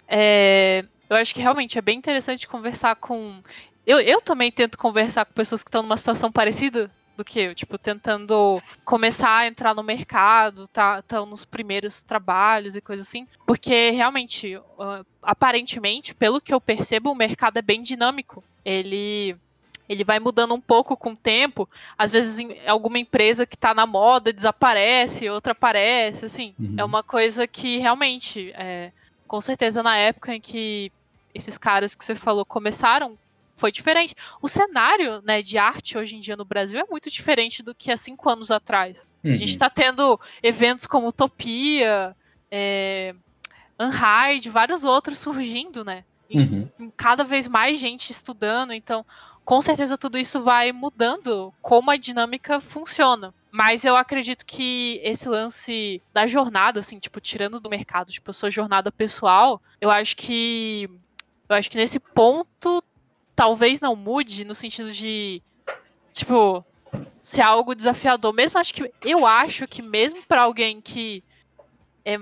é, 0.09 0.85
eu 1.09 1.17
acho 1.17 1.35
que 1.35 1.41
realmente 1.41 1.79
é 1.79 1.83
bem 1.83 1.99
interessante 1.99 2.49
conversar 2.49 2.97
com. 2.97 3.43
Eu, 3.87 4.01
eu 4.01 4.21
também 4.21 4.51
tento 4.51 4.79
conversar 4.79 5.25
com 5.25 5.33
pessoas 5.33 5.63
que 5.63 5.69
estão 5.69 5.83
numa 5.83 5.97
situação 5.97 6.31
parecida 6.31 6.91
do 7.17 7.25
que 7.25 7.41
eu, 7.41 7.55
tipo, 7.55 7.79
tentando 7.79 8.61
começar 8.85 9.39
a 9.39 9.47
entrar 9.47 9.75
no 9.75 9.83
mercado, 9.83 10.67
tá, 10.69 10.99
estão 10.99 11.27
nos 11.27 11.45
primeiros 11.45 12.03
trabalhos 12.03 12.75
e 12.77 12.81
coisas 12.81 13.07
assim, 13.07 13.27
porque 13.47 13.91
realmente, 13.91 14.57
uh, 14.57 15.07
aparentemente, 15.23 16.15
pelo 16.15 16.41
que 16.41 16.53
eu 16.53 16.61
percebo, 16.61 17.11
o 17.11 17.15
mercado 17.15 17.59
é 17.59 17.63
bem 17.63 17.83
dinâmico. 17.83 18.43
Ele 18.65 19.37
ele 19.89 20.05
vai 20.05 20.19
mudando 20.19 20.55
um 20.55 20.61
pouco 20.61 20.97
com 20.97 21.11
o 21.11 21.17
tempo. 21.17 21.69
Às 21.99 22.11
vezes, 22.11 22.47
alguma 22.67 22.99
empresa 22.99 23.45
que 23.45 23.57
está 23.57 23.75
na 23.75 23.85
moda 23.85 24.33
desaparece, 24.33 25.29
outra 25.29 25.53
aparece. 25.53 26.25
Assim, 26.25 26.55
uhum. 26.59 26.77
é 26.79 26.85
uma 26.85 27.03
coisa 27.03 27.47
que 27.47 27.77
realmente, 27.79 28.53
é, 28.55 28.91
com 29.27 29.41
certeza, 29.41 29.83
na 29.83 29.97
época 29.97 30.35
em 30.35 30.41
que 30.41 30.91
esses 31.35 31.59
caras 31.59 31.95
que 31.95 32.05
você 32.05 32.15
falou 32.15 32.45
começaram, 32.45 33.19
foi 33.57 33.71
diferente. 33.71 34.15
O 34.41 34.49
cenário 34.49 35.23
né, 35.23 35.43
de 35.43 35.59
arte 35.59 35.97
hoje 35.97 36.17
em 36.17 36.21
dia 36.21 36.37
no 36.37 36.45
Brasil 36.45 36.79
é 36.79 36.85
muito 36.91 37.11
diferente 37.11 37.63
do 37.63 37.75
que 37.75 37.91
há 37.91 37.97
cinco 37.97 38.29
anos 38.29 38.51
atrás. 38.51 39.09
Uhum. 39.23 39.33
A 39.33 39.35
gente 39.35 39.53
está 39.53 39.67
uhum. 39.67 39.73
tendo 39.75 40.21
eventos 40.43 40.87
como 40.87 41.09
Utopia, 41.09 42.17
é, 42.51 43.15
Unhide, 43.79 44.51
vários 44.51 44.85
outros 44.85 45.19
surgindo, 45.19 45.85
né? 45.85 46.05
Uhum. 46.35 46.91
cada 46.97 47.25
vez 47.25 47.47
mais 47.47 47.79
gente 47.79 48.11
estudando, 48.11 48.73
então 48.73 49.05
com 49.45 49.61
certeza 49.61 49.99
tudo 49.99 50.17
isso 50.17 50.41
vai 50.41 50.73
mudando 50.73 51.53
como 51.61 51.91
a 51.91 51.97
dinâmica 51.97 52.59
funciona. 52.59 53.35
Mas 53.51 53.85
eu 53.85 53.95
acredito 53.97 54.47
que 54.47 54.99
esse 55.05 55.29
lance 55.29 56.01
da 56.11 56.27
jornada, 56.27 56.81
assim, 56.81 56.99
tipo, 56.99 57.21
tirando 57.21 57.61
do 57.61 57.69
mercado, 57.69 58.11
tipo, 58.11 58.31
a 58.31 58.33
sua 58.33 58.49
jornada 58.51 58.91
pessoal, 58.91 59.61
eu 59.79 59.91
acho 59.91 60.17
que. 60.17 60.89
Eu 61.47 61.57
acho 61.57 61.71
que 61.71 61.77
nesse 61.77 62.01
ponto 62.01 62.83
talvez 63.35 63.81
não 63.81 63.97
mude 63.97 64.45
no 64.45 64.55
sentido 64.55 64.93
de. 64.93 65.43
Tipo, 66.13 66.65
ser 67.21 67.41
algo 67.43 67.75
desafiador. 67.75 68.33
Mesmo 68.33 68.59
acho 68.59 68.75
que. 68.75 68.93
Eu 69.03 69.27
acho 69.27 69.67
que 69.67 69.83
mesmo 69.83 70.23
para 70.25 70.43
alguém 70.43 70.81
que 70.81 71.23
é, 72.05 72.19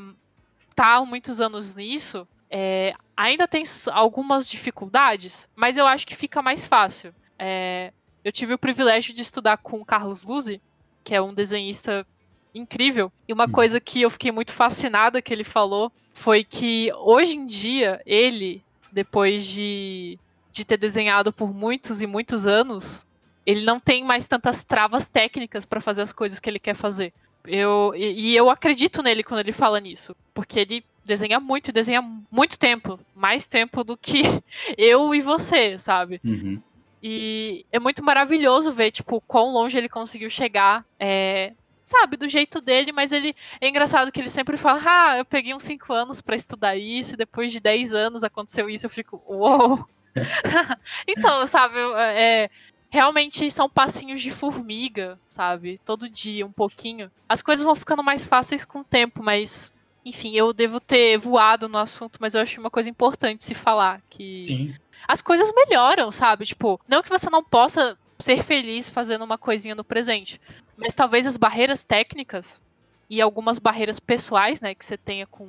tá 0.75 0.97
há 0.97 1.05
muitos 1.05 1.41
anos 1.41 1.75
nisso, 1.77 2.27
é, 2.51 2.95
ainda 3.17 3.47
tem 3.47 3.63
algumas 3.93 4.49
dificuldades, 4.49 5.49
mas 5.55 5.77
eu 5.77 5.87
acho 5.87 6.07
que 6.07 6.17
fica 6.17 6.43
mais 6.43 6.67
fácil. 6.67 7.15
É, 7.39 7.93
eu 8.25 8.33
tive 8.33 8.55
o 8.55 8.59
privilégio 8.59 9.15
de 9.15 9.23
estudar 9.23 9.57
com 9.59 9.81
o 9.81 9.85
Carlos 9.85 10.23
Luzi, 10.23 10.61
que 11.03 11.15
é 11.15 11.23
um 11.23 11.33
desenhista 11.33 12.07
incrível. 12.55 13.11
E 13.27 13.33
uma 13.33 13.45
hum. 13.45 13.53
coisa 13.53 13.81
que 13.81 14.03
eu 14.03 14.11
fiquei 14.11 14.31
muito 14.31 14.53
fascinada 14.53 15.23
que 15.23 15.33
ele 15.33 15.45
falou 15.45 15.93
foi 16.13 16.45
que 16.45 16.93
hoje 16.95 17.37
em 17.37 17.47
dia 17.47 18.03
ele, 18.05 18.63
depois 18.93 19.47
de, 19.47 20.19
de 20.53 20.65
ter 20.65 20.77
desenhado 20.77 21.33
por 21.33 21.55
muitos 21.55 22.03
e 22.03 22.07
muitos 22.07 22.47
anos, 22.47 23.07
ele 23.47 23.65
não 23.65 23.81
tem 23.81 24.05
mais 24.05 24.27
tantas 24.27 24.65
travas 24.65 25.09
técnicas 25.09 25.65
para 25.65 25.81
fazer 25.81 26.03
as 26.03 26.13
coisas 26.13 26.41
que 26.41 26.49
ele 26.49 26.59
quer 26.59 26.75
fazer. 26.75 27.13
Eu, 27.47 27.93
e, 27.97 28.33
e 28.33 28.37
eu 28.37 28.51
acredito 28.51 29.03
nele 29.03 29.23
quando 29.23 29.41
ele 29.41 29.53
fala 29.53 29.81
nisso, 29.81 30.15
porque 30.35 30.61
ele 30.61 30.85
desenha 31.05 31.41
muito 31.41 31.73
desenha 31.73 32.03
muito 32.31 32.59
tempo, 32.59 33.01
mais 33.15 33.47
tempo 33.47 33.83
do 33.83 33.97
que 33.97 34.23
eu 34.77 35.15
e 35.15 35.21
você, 35.21 35.79
sabe? 35.79 36.21
Uhum. 36.25 36.61
E 37.03 37.65
é 37.73 37.79
muito 37.79 38.05
maravilhoso 38.05 38.73
ver, 38.73 38.91
tipo, 38.91 39.21
quão 39.23 39.53
longe 39.53 39.77
ele 39.77 39.89
conseguiu 39.89 40.29
chegar. 40.29 40.85
É, 40.99 41.55
sabe, 41.83 42.17
do 42.17 42.29
jeito 42.29 42.61
dele, 42.61 42.93
mas 42.93 43.11
ele. 43.11 43.35
É 43.61 43.69
engraçado 43.69 44.13
que 44.13 44.21
ele 44.21 44.29
sempre 44.29 44.57
fala: 44.57 44.81
Ah, 44.85 45.19
eu 45.19 45.25
peguei 45.25 45.55
uns 45.55 45.63
5 45.63 45.93
anos 45.93 46.21
para 46.21 46.37
estudar 46.37 46.77
isso, 46.77 47.15
e 47.15 47.17
depois 47.17 47.51
de 47.51 47.59
10 47.59 47.95
anos 47.95 48.23
aconteceu 48.23 48.69
isso, 48.69 48.87
eu 48.87 48.91
fico, 48.91 49.23
uou! 49.27 49.85
então, 51.07 51.47
sabe, 51.47 51.77
é, 51.97 52.51
realmente 52.91 53.51
são 53.51 53.69
passinhos 53.69 54.21
de 54.21 54.31
formiga, 54.31 55.19
sabe? 55.29 55.81
Todo 55.85 56.09
dia, 56.09 56.45
um 56.45 56.53
pouquinho. 56.53 57.11
As 57.29 57.41
coisas 57.43 57.65
vão 57.65 57.75
ficando 57.75 58.03
mais 58.03 58.27
fáceis 58.27 58.65
com 58.65 58.81
o 58.81 58.85
tempo, 58.85 59.23
mas 59.23 59.73
enfim, 60.05 60.35
eu 60.35 60.53
devo 60.53 60.81
ter 60.81 61.19
voado 61.19 61.69
no 61.69 61.79
assunto, 61.79 62.19
mas 62.21 62.35
eu 62.35 62.41
acho 62.41 62.61
uma 62.61 62.71
coisa 62.71 62.89
importante 62.89 63.45
se 63.45 63.55
falar 63.55 64.03
que 64.09 64.35
Sim. 64.35 64.75
as 65.07 65.21
coisas 65.21 65.53
melhoram, 65.55 66.11
sabe? 66.11 66.47
Tipo, 66.47 66.81
não 66.89 67.03
que 67.03 67.09
você 67.09 67.29
não 67.29 67.45
possa 67.45 67.99
ser 68.19 68.43
feliz 68.43 68.89
fazendo 68.89 69.25
uma 69.25 69.39
coisinha 69.39 69.75
no 69.75 69.85
presente, 69.85 70.41
mas 70.77 70.95
talvez 70.95 71.27
as 71.27 71.37
barreiras 71.37 71.85
técnicas 71.85 72.63
e 73.09 73.21
algumas 73.21 73.59
barreiras 73.59 73.99
pessoais, 73.99 74.61
né, 74.61 74.75
que 74.75 74.85
você 74.85 74.97
tenha 74.97 75.27
com 75.27 75.49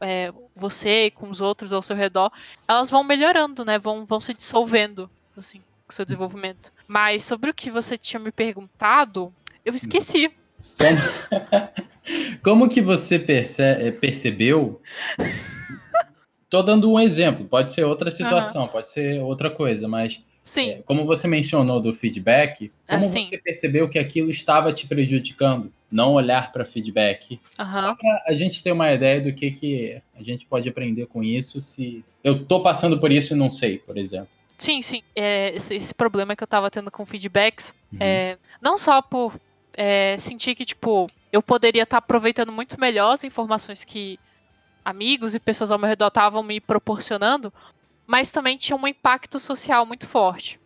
é, 0.00 0.32
você 0.54 1.06
e 1.06 1.10
com 1.10 1.28
os 1.28 1.40
outros 1.40 1.72
ao 1.72 1.82
seu 1.82 1.96
redor, 1.96 2.30
elas 2.66 2.90
vão 2.90 3.04
melhorando, 3.04 3.64
né? 3.64 3.78
Vão, 3.78 4.04
vão 4.04 4.20
se 4.20 4.34
dissolvendo, 4.34 5.10
assim, 5.36 5.58
com 5.86 5.92
o 5.92 5.92
seu 5.92 6.04
desenvolvimento. 6.04 6.72
Mas 6.88 7.24
sobre 7.24 7.50
o 7.50 7.54
que 7.54 7.70
você 7.70 7.96
tinha 7.96 8.20
me 8.20 8.32
perguntado, 8.32 9.32
eu 9.64 9.74
esqueci. 9.74 10.32
Como 12.42 12.68
que 12.68 12.80
você 12.80 13.18
perce 13.18 13.62
eh, 13.62 13.92
percebeu? 13.92 14.80
Tô 16.48 16.62
dando 16.62 16.90
um 16.90 16.98
exemplo, 16.98 17.44
pode 17.44 17.68
ser 17.68 17.84
outra 17.84 18.10
situação, 18.10 18.62
uhum. 18.62 18.68
pode 18.68 18.88
ser 18.88 19.20
outra 19.20 19.50
coisa, 19.50 19.86
mas 19.86 20.20
Sim. 20.50 20.70
É, 20.70 20.82
como 20.82 21.06
você 21.06 21.28
mencionou 21.28 21.80
do 21.80 21.92
feedback, 21.92 22.72
como 22.88 23.04
assim. 23.04 23.28
você 23.28 23.38
percebeu 23.38 23.88
que 23.88 24.00
aquilo 24.00 24.28
estava 24.30 24.72
te 24.72 24.84
prejudicando? 24.84 25.72
Não 25.88 26.14
olhar 26.14 26.50
para 26.50 26.64
feedback. 26.64 27.40
Uhum. 27.56 27.94
Pra 27.94 28.24
a 28.26 28.34
gente 28.34 28.60
ter 28.60 28.72
uma 28.72 28.92
ideia 28.92 29.20
do 29.20 29.32
que, 29.32 29.52
que 29.52 30.02
a 30.12 30.20
gente 30.24 30.44
pode 30.46 30.68
aprender 30.68 31.06
com 31.06 31.22
isso 31.22 31.60
se 31.60 32.04
eu 32.24 32.44
tô 32.44 32.64
passando 32.64 32.98
por 32.98 33.12
isso 33.12 33.32
e 33.32 33.36
não 33.36 33.48
sei, 33.48 33.78
por 33.78 33.96
exemplo. 33.96 34.26
Sim, 34.58 34.82
sim. 34.82 35.04
É, 35.14 35.54
esse, 35.54 35.76
esse, 35.76 35.94
problema 35.94 36.34
que 36.34 36.42
eu 36.42 36.48
tava 36.48 36.68
tendo 36.68 36.90
com 36.90 37.06
feedbacks, 37.06 37.72
uhum. 37.92 37.98
é, 38.00 38.36
não 38.60 38.76
só 38.76 39.00
por 39.00 39.40
é, 39.74 40.16
sentir 40.18 40.56
que, 40.56 40.64
tipo, 40.64 41.08
eu 41.32 41.40
poderia 41.40 41.84
estar 41.84 42.00
tá 42.00 42.04
aproveitando 42.04 42.50
muito 42.50 42.78
melhor 42.80 43.12
as 43.12 43.22
informações 43.22 43.84
que 43.84 44.18
amigos 44.84 45.36
e 45.36 45.38
pessoas 45.38 45.70
ao 45.70 45.78
meu 45.78 45.88
redor 45.88 46.08
estavam 46.08 46.42
me 46.42 46.60
proporcionando, 46.60 47.52
mas 48.10 48.32
também 48.32 48.56
tinha 48.56 48.76
um 48.76 48.88
impacto 48.88 49.38
social 49.38 49.86
muito 49.86 50.04
forte. 50.04 50.58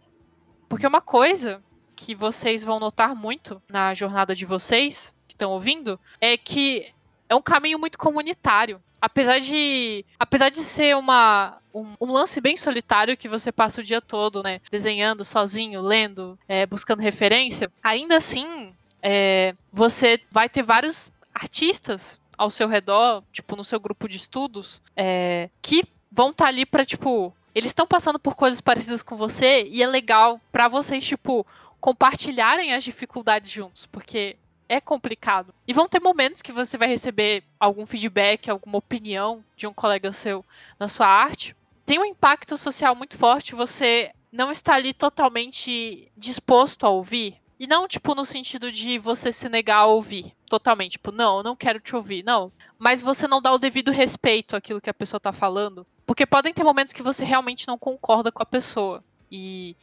Porque 0.66 0.86
uma 0.86 1.02
coisa 1.02 1.62
que 1.94 2.14
vocês 2.14 2.64
vão 2.64 2.80
notar 2.80 3.14
muito 3.14 3.60
na 3.68 3.92
jornada 3.92 4.34
de 4.34 4.46
vocês, 4.46 5.14
que 5.28 5.34
estão 5.34 5.50
ouvindo, 5.50 6.00
é 6.22 6.38
que 6.38 6.90
é 7.28 7.34
um 7.34 7.42
caminho 7.42 7.78
muito 7.78 7.98
comunitário. 7.98 8.80
Apesar 8.98 9.40
de, 9.40 10.06
apesar 10.18 10.48
de 10.48 10.60
ser 10.60 10.96
uma, 10.96 11.58
um, 11.74 11.92
um 12.00 12.10
lance 12.10 12.40
bem 12.40 12.56
solitário 12.56 13.14
que 13.14 13.28
você 13.28 13.52
passa 13.52 13.82
o 13.82 13.84
dia 13.84 14.00
todo, 14.00 14.42
né? 14.42 14.62
Desenhando 14.70 15.22
sozinho, 15.22 15.82
lendo, 15.82 16.38
é, 16.48 16.64
buscando 16.64 17.00
referência, 17.00 17.70
ainda 17.82 18.16
assim 18.16 18.72
é, 19.02 19.54
você 19.70 20.18
vai 20.30 20.48
ter 20.48 20.62
vários 20.62 21.12
artistas 21.34 22.18
ao 22.38 22.50
seu 22.50 22.66
redor, 22.66 23.22
tipo, 23.30 23.54
no 23.54 23.62
seu 23.62 23.78
grupo 23.78 24.08
de 24.08 24.16
estudos, 24.16 24.80
é, 24.96 25.50
que 25.60 25.84
vão 26.14 26.30
estar 26.30 26.44
tá 26.44 26.50
ali 26.50 26.64
para 26.64 26.84
tipo, 26.84 27.34
eles 27.54 27.70
estão 27.70 27.86
passando 27.86 28.18
por 28.18 28.36
coisas 28.36 28.60
parecidas 28.60 29.02
com 29.02 29.16
você 29.16 29.64
e 29.64 29.82
é 29.82 29.86
legal 29.86 30.40
para 30.52 30.68
vocês, 30.68 31.04
tipo, 31.04 31.44
compartilharem 31.80 32.72
as 32.72 32.84
dificuldades 32.84 33.50
juntos, 33.50 33.84
porque 33.86 34.36
é 34.68 34.80
complicado. 34.80 35.52
E 35.66 35.72
vão 35.72 35.88
ter 35.88 36.00
momentos 36.00 36.40
que 36.40 36.52
você 36.52 36.78
vai 36.78 36.88
receber 36.88 37.42
algum 37.58 37.84
feedback, 37.84 38.48
alguma 38.48 38.78
opinião 38.78 39.44
de 39.56 39.66
um 39.66 39.74
colega 39.74 40.12
seu 40.12 40.44
na 40.78 40.88
sua 40.88 41.06
arte. 41.06 41.54
Tem 41.84 41.98
um 41.98 42.04
impacto 42.04 42.56
social 42.56 42.94
muito 42.94 43.18
forte, 43.18 43.54
você 43.54 44.12
não 44.32 44.50
está 44.50 44.74
ali 44.74 44.94
totalmente 44.94 46.10
disposto 46.16 46.86
a 46.86 46.90
ouvir, 46.90 47.38
e 47.58 47.66
não, 47.66 47.86
tipo, 47.86 48.14
no 48.14 48.24
sentido 48.24 48.70
de 48.70 48.98
você 48.98 49.30
se 49.30 49.48
negar 49.48 49.78
a 49.78 49.86
ouvir 49.86 50.34
totalmente. 50.48 50.92
Tipo, 50.92 51.12
não, 51.12 51.38
eu 51.38 51.42
não 51.42 51.56
quero 51.56 51.80
te 51.80 51.94
ouvir. 51.94 52.24
Não. 52.24 52.52
Mas 52.78 53.00
você 53.00 53.28
não 53.28 53.40
dá 53.40 53.52
o 53.52 53.58
devido 53.58 53.90
respeito 53.90 54.56
àquilo 54.56 54.80
que 54.80 54.90
a 54.90 54.94
pessoa 54.94 55.20
tá 55.20 55.32
falando. 55.32 55.86
Porque 56.06 56.26
podem 56.26 56.52
ter 56.52 56.62
momentos 56.62 56.92
que 56.92 57.02
você 57.02 57.24
realmente 57.24 57.66
não 57.66 57.78
concorda 57.78 58.30
com 58.30 58.42
a 58.42 58.46
pessoa. 58.46 59.02
E, 59.30 59.76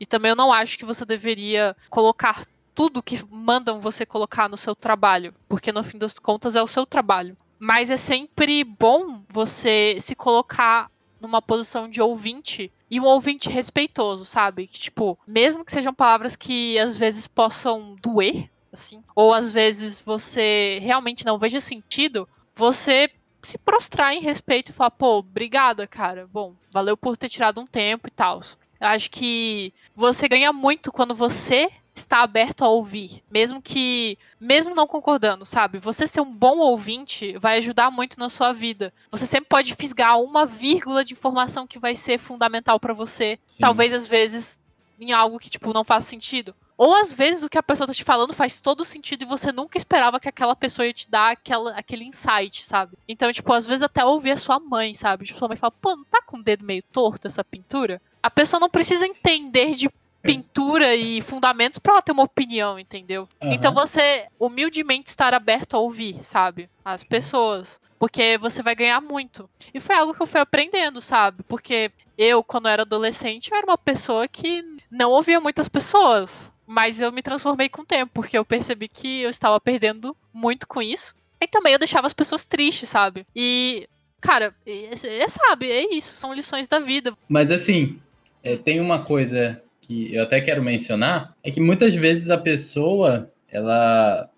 e 0.00 0.06
também 0.06 0.30
eu 0.30 0.36
não 0.36 0.52
acho 0.52 0.78
que 0.78 0.84
você 0.84 1.04
deveria 1.04 1.76
colocar 1.90 2.44
tudo 2.74 3.02
que 3.02 3.22
mandam 3.30 3.80
você 3.80 4.04
colocar 4.04 4.48
no 4.48 4.56
seu 4.56 4.74
trabalho. 4.74 5.34
Porque 5.48 5.72
no 5.72 5.84
fim 5.84 5.98
das 5.98 6.18
contas 6.18 6.56
é 6.56 6.62
o 6.62 6.66
seu 6.66 6.86
trabalho. 6.86 7.36
Mas 7.58 7.90
é 7.90 7.96
sempre 7.96 8.62
bom 8.64 9.22
você 9.28 9.96
se 10.00 10.14
colocar 10.14 10.90
numa 11.20 11.40
posição 11.40 11.88
de 11.88 12.00
ouvinte 12.00 12.72
e 12.90 13.00
um 13.00 13.04
ouvinte 13.04 13.48
respeitoso, 13.48 14.24
sabe? 14.24 14.66
Que, 14.66 14.78
tipo, 14.78 15.18
mesmo 15.26 15.64
que 15.64 15.72
sejam 15.72 15.92
palavras 15.92 16.36
que 16.36 16.78
às 16.78 16.96
vezes 16.96 17.26
possam 17.26 17.96
doer, 18.00 18.50
assim, 18.72 19.02
ou 19.14 19.32
às 19.32 19.50
vezes 19.50 20.00
você 20.00 20.78
realmente 20.82 21.24
não 21.24 21.38
veja 21.38 21.60
sentido, 21.60 22.28
você 22.54 23.10
se 23.46 23.58
prostrar 23.58 24.12
em 24.12 24.20
respeito 24.20 24.70
e 24.70 24.74
falar, 24.74 24.90
pô, 24.90 25.18
obrigada, 25.18 25.86
cara. 25.86 26.28
Bom, 26.32 26.54
valeu 26.72 26.96
por 26.96 27.16
ter 27.16 27.28
tirado 27.28 27.60
um 27.60 27.66
tempo 27.66 28.08
e 28.08 28.10
tal. 28.10 28.40
Eu 28.80 28.88
acho 28.88 29.10
que 29.10 29.72
você 29.94 30.28
ganha 30.28 30.52
muito 30.52 30.92
quando 30.92 31.14
você 31.14 31.70
está 31.94 32.22
aberto 32.22 32.62
a 32.62 32.68
ouvir, 32.68 33.22
mesmo 33.30 33.62
que, 33.62 34.18
mesmo 34.38 34.74
não 34.74 34.86
concordando, 34.86 35.46
sabe? 35.46 35.78
Você 35.78 36.06
ser 36.06 36.20
um 36.20 36.30
bom 36.30 36.58
ouvinte 36.58 37.38
vai 37.38 37.56
ajudar 37.56 37.90
muito 37.90 38.20
na 38.20 38.28
sua 38.28 38.52
vida. 38.52 38.92
Você 39.10 39.24
sempre 39.24 39.48
pode 39.48 39.74
fisgar 39.74 40.20
uma 40.20 40.44
vírgula 40.44 41.02
de 41.02 41.14
informação 41.14 41.66
que 41.66 41.78
vai 41.78 41.94
ser 41.94 42.18
fundamental 42.18 42.78
para 42.78 42.92
você. 42.92 43.38
Sim. 43.46 43.60
Talvez 43.60 43.94
às 43.94 44.06
vezes 44.06 44.60
em 45.00 45.12
algo 45.12 45.38
que 45.38 45.48
tipo 45.48 45.72
não 45.72 45.84
faz 45.84 46.04
sentido. 46.04 46.54
Ou 46.76 46.94
às 46.94 47.12
vezes 47.12 47.42
o 47.42 47.48
que 47.48 47.56
a 47.58 47.62
pessoa 47.62 47.86
tá 47.86 47.94
te 47.94 48.04
falando 48.04 48.34
faz 48.34 48.60
todo 48.60 48.84
sentido 48.84 49.22
e 49.22 49.26
você 49.26 49.50
nunca 49.50 49.78
esperava 49.78 50.20
que 50.20 50.28
aquela 50.28 50.54
pessoa 50.54 50.86
ia 50.86 50.92
te 50.92 51.08
dar 51.08 51.32
aquela, 51.32 51.72
aquele 51.72 52.04
insight, 52.04 52.66
sabe? 52.66 52.98
Então, 53.08 53.32
tipo, 53.32 53.52
às 53.52 53.66
vezes 53.66 53.82
até 53.82 54.04
ouvir 54.04 54.32
a 54.32 54.36
sua 54.36 54.60
mãe, 54.60 54.92
sabe? 54.92 55.24
Tipo, 55.24 55.38
sua 55.38 55.48
mãe 55.48 55.56
fala, 55.56 55.70
pô, 55.70 55.96
não 55.96 56.04
tá 56.04 56.20
com 56.20 56.36
o 56.36 56.42
dedo 56.42 56.64
meio 56.64 56.82
torto 56.92 57.26
essa 57.26 57.42
pintura? 57.42 58.00
A 58.22 58.30
pessoa 58.30 58.60
não 58.60 58.68
precisa 58.68 59.06
entender 59.06 59.74
de 59.74 59.88
pintura 60.26 60.94
e 60.94 61.20
fundamentos 61.20 61.78
para 61.78 61.94
ela 61.94 62.02
ter 62.02 62.12
uma 62.12 62.24
opinião, 62.24 62.78
entendeu? 62.78 63.28
Uhum. 63.40 63.52
Então 63.52 63.72
você 63.72 64.26
humildemente 64.38 65.08
estar 65.08 65.32
aberto 65.32 65.74
a 65.74 65.78
ouvir, 65.78 66.22
sabe? 66.22 66.68
As 66.84 67.02
pessoas. 67.02 67.80
Porque 67.98 68.36
você 68.36 68.62
vai 68.62 68.74
ganhar 68.74 69.00
muito. 69.00 69.48
E 69.72 69.80
foi 69.80 69.96
algo 69.96 70.12
que 70.12 70.20
eu 70.20 70.26
fui 70.26 70.40
aprendendo, 70.40 71.00
sabe? 71.00 71.42
Porque 71.44 71.90
eu, 72.18 72.42
quando 72.44 72.66
eu 72.66 72.72
era 72.72 72.82
adolescente, 72.82 73.50
eu 73.50 73.56
era 73.56 73.66
uma 73.66 73.78
pessoa 73.78 74.28
que 74.28 74.62
não 74.90 75.10
ouvia 75.10 75.40
muitas 75.40 75.68
pessoas. 75.68 76.52
Mas 76.66 77.00
eu 77.00 77.12
me 77.12 77.22
transformei 77.22 77.68
com 77.68 77.82
o 77.82 77.86
tempo, 77.86 78.10
porque 78.14 78.36
eu 78.36 78.44
percebi 78.44 78.88
que 78.88 79.22
eu 79.22 79.30
estava 79.30 79.60
perdendo 79.60 80.16
muito 80.32 80.66
com 80.66 80.82
isso. 80.82 81.14
E 81.40 81.46
também 81.46 81.72
eu 81.72 81.78
deixava 81.78 82.06
as 82.06 82.12
pessoas 82.12 82.44
tristes, 82.44 82.88
sabe? 82.88 83.26
E, 83.34 83.88
cara, 84.20 84.54
é, 84.66 85.28
sabe, 85.28 85.70
é 85.70 85.94
isso, 85.94 86.16
são 86.16 86.32
lições 86.32 86.66
da 86.66 86.78
vida. 86.78 87.14
Mas 87.28 87.50
assim, 87.50 87.98
é, 88.42 88.56
tem 88.56 88.80
uma 88.80 89.04
coisa 89.04 89.62
que 89.80 90.12
eu 90.14 90.22
até 90.24 90.40
quero 90.40 90.62
mencionar, 90.62 91.34
é 91.42 91.50
que 91.50 91.60
muitas 91.60 91.94
vezes 91.94 92.30
a 92.30 92.38
pessoa, 92.38 93.30
ela 93.48 94.28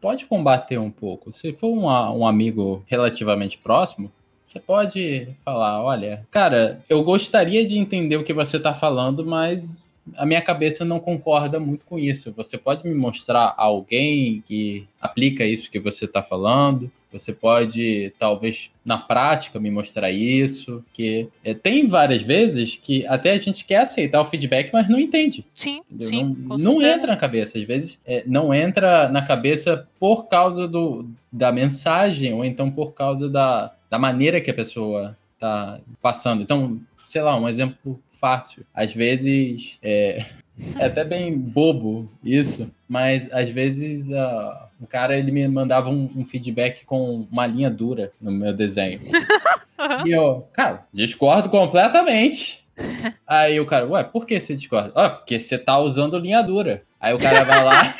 pode 0.00 0.26
combater 0.26 0.78
um 0.78 0.90
pouco. 0.90 1.32
Se 1.32 1.52
for 1.52 1.68
um, 1.68 1.86
um 1.86 2.26
amigo 2.26 2.84
relativamente 2.86 3.58
próximo, 3.58 4.12
você 4.44 4.60
pode 4.60 5.28
falar, 5.44 5.82
olha, 5.82 6.26
cara, 6.30 6.82
eu 6.88 7.02
gostaria 7.02 7.66
de 7.66 7.78
entender 7.78 8.16
o 8.16 8.24
que 8.24 8.34
você 8.34 8.58
está 8.58 8.74
falando, 8.74 9.24
mas 9.24 9.81
a 10.16 10.26
minha 10.26 10.42
cabeça 10.42 10.84
não 10.84 10.98
concorda 10.98 11.60
muito 11.60 11.84
com 11.84 11.98
isso. 11.98 12.32
Você 12.36 12.58
pode 12.58 12.86
me 12.86 12.94
mostrar 12.94 13.54
alguém 13.56 14.42
que 14.44 14.86
aplica 15.00 15.44
isso 15.44 15.70
que 15.70 15.78
você 15.78 16.04
está 16.04 16.22
falando? 16.22 16.90
Você 17.12 17.32
pode, 17.32 18.12
talvez, 18.18 18.70
na 18.84 18.96
prática, 18.96 19.60
me 19.60 19.70
mostrar 19.70 20.10
isso. 20.10 20.82
Que 20.92 21.28
é, 21.44 21.52
tem 21.52 21.86
várias 21.86 22.22
vezes 22.22 22.78
que 22.80 23.06
até 23.06 23.32
a 23.32 23.38
gente 23.38 23.64
quer 23.64 23.82
aceitar 23.82 24.20
o 24.20 24.24
feedback, 24.24 24.72
mas 24.72 24.88
não 24.88 24.98
entende. 24.98 25.44
Sim, 25.52 25.82
sim. 26.00 26.34
Não, 26.38 26.56
não 26.56 26.82
entra 26.82 27.08
na 27.08 27.16
cabeça. 27.16 27.58
Às 27.58 27.64
vezes 27.64 28.00
é, 28.06 28.24
não 28.26 28.52
entra 28.52 29.08
na 29.10 29.22
cabeça 29.22 29.86
por 30.00 30.24
causa 30.24 30.66
do, 30.66 31.06
da 31.30 31.52
mensagem, 31.52 32.32
ou 32.32 32.44
então 32.44 32.70
por 32.70 32.92
causa 32.92 33.28
da, 33.28 33.74
da 33.90 33.98
maneira 33.98 34.40
que 34.40 34.50
a 34.50 34.54
pessoa 34.54 35.16
está 35.34 35.80
passando. 36.00 36.42
Então, 36.42 36.80
sei 36.96 37.20
lá, 37.20 37.36
um 37.38 37.48
exemplo 37.48 38.00
fácil. 38.22 38.64
Às 38.72 38.94
vezes 38.94 39.80
é, 39.82 40.24
é 40.78 40.86
até 40.86 41.02
bem 41.02 41.36
bobo 41.36 42.08
isso, 42.22 42.70
mas 42.88 43.28
às 43.32 43.50
vezes 43.50 44.10
uh, 44.10 44.68
o 44.80 44.86
cara 44.86 45.18
ele 45.18 45.32
me 45.32 45.48
mandava 45.48 45.90
um, 45.90 46.08
um, 46.16 46.24
feedback 46.24 46.84
com 46.84 47.26
uma 47.28 47.48
linha 47.48 47.68
dura 47.68 48.12
no 48.20 48.30
meu 48.30 48.52
desenho. 48.52 49.00
e 50.06 50.12
eu, 50.12 50.46
cara, 50.52 50.86
discordo 50.92 51.48
completamente. 51.48 52.62
Aí 53.26 53.58
o 53.58 53.66
cara, 53.66 53.86
ué, 53.88 54.04
por 54.04 54.24
que 54.24 54.38
você 54.38 54.54
discorda? 54.54 54.92
Ah, 54.94 55.10
porque 55.10 55.40
você 55.40 55.58
tá 55.58 55.78
usando 55.80 56.16
linha 56.16 56.42
dura. 56.42 56.80
Aí 57.00 57.12
o 57.12 57.18
cara 57.18 57.42
vai 57.42 57.64
lá 57.64 57.96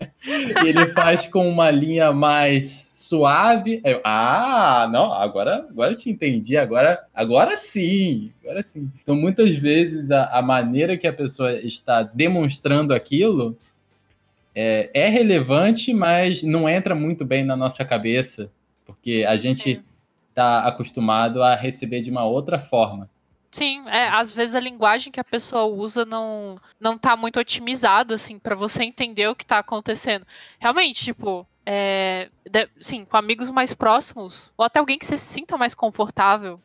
e 0.64 0.68
ele 0.68 0.86
faz 0.88 1.28
com 1.28 1.46
uma 1.46 1.70
linha 1.70 2.12
mais 2.12 2.85
suave. 3.08 3.80
Eu, 3.84 4.00
ah, 4.04 4.88
não, 4.90 5.12
agora, 5.12 5.66
agora 5.68 5.94
te 5.94 6.10
entendi, 6.10 6.56
agora, 6.56 7.04
agora 7.14 7.56
sim, 7.56 8.32
agora 8.42 8.62
sim. 8.62 8.90
Então, 9.02 9.14
muitas 9.14 9.56
vezes 9.56 10.10
a, 10.10 10.38
a 10.38 10.42
maneira 10.42 10.96
que 10.96 11.06
a 11.06 11.12
pessoa 11.12 11.52
está 11.52 12.02
demonstrando 12.02 12.92
aquilo 12.94 13.56
é, 14.54 14.90
é, 14.94 15.08
relevante, 15.08 15.92
mas 15.92 16.42
não 16.42 16.68
entra 16.68 16.94
muito 16.94 17.24
bem 17.24 17.44
na 17.44 17.56
nossa 17.56 17.84
cabeça, 17.84 18.50
porque 18.84 19.24
a 19.28 19.36
gente 19.36 19.82
está 20.30 20.66
acostumado 20.66 21.42
a 21.42 21.54
receber 21.54 22.00
de 22.00 22.10
uma 22.10 22.24
outra 22.24 22.58
forma. 22.58 23.08
Sim, 23.50 23.88
é, 23.88 24.08
às 24.08 24.30
vezes 24.30 24.54
a 24.54 24.60
linguagem 24.60 25.10
que 25.10 25.20
a 25.20 25.24
pessoa 25.24 25.64
usa 25.64 26.04
não 26.04 26.60
não 26.78 26.98
tá 26.98 27.16
muito 27.16 27.40
otimizada 27.40 28.14
assim 28.14 28.38
para 28.38 28.54
você 28.54 28.84
entender 28.84 29.28
o 29.28 29.34
que 29.34 29.46
tá 29.46 29.58
acontecendo. 29.58 30.26
Realmente, 30.58 31.04
tipo, 31.04 31.46
é, 31.66 32.30
de, 32.48 32.68
sim, 32.78 33.04
com 33.04 33.16
amigos 33.16 33.50
mais 33.50 33.74
próximos, 33.74 34.52
ou 34.56 34.64
até 34.64 34.78
alguém 34.78 34.98
que 34.98 35.04
você 35.04 35.16
se 35.16 35.26
sinta 35.26 35.58
mais 35.58 35.74
confortável, 35.74 36.60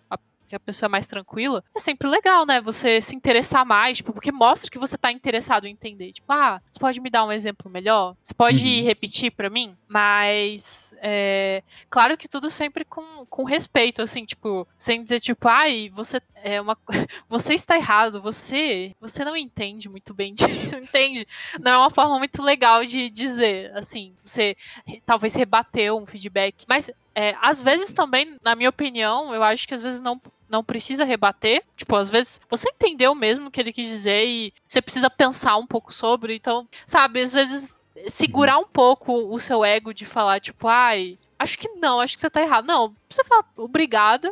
que 0.51 0.55
a 0.55 0.59
pessoa 0.59 0.87
é 0.87 0.91
mais 0.91 1.07
tranquila, 1.07 1.63
é 1.73 1.79
sempre 1.79 2.09
legal, 2.09 2.45
né? 2.45 2.59
Você 2.59 2.99
se 2.99 3.15
interessar 3.15 3.65
mais, 3.65 3.97
tipo, 3.97 4.11
porque 4.11 4.33
mostra 4.33 4.69
que 4.69 4.77
você 4.77 4.97
tá 4.97 5.09
interessado 5.09 5.65
em 5.65 5.71
entender. 5.71 6.11
Tipo, 6.11 6.31
ah, 6.33 6.61
você 6.69 6.79
pode 6.79 6.99
me 6.99 7.09
dar 7.09 7.23
um 7.23 7.31
exemplo 7.31 7.71
melhor? 7.71 8.17
Você 8.21 8.33
pode 8.33 8.65
uhum. 8.65 8.83
repetir 8.83 9.31
para 9.31 9.49
mim? 9.49 9.77
Mas, 9.87 10.93
é, 11.01 11.63
claro 11.89 12.17
que 12.17 12.27
tudo 12.27 12.49
sempre 12.49 12.83
com, 12.83 13.25
com 13.27 13.45
respeito, 13.45 14.01
assim, 14.01 14.25
tipo, 14.25 14.67
sem 14.77 15.01
dizer, 15.01 15.21
tipo, 15.21 15.47
ai, 15.47 15.89
você 15.93 16.21
é 16.43 16.59
uma 16.59 16.77
você 17.29 17.53
está 17.53 17.75
errado, 17.77 18.21
você 18.21 18.95
você 18.99 19.23
não 19.23 19.37
entende 19.37 19.87
muito 19.87 20.13
bem, 20.13 20.33
de, 20.33 20.43
entende? 20.75 21.27
Não 21.59 21.71
é 21.71 21.77
uma 21.77 21.89
forma 21.89 22.17
muito 22.17 22.41
legal 22.41 22.83
de 22.83 23.09
dizer, 23.09 23.71
assim, 23.75 24.13
você 24.23 24.57
talvez 25.05 25.35
rebateu 25.35 25.97
um 25.97 26.05
feedback, 26.05 26.65
mas 26.67 26.89
é, 27.13 27.35
às 27.41 27.61
vezes 27.61 27.91
também, 27.91 28.37
na 28.43 28.55
minha 28.55 28.69
opinião, 28.69 29.33
eu 29.33 29.43
acho 29.43 29.67
que 29.67 29.73
às 29.73 29.81
vezes 29.81 29.99
não 29.99 30.19
não 30.51 30.63
precisa 30.63 31.05
rebater. 31.05 31.63
Tipo, 31.77 31.95
às 31.95 32.09
vezes 32.09 32.41
você 32.49 32.69
entendeu 32.69 33.15
mesmo 33.15 33.47
o 33.47 33.51
que 33.51 33.61
ele 33.61 33.71
quis 33.71 33.87
dizer 33.87 34.27
e 34.27 34.53
você 34.67 34.81
precisa 34.81 35.09
pensar 35.09 35.55
um 35.55 35.65
pouco 35.65 35.93
sobre. 35.93 36.35
Então, 36.35 36.67
sabe, 36.85 37.21
às 37.21 37.31
vezes 37.31 37.77
segurar 38.07 38.57
um 38.57 38.67
pouco 38.67 39.13
o 39.33 39.39
seu 39.39 39.63
ego 39.63 39.93
de 39.93 40.05
falar, 40.05 40.39
tipo, 40.39 40.67
ai, 40.67 41.17
acho 41.39 41.57
que 41.57 41.69
não, 41.69 41.99
acho 41.99 42.15
que 42.15 42.21
você 42.21 42.29
tá 42.29 42.41
errado. 42.41 42.65
Não, 42.65 42.93
você 43.09 43.23
fala 43.23 43.45
obrigada. 43.55 44.31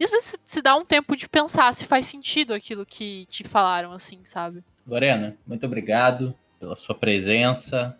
E 0.00 0.04
às 0.04 0.10
vezes 0.10 0.36
se 0.44 0.60
dá 0.60 0.76
um 0.76 0.84
tempo 0.84 1.16
de 1.16 1.28
pensar 1.28 1.72
se 1.74 1.84
faz 1.84 2.06
sentido 2.06 2.52
aquilo 2.52 2.84
que 2.84 3.26
te 3.26 3.44
falaram, 3.44 3.92
assim, 3.92 4.20
sabe? 4.24 4.62
Lorena, 4.86 5.36
muito 5.46 5.66
obrigado 5.66 6.34
pela 6.58 6.76
sua 6.76 6.94
presença, 6.94 7.98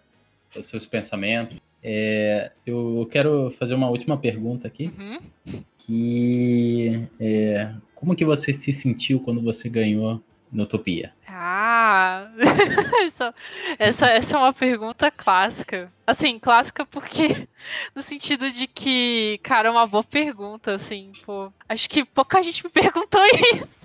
pelos 0.53 0.67
seus 0.69 0.87
pensamentos. 0.87 1.59
É, 1.83 2.53
eu 2.67 3.09
quero 3.11 3.51
fazer 3.59 3.75
uma 3.75 3.89
última 3.89 4.17
pergunta 4.17 4.67
aqui. 4.67 4.93
Uhum. 4.99 5.63
Que 5.79 7.09
é, 7.21 7.73
como 7.95 8.15
que 8.15 8.25
você 8.25 8.53
se 8.53 8.73
sentiu 8.73 9.21
quando 9.21 9.43
você 9.43 9.69
ganhou 9.69 10.23
no 10.53 10.65
Utopia? 10.65 11.13
Ah, 11.27 12.31
essa, 13.05 13.35
essa, 13.79 14.07
essa 14.07 14.37
é 14.37 14.41
uma 14.41 14.53
pergunta 14.53 15.11
clássica. 15.11 15.93
Assim, 16.07 16.39
clássica 16.39 16.85
porque 16.85 17.49
no 17.95 18.03
sentido 18.03 18.51
de 18.51 18.67
que, 18.67 19.39
cara, 19.43 19.69
é 19.69 19.71
uma 19.71 19.87
boa 19.87 20.05
pergunta, 20.05 20.75
assim, 20.75 21.13
pô. 21.25 21.53
Acho 21.69 21.89
que 21.89 22.05
pouca 22.05 22.43
gente 22.43 22.65
me 22.65 22.71
perguntou 22.71 23.23
isso. 23.55 23.85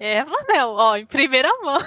é, 0.00 0.24
Manel, 0.24 0.70
ó, 0.70 0.96
em 0.96 1.06
primeira 1.06 1.48
mão. 1.62 1.80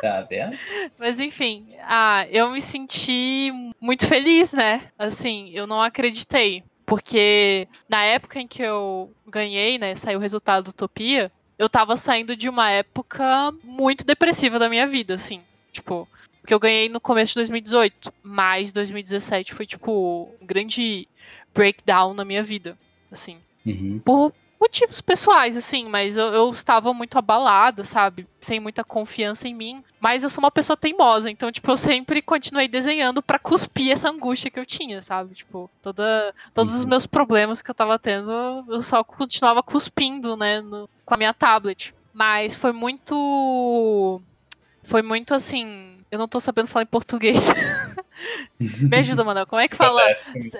Tá 0.00 0.22
vendo? 0.22 0.56
Mas 0.98 1.18
enfim, 1.18 1.66
ah, 1.82 2.26
eu 2.30 2.50
me 2.50 2.60
senti 2.60 3.50
muito 3.80 4.06
feliz, 4.06 4.52
né? 4.52 4.88
Assim, 4.98 5.50
eu 5.52 5.66
não 5.66 5.80
acreditei. 5.80 6.62
Porque 6.86 7.66
na 7.88 8.04
época 8.04 8.38
em 8.38 8.46
que 8.46 8.62
eu 8.62 9.10
ganhei, 9.26 9.78
né, 9.78 9.96
saiu 9.96 10.18
o 10.18 10.22
resultado 10.22 10.64
do 10.64 10.70
Utopia, 10.70 11.32
eu 11.58 11.68
tava 11.68 11.96
saindo 11.96 12.36
de 12.36 12.48
uma 12.48 12.70
época 12.70 13.52
muito 13.62 14.04
depressiva 14.04 14.58
da 14.58 14.68
minha 14.68 14.86
vida, 14.86 15.14
assim. 15.14 15.40
Tipo, 15.72 16.06
porque 16.40 16.52
eu 16.52 16.60
ganhei 16.60 16.88
no 16.90 17.00
começo 17.00 17.32
de 17.32 17.36
2018, 17.36 18.12
mas 18.22 18.72
2017 18.72 19.54
foi, 19.54 19.66
tipo, 19.66 20.30
um 20.40 20.46
grande 20.46 21.08
breakdown 21.54 22.12
na 22.12 22.24
minha 22.24 22.42
vida, 22.42 22.76
assim. 23.10 23.38
Uhum. 23.64 23.98
Por 24.04 24.32
motivos 24.64 25.00
pessoais, 25.02 25.56
assim, 25.58 25.84
mas 25.88 26.16
eu, 26.16 26.26
eu, 26.26 26.50
estava 26.50 26.94
muito 26.94 27.18
abalada, 27.18 27.84
sabe? 27.84 28.26
Sem 28.40 28.58
muita 28.58 28.82
confiança 28.82 29.46
em 29.46 29.54
mim. 29.54 29.84
Mas 30.00 30.22
eu 30.22 30.30
sou 30.30 30.42
uma 30.42 30.50
pessoa 30.50 30.76
teimosa, 30.76 31.30
então, 31.30 31.52
tipo, 31.52 31.70
eu 31.70 31.76
sempre 31.76 32.22
continuei 32.22 32.66
desenhando 32.66 33.22
para 33.22 33.38
cuspir 33.38 33.92
essa 33.92 34.08
angústia 34.08 34.50
que 34.50 34.58
eu 34.58 34.64
tinha, 34.64 35.02
sabe? 35.02 35.34
Tipo, 35.34 35.70
toda, 35.82 36.34
todos 36.54 36.72
uhum. 36.72 36.78
os 36.78 36.84
meus 36.86 37.06
problemas 37.06 37.60
que 37.60 37.70
eu 37.70 37.74
tava 37.74 37.98
tendo, 37.98 38.32
eu 38.68 38.80
só 38.80 39.04
continuava 39.04 39.62
cuspindo, 39.62 40.36
né, 40.36 40.62
no, 40.62 40.88
com 41.04 41.14
a 41.14 41.16
minha 41.18 41.34
tablet. 41.34 41.94
Mas 42.12 42.54
foi 42.54 42.72
muito. 42.72 44.20
Foi 44.82 45.02
muito 45.02 45.34
assim. 45.34 45.93
Eu 46.14 46.18
não 46.18 46.28
tô 46.28 46.38
sabendo 46.38 46.68
falar 46.68 46.84
em 46.84 46.86
português. 46.86 47.52
Me 48.56 48.98
ajuda, 48.98 49.24
Manuel. 49.24 49.48
Como 49.48 49.60
é 49.60 49.66
que 49.66 49.76
fala? 49.76 50.00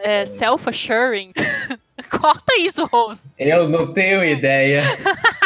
É, 0.02 0.26
Self-assuring? 0.26 1.32
Corta 2.10 2.56
isso, 2.58 2.84
Rose. 2.86 3.28
Eu 3.38 3.68
não 3.68 3.92
tenho 3.92 4.24
ideia. 4.24 4.82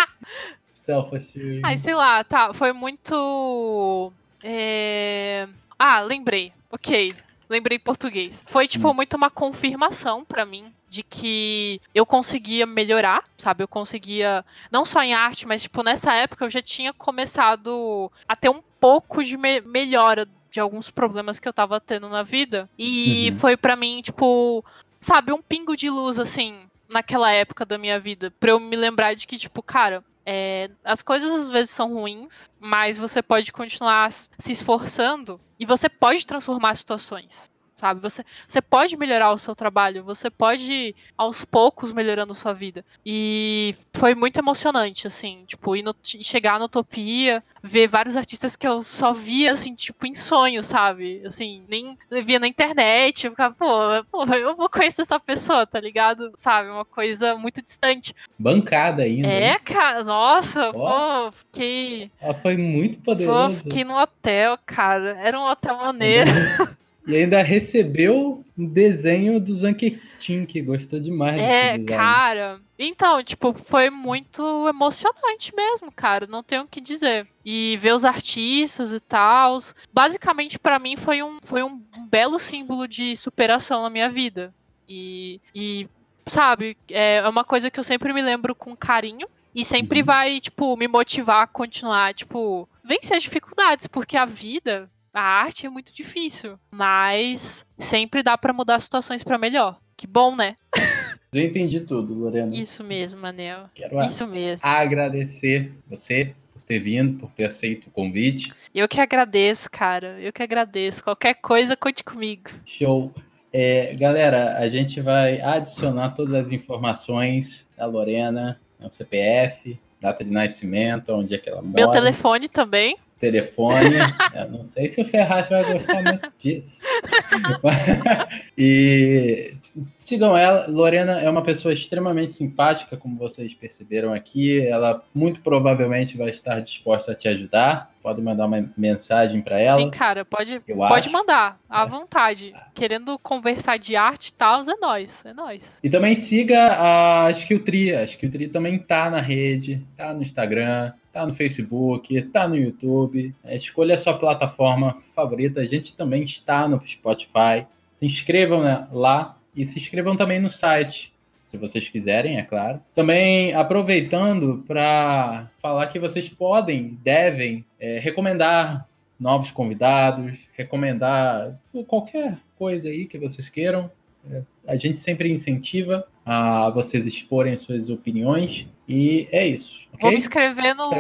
Self-assuring. 0.67 1.61
Ai, 1.63 1.77
sei 1.77 1.95
lá, 1.95 2.25
tá. 2.25 2.55
Foi 2.55 2.73
muito. 2.73 4.11
É... 4.43 5.47
Ah, 5.79 6.01
lembrei. 6.01 6.55
Ok. 6.71 7.15
lembrei 7.47 7.79
português. 7.79 8.43
Foi, 8.47 8.67
tipo, 8.67 8.89
hum. 8.91 8.95
muito 8.95 9.15
uma 9.15 9.29
confirmação 9.29 10.25
para 10.25 10.47
mim 10.47 10.73
de 10.89 11.03
que 11.03 11.81
eu 11.95 12.07
conseguia 12.07 12.67
melhorar, 12.67 13.25
sabe? 13.37 13.63
Eu 13.63 13.69
conseguia, 13.69 14.45
não 14.71 14.85
só 14.85 15.03
em 15.03 15.15
arte, 15.15 15.47
mas, 15.47 15.63
tipo, 15.63 15.83
nessa 15.83 16.13
época 16.15 16.45
eu 16.45 16.51
já 16.51 16.63
tinha 16.63 16.93
começado 16.93 18.11
a 18.27 18.35
ter 18.35 18.49
um 18.49 18.63
pouco 18.81 19.23
de 19.23 19.37
me 19.37 19.61
melhora 19.61 20.27
de 20.51 20.59
alguns 20.59 20.91
problemas 20.91 21.39
que 21.39 21.47
eu 21.47 21.53
tava 21.53 21.81
tendo 21.81 22.09
na 22.09 22.23
vida. 22.23 22.69
E 22.79 23.31
uhum. 23.31 23.39
foi 23.39 23.57
para 23.57 23.77
mim, 23.77 24.01
tipo, 24.03 24.65
sabe, 25.01 25.33
um 25.33 25.43
pingo 25.43 25.77
de 25.77 25.91
luz, 25.91 26.19
assim, 26.19 26.61
naquela 26.89 27.31
época 27.31 27.67
da 27.67 27.77
minha 27.77 28.01
vida. 28.01 28.33
Pra 28.41 28.51
eu 28.51 28.61
me 28.61 28.77
lembrar 28.77 29.15
de 29.15 29.27
que, 29.27 29.37
tipo, 29.37 29.63
cara, 29.63 30.03
é, 30.25 30.71
as 30.85 31.03
coisas 31.03 31.33
às 31.33 31.51
vezes 31.51 31.71
são 31.71 31.93
ruins, 31.93 32.51
mas 32.59 32.99
você 32.99 33.23
pode 33.23 33.53
continuar 33.53 34.11
se 34.11 34.53
esforçando 34.53 35.41
e 35.59 35.67
você 35.67 35.89
pode 35.89 36.27
transformar 36.27 36.75
situações 36.75 37.51
sabe? 37.79 38.01
Você, 38.01 38.25
você 38.47 38.61
pode 38.61 38.97
melhorar 38.97 39.31
o 39.31 39.39
seu 39.39 39.55
trabalho, 39.55 40.03
você 40.03 40.29
pode 40.29 40.95
aos 41.17 41.45
poucos 41.45 41.93
melhorando 41.93 42.35
sua 42.35 42.53
vida. 42.53 42.85
E 43.07 43.75
foi 43.93 44.15
muito 44.17 44.39
emocionante, 44.39 45.07
assim, 45.07 45.45
tipo, 45.47 45.77
ir 45.77 45.83
no, 45.83 45.95
chegar 46.03 46.59
na 46.59 46.65
Utopia, 46.65 47.43
ver 47.63 47.87
vários 47.87 48.17
artistas 48.17 48.57
que 48.57 48.67
eu 48.67 48.83
só 48.83 49.13
via, 49.13 49.53
assim, 49.53 49.75
tipo, 49.75 50.07
em 50.07 50.15
sonho, 50.15 50.63
sabe? 50.63 51.23
Assim, 51.25 51.63
nem 51.69 51.97
via 52.25 52.41
na 52.41 52.49
internet, 52.49 53.27
eu 53.27 53.31
ficava, 53.31 53.55
pô, 53.55 53.67
pô, 54.11 54.35
eu 54.35 54.57
vou 54.57 54.69
conhecer 54.69 55.03
essa 55.03 55.21
pessoa, 55.21 55.65
tá 55.65 55.79
ligado? 55.79 56.33
Sabe? 56.35 56.71
Uma 56.71 56.85
coisa 56.85 57.37
muito 57.37 57.63
distante. 57.63 58.15
Bancada 58.37 59.05
ainda. 59.05 59.29
É, 59.29 59.57
cara, 59.61 60.03
nossa, 60.03 60.71
oh. 60.71 60.73
pô, 60.73 61.33
fiquei. 61.33 62.11
Ela 62.21 62.35
foi 62.35 62.57
muito 62.57 62.99
poderosa. 62.99 63.55
Pô, 63.55 63.63
fiquei 63.63 63.85
no 63.85 63.97
hotel, 63.97 64.59
cara. 64.67 65.17
Era 65.21 65.39
um 65.39 65.45
hotel 65.45 65.77
maneiro. 65.77 66.31
E 67.09 67.17
ainda 67.17 67.43
recebeu 67.43 68.45
um 68.57 68.67
desenho 68.67 69.41
do 69.41 69.55
Zanquetin, 69.55 70.45
que 70.45 70.61
gostou 70.61 71.01
demais 71.01 71.41
É, 71.41 71.79
cara. 71.79 72.61
Então, 72.79 73.25
tipo, 73.25 73.55
foi 73.55 73.89
muito 73.89 74.69
emocionante 74.69 75.55
mesmo, 75.57 75.91
cara. 75.91 76.27
Não 76.27 76.43
tenho 76.43 76.65
o 76.65 76.69
que 76.69 76.83
dizer. 76.83 77.27
E 77.43 77.79
ver 77.81 77.95
os 77.95 78.05
artistas 78.05 78.93
e 78.93 79.01
tal. 79.01 79.57
Basicamente, 79.91 80.59
para 80.59 80.79
mim, 80.79 80.99
foi 80.99 81.23
um, 81.23 81.39
foi 81.43 81.63
um 81.63 81.81
belo 82.11 82.39
símbolo 82.39 82.87
de 82.87 83.17
superação 83.17 83.83
na 83.83 83.89
minha 83.89 84.11
vida. 84.11 84.53
E, 84.87 85.41
e 85.55 85.89
sabe, 86.27 86.77
é 86.91 87.27
uma 87.27 87.43
coisa 87.43 87.71
que 87.71 87.81
eu 87.81 87.85
sempre 87.85 88.13
me 88.13 88.21
lembro 88.21 88.55
com 88.55 88.77
carinho. 88.77 89.27
E 89.55 89.65
sempre 89.65 90.01
uhum. 90.01 90.07
vai, 90.07 90.41
tipo, 90.41 90.77
me 90.77 90.87
motivar 90.87 91.45
a 91.45 91.47
continuar, 91.47 92.13
tipo, 92.13 92.69
vencer 92.85 93.17
as 93.17 93.23
dificuldades, 93.23 93.87
porque 93.87 94.17
a 94.17 94.27
vida, 94.27 94.91
a 95.13 95.21
arte 95.21 95.67
é 95.67 95.71
muito 95.71 95.93
difícil, 95.93 96.59
mas 96.71 97.67
sempre 97.79 98.23
dá 98.23 98.37
para 98.37 98.53
mudar 98.53 98.79
situações 98.81 99.23
para 99.23 99.39
melhor. 99.39 99.79
Que 99.97 100.07
bom, 100.07 100.35
né? 100.35 100.57
Eu 101.33 101.43
entendi 101.43 101.81
tudo, 101.81 102.15
Lorena. 102.15 102.55
Isso 102.55 102.83
mesmo, 102.83 103.21
Manel. 103.21 103.69
Quero 103.75 104.01
Isso 104.03 104.27
mesmo. 104.27 104.67
agradecer 104.67 105.73
você 105.87 106.35
por 106.53 106.63
ter 106.63 106.79
vindo, 106.79 107.19
por 107.19 107.31
ter 107.33 107.45
aceito 107.45 107.89
o 107.89 107.91
convite. 107.91 108.53
Eu 108.75 108.89
que 108.89 108.99
agradeço, 108.99 109.71
cara. 109.71 110.19
Eu 110.21 110.33
que 110.33 110.43
agradeço. 110.43 111.05
Qualquer 111.05 111.35
coisa, 111.35 111.77
conte 111.77 112.03
comigo. 112.03 112.51
Show. 112.65 113.13
É, 113.53 113.95
galera, 113.95 114.57
a 114.59 114.69
gente 114.69 115.01
vai 115.01 115.41
adicionar 115.41 116.11
todas 116.11 116.35
as 116.35 116.53
informações 116.53 117.69
da 117.77 117.85
Lorena, 117.85 118.59
o 118.79 118.85
né, 118.85 118.91
CPF, 118.91 119.79
data 120.01 120.25
de 120.25 120.31
nascimento, 120.31 121.13
onde 121.13 121.35
é 121.35 121.39
que 121.39 121.51
ela 121.51 121.61
mora. 121.61 121.75
Meu 121.75 121.91
telefone 121.91 122.49
também 122.49 122.97
telefone. 123.19 123.97
Eu 124.35 124.51
não 124.51 124.67
sei 124.67 124.89
se 124.89 125.01
o 125.01 125.05
Ferraz 125.05 125.49
vai 125.49 125.73
gostar 125.73 126.03
muito 126.03 126.33
disso. 126.39 126.81
e 128.57 129.51
sigam 129.99 130.37
ela. 130.37 130.67
Lorena 130.69 131.21
é 131.21 131.29
uma 131.29 131.43
pessoa 131.43 131.73
extremamente 131.73 132.33
simpática, 132.33 132.97
como 132.97 133.17
vocês 133.17 133.55
perceberam 133.55 134.13
aqui. 134.13 134.67
Ela 134.67 135.03
muito 135.15 135.41
provavelmente 135.41 136.17
vai 136.17 136.31
estar 136.31 136.61
disposta 136.61 137.13
a 137.13 137.15
te 137.15 137.29
ajudar. 137.29 137.91
Pode 138.03 138.23
mandar 138.23 138.47
uma 138.47 138.71
mensagem 138.77 139.43
para 139.43 139.61
ela. 139.61 139.81
Sim, 139.81 139.91
cara, 139.91 140.25
pode, 140.25 140.61
pode 140.61 141.11
mandar, 141.11 141.59
à 141.69 141.83
é. 141.83 141.87
vontade. 141.87 142.55
Querendo 142.75 143.19
conversar 143.19 143.79
de 143.79 143.97
arte 143.97 144.29
e 144.29 144.33
tal, 144.33 144.63
é 144.63 144.77
nós, 144.81 145.25
é 145.27 145.35
nós. 145.35 145.79
E 145.83 145.91
também 145.91 146.15
siga 146.15 146.77
a 146.79 147.31
Skill 147.33 147.63
Tree. 147.65 147.95
A 147.95 148.05
Skill 148.05 148.31
Tree 148.31 148.49
também 148.49 148.79
tá 148.79 149.11
na 149.11 149.21
rede, 149.21 149.85
tá 149.97 150.15
no 150.15 150.23
Instagram, 150.23 150.93
tá 151.13 151.27
no 151.27 151.35
Facebook, 151.35 152.23
tá 152.23 152.47
no 152.47 152.57
YouTube. 152.57 153.35
É, 153.43 153.57
escolha 153.57 153.95
a 153.95 153.99
sua 153.99 154.15
plataforma 154.15 154.95
favorita. 155.15 155.61
A 155.61 155.65
gente 155.65 155.97
também 155.97 156.23
está 156.23 156.69
no 156.69 156.79
Spotify. 156.91 157.67
Se 157.95 158.07
inscrevam 158.07 158.63
né, 158.63 158.87
lá 158.93 159.37
e 159.55 159.67
se 159.67 159.79
inscrevam 159.79 160.17
também 160.17 160.41
no 160.41 160.49
site, 160.49 161.13
se 161.45 161.57
vocês 161.57 161.89
quiserem, 161.89 162.37
é 162.37 162.43
claro. 162.43 162.81
Também 162.95 163.55
aproveitando 163.55 164.63
para 164.67 165.51
falar 165.57 165.87
que 165.87 165.99
vocês 165.99 166.29
podem, 166.29 166.99
devem 167.03 167.65
é, 167.81 167.99
recomendar 167.99 168.87
novos 169.19 169.51
convidados, 169.51 170.47
recomendar 170.53 171.59
qualquer 171.87 172.39
coisa 172.57 172.91
aí 172.91 173.07
que 173.07 173.19
vocês 173.19 173.49
queiram. 173.49 173.91
É, 174.31 174.43
a 174.67 174.77
gente 174.77 174.99
sempre 174.99 175.33
incentiva 175.33 176.07
a 176.25 176.69
vocês 176.71 177.07
exporem 177.07 177.57
suas 177.57 177.89
opiniões. 177.89 178.67
E 178.89 179.29
é 179.31 179.47
isso. 179.47 179.87
Okay? 179.93 180.01
Vou 180.01 180.11
me 180.13 180.17
inscrever 180.17 180.75
no. 180.75 180.91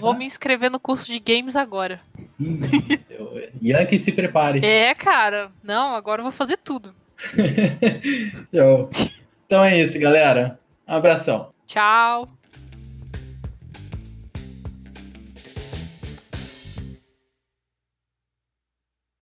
Vou 0.00 0.14
me 0.14 0.24
inscrever 0.24 0.70
no 0.70 0.78
curso 0.78 1.06
de 1.06 1.18
games 1.18 1.56
agora. 1.56 2.00
Yankee 3.62 3.98
se 3.98 4.12
prepare. 4.12 4.64
É, 4.64 4.94
cara. 4.94 5.50
Não, 5.62 5.94
agora 5.94 6.20
eu 6.20 6.24
vou 6.24 6.32
fazer 6.32 6.58
tudo. 6.58 6.94
então 9.44 9.64
é 9.64 9.80
isso, 9.80 9.98
galera. 9.98 10.58
Um 10.86 10.94
abração. 10.94 11.50
Tchau. 11.66 12.28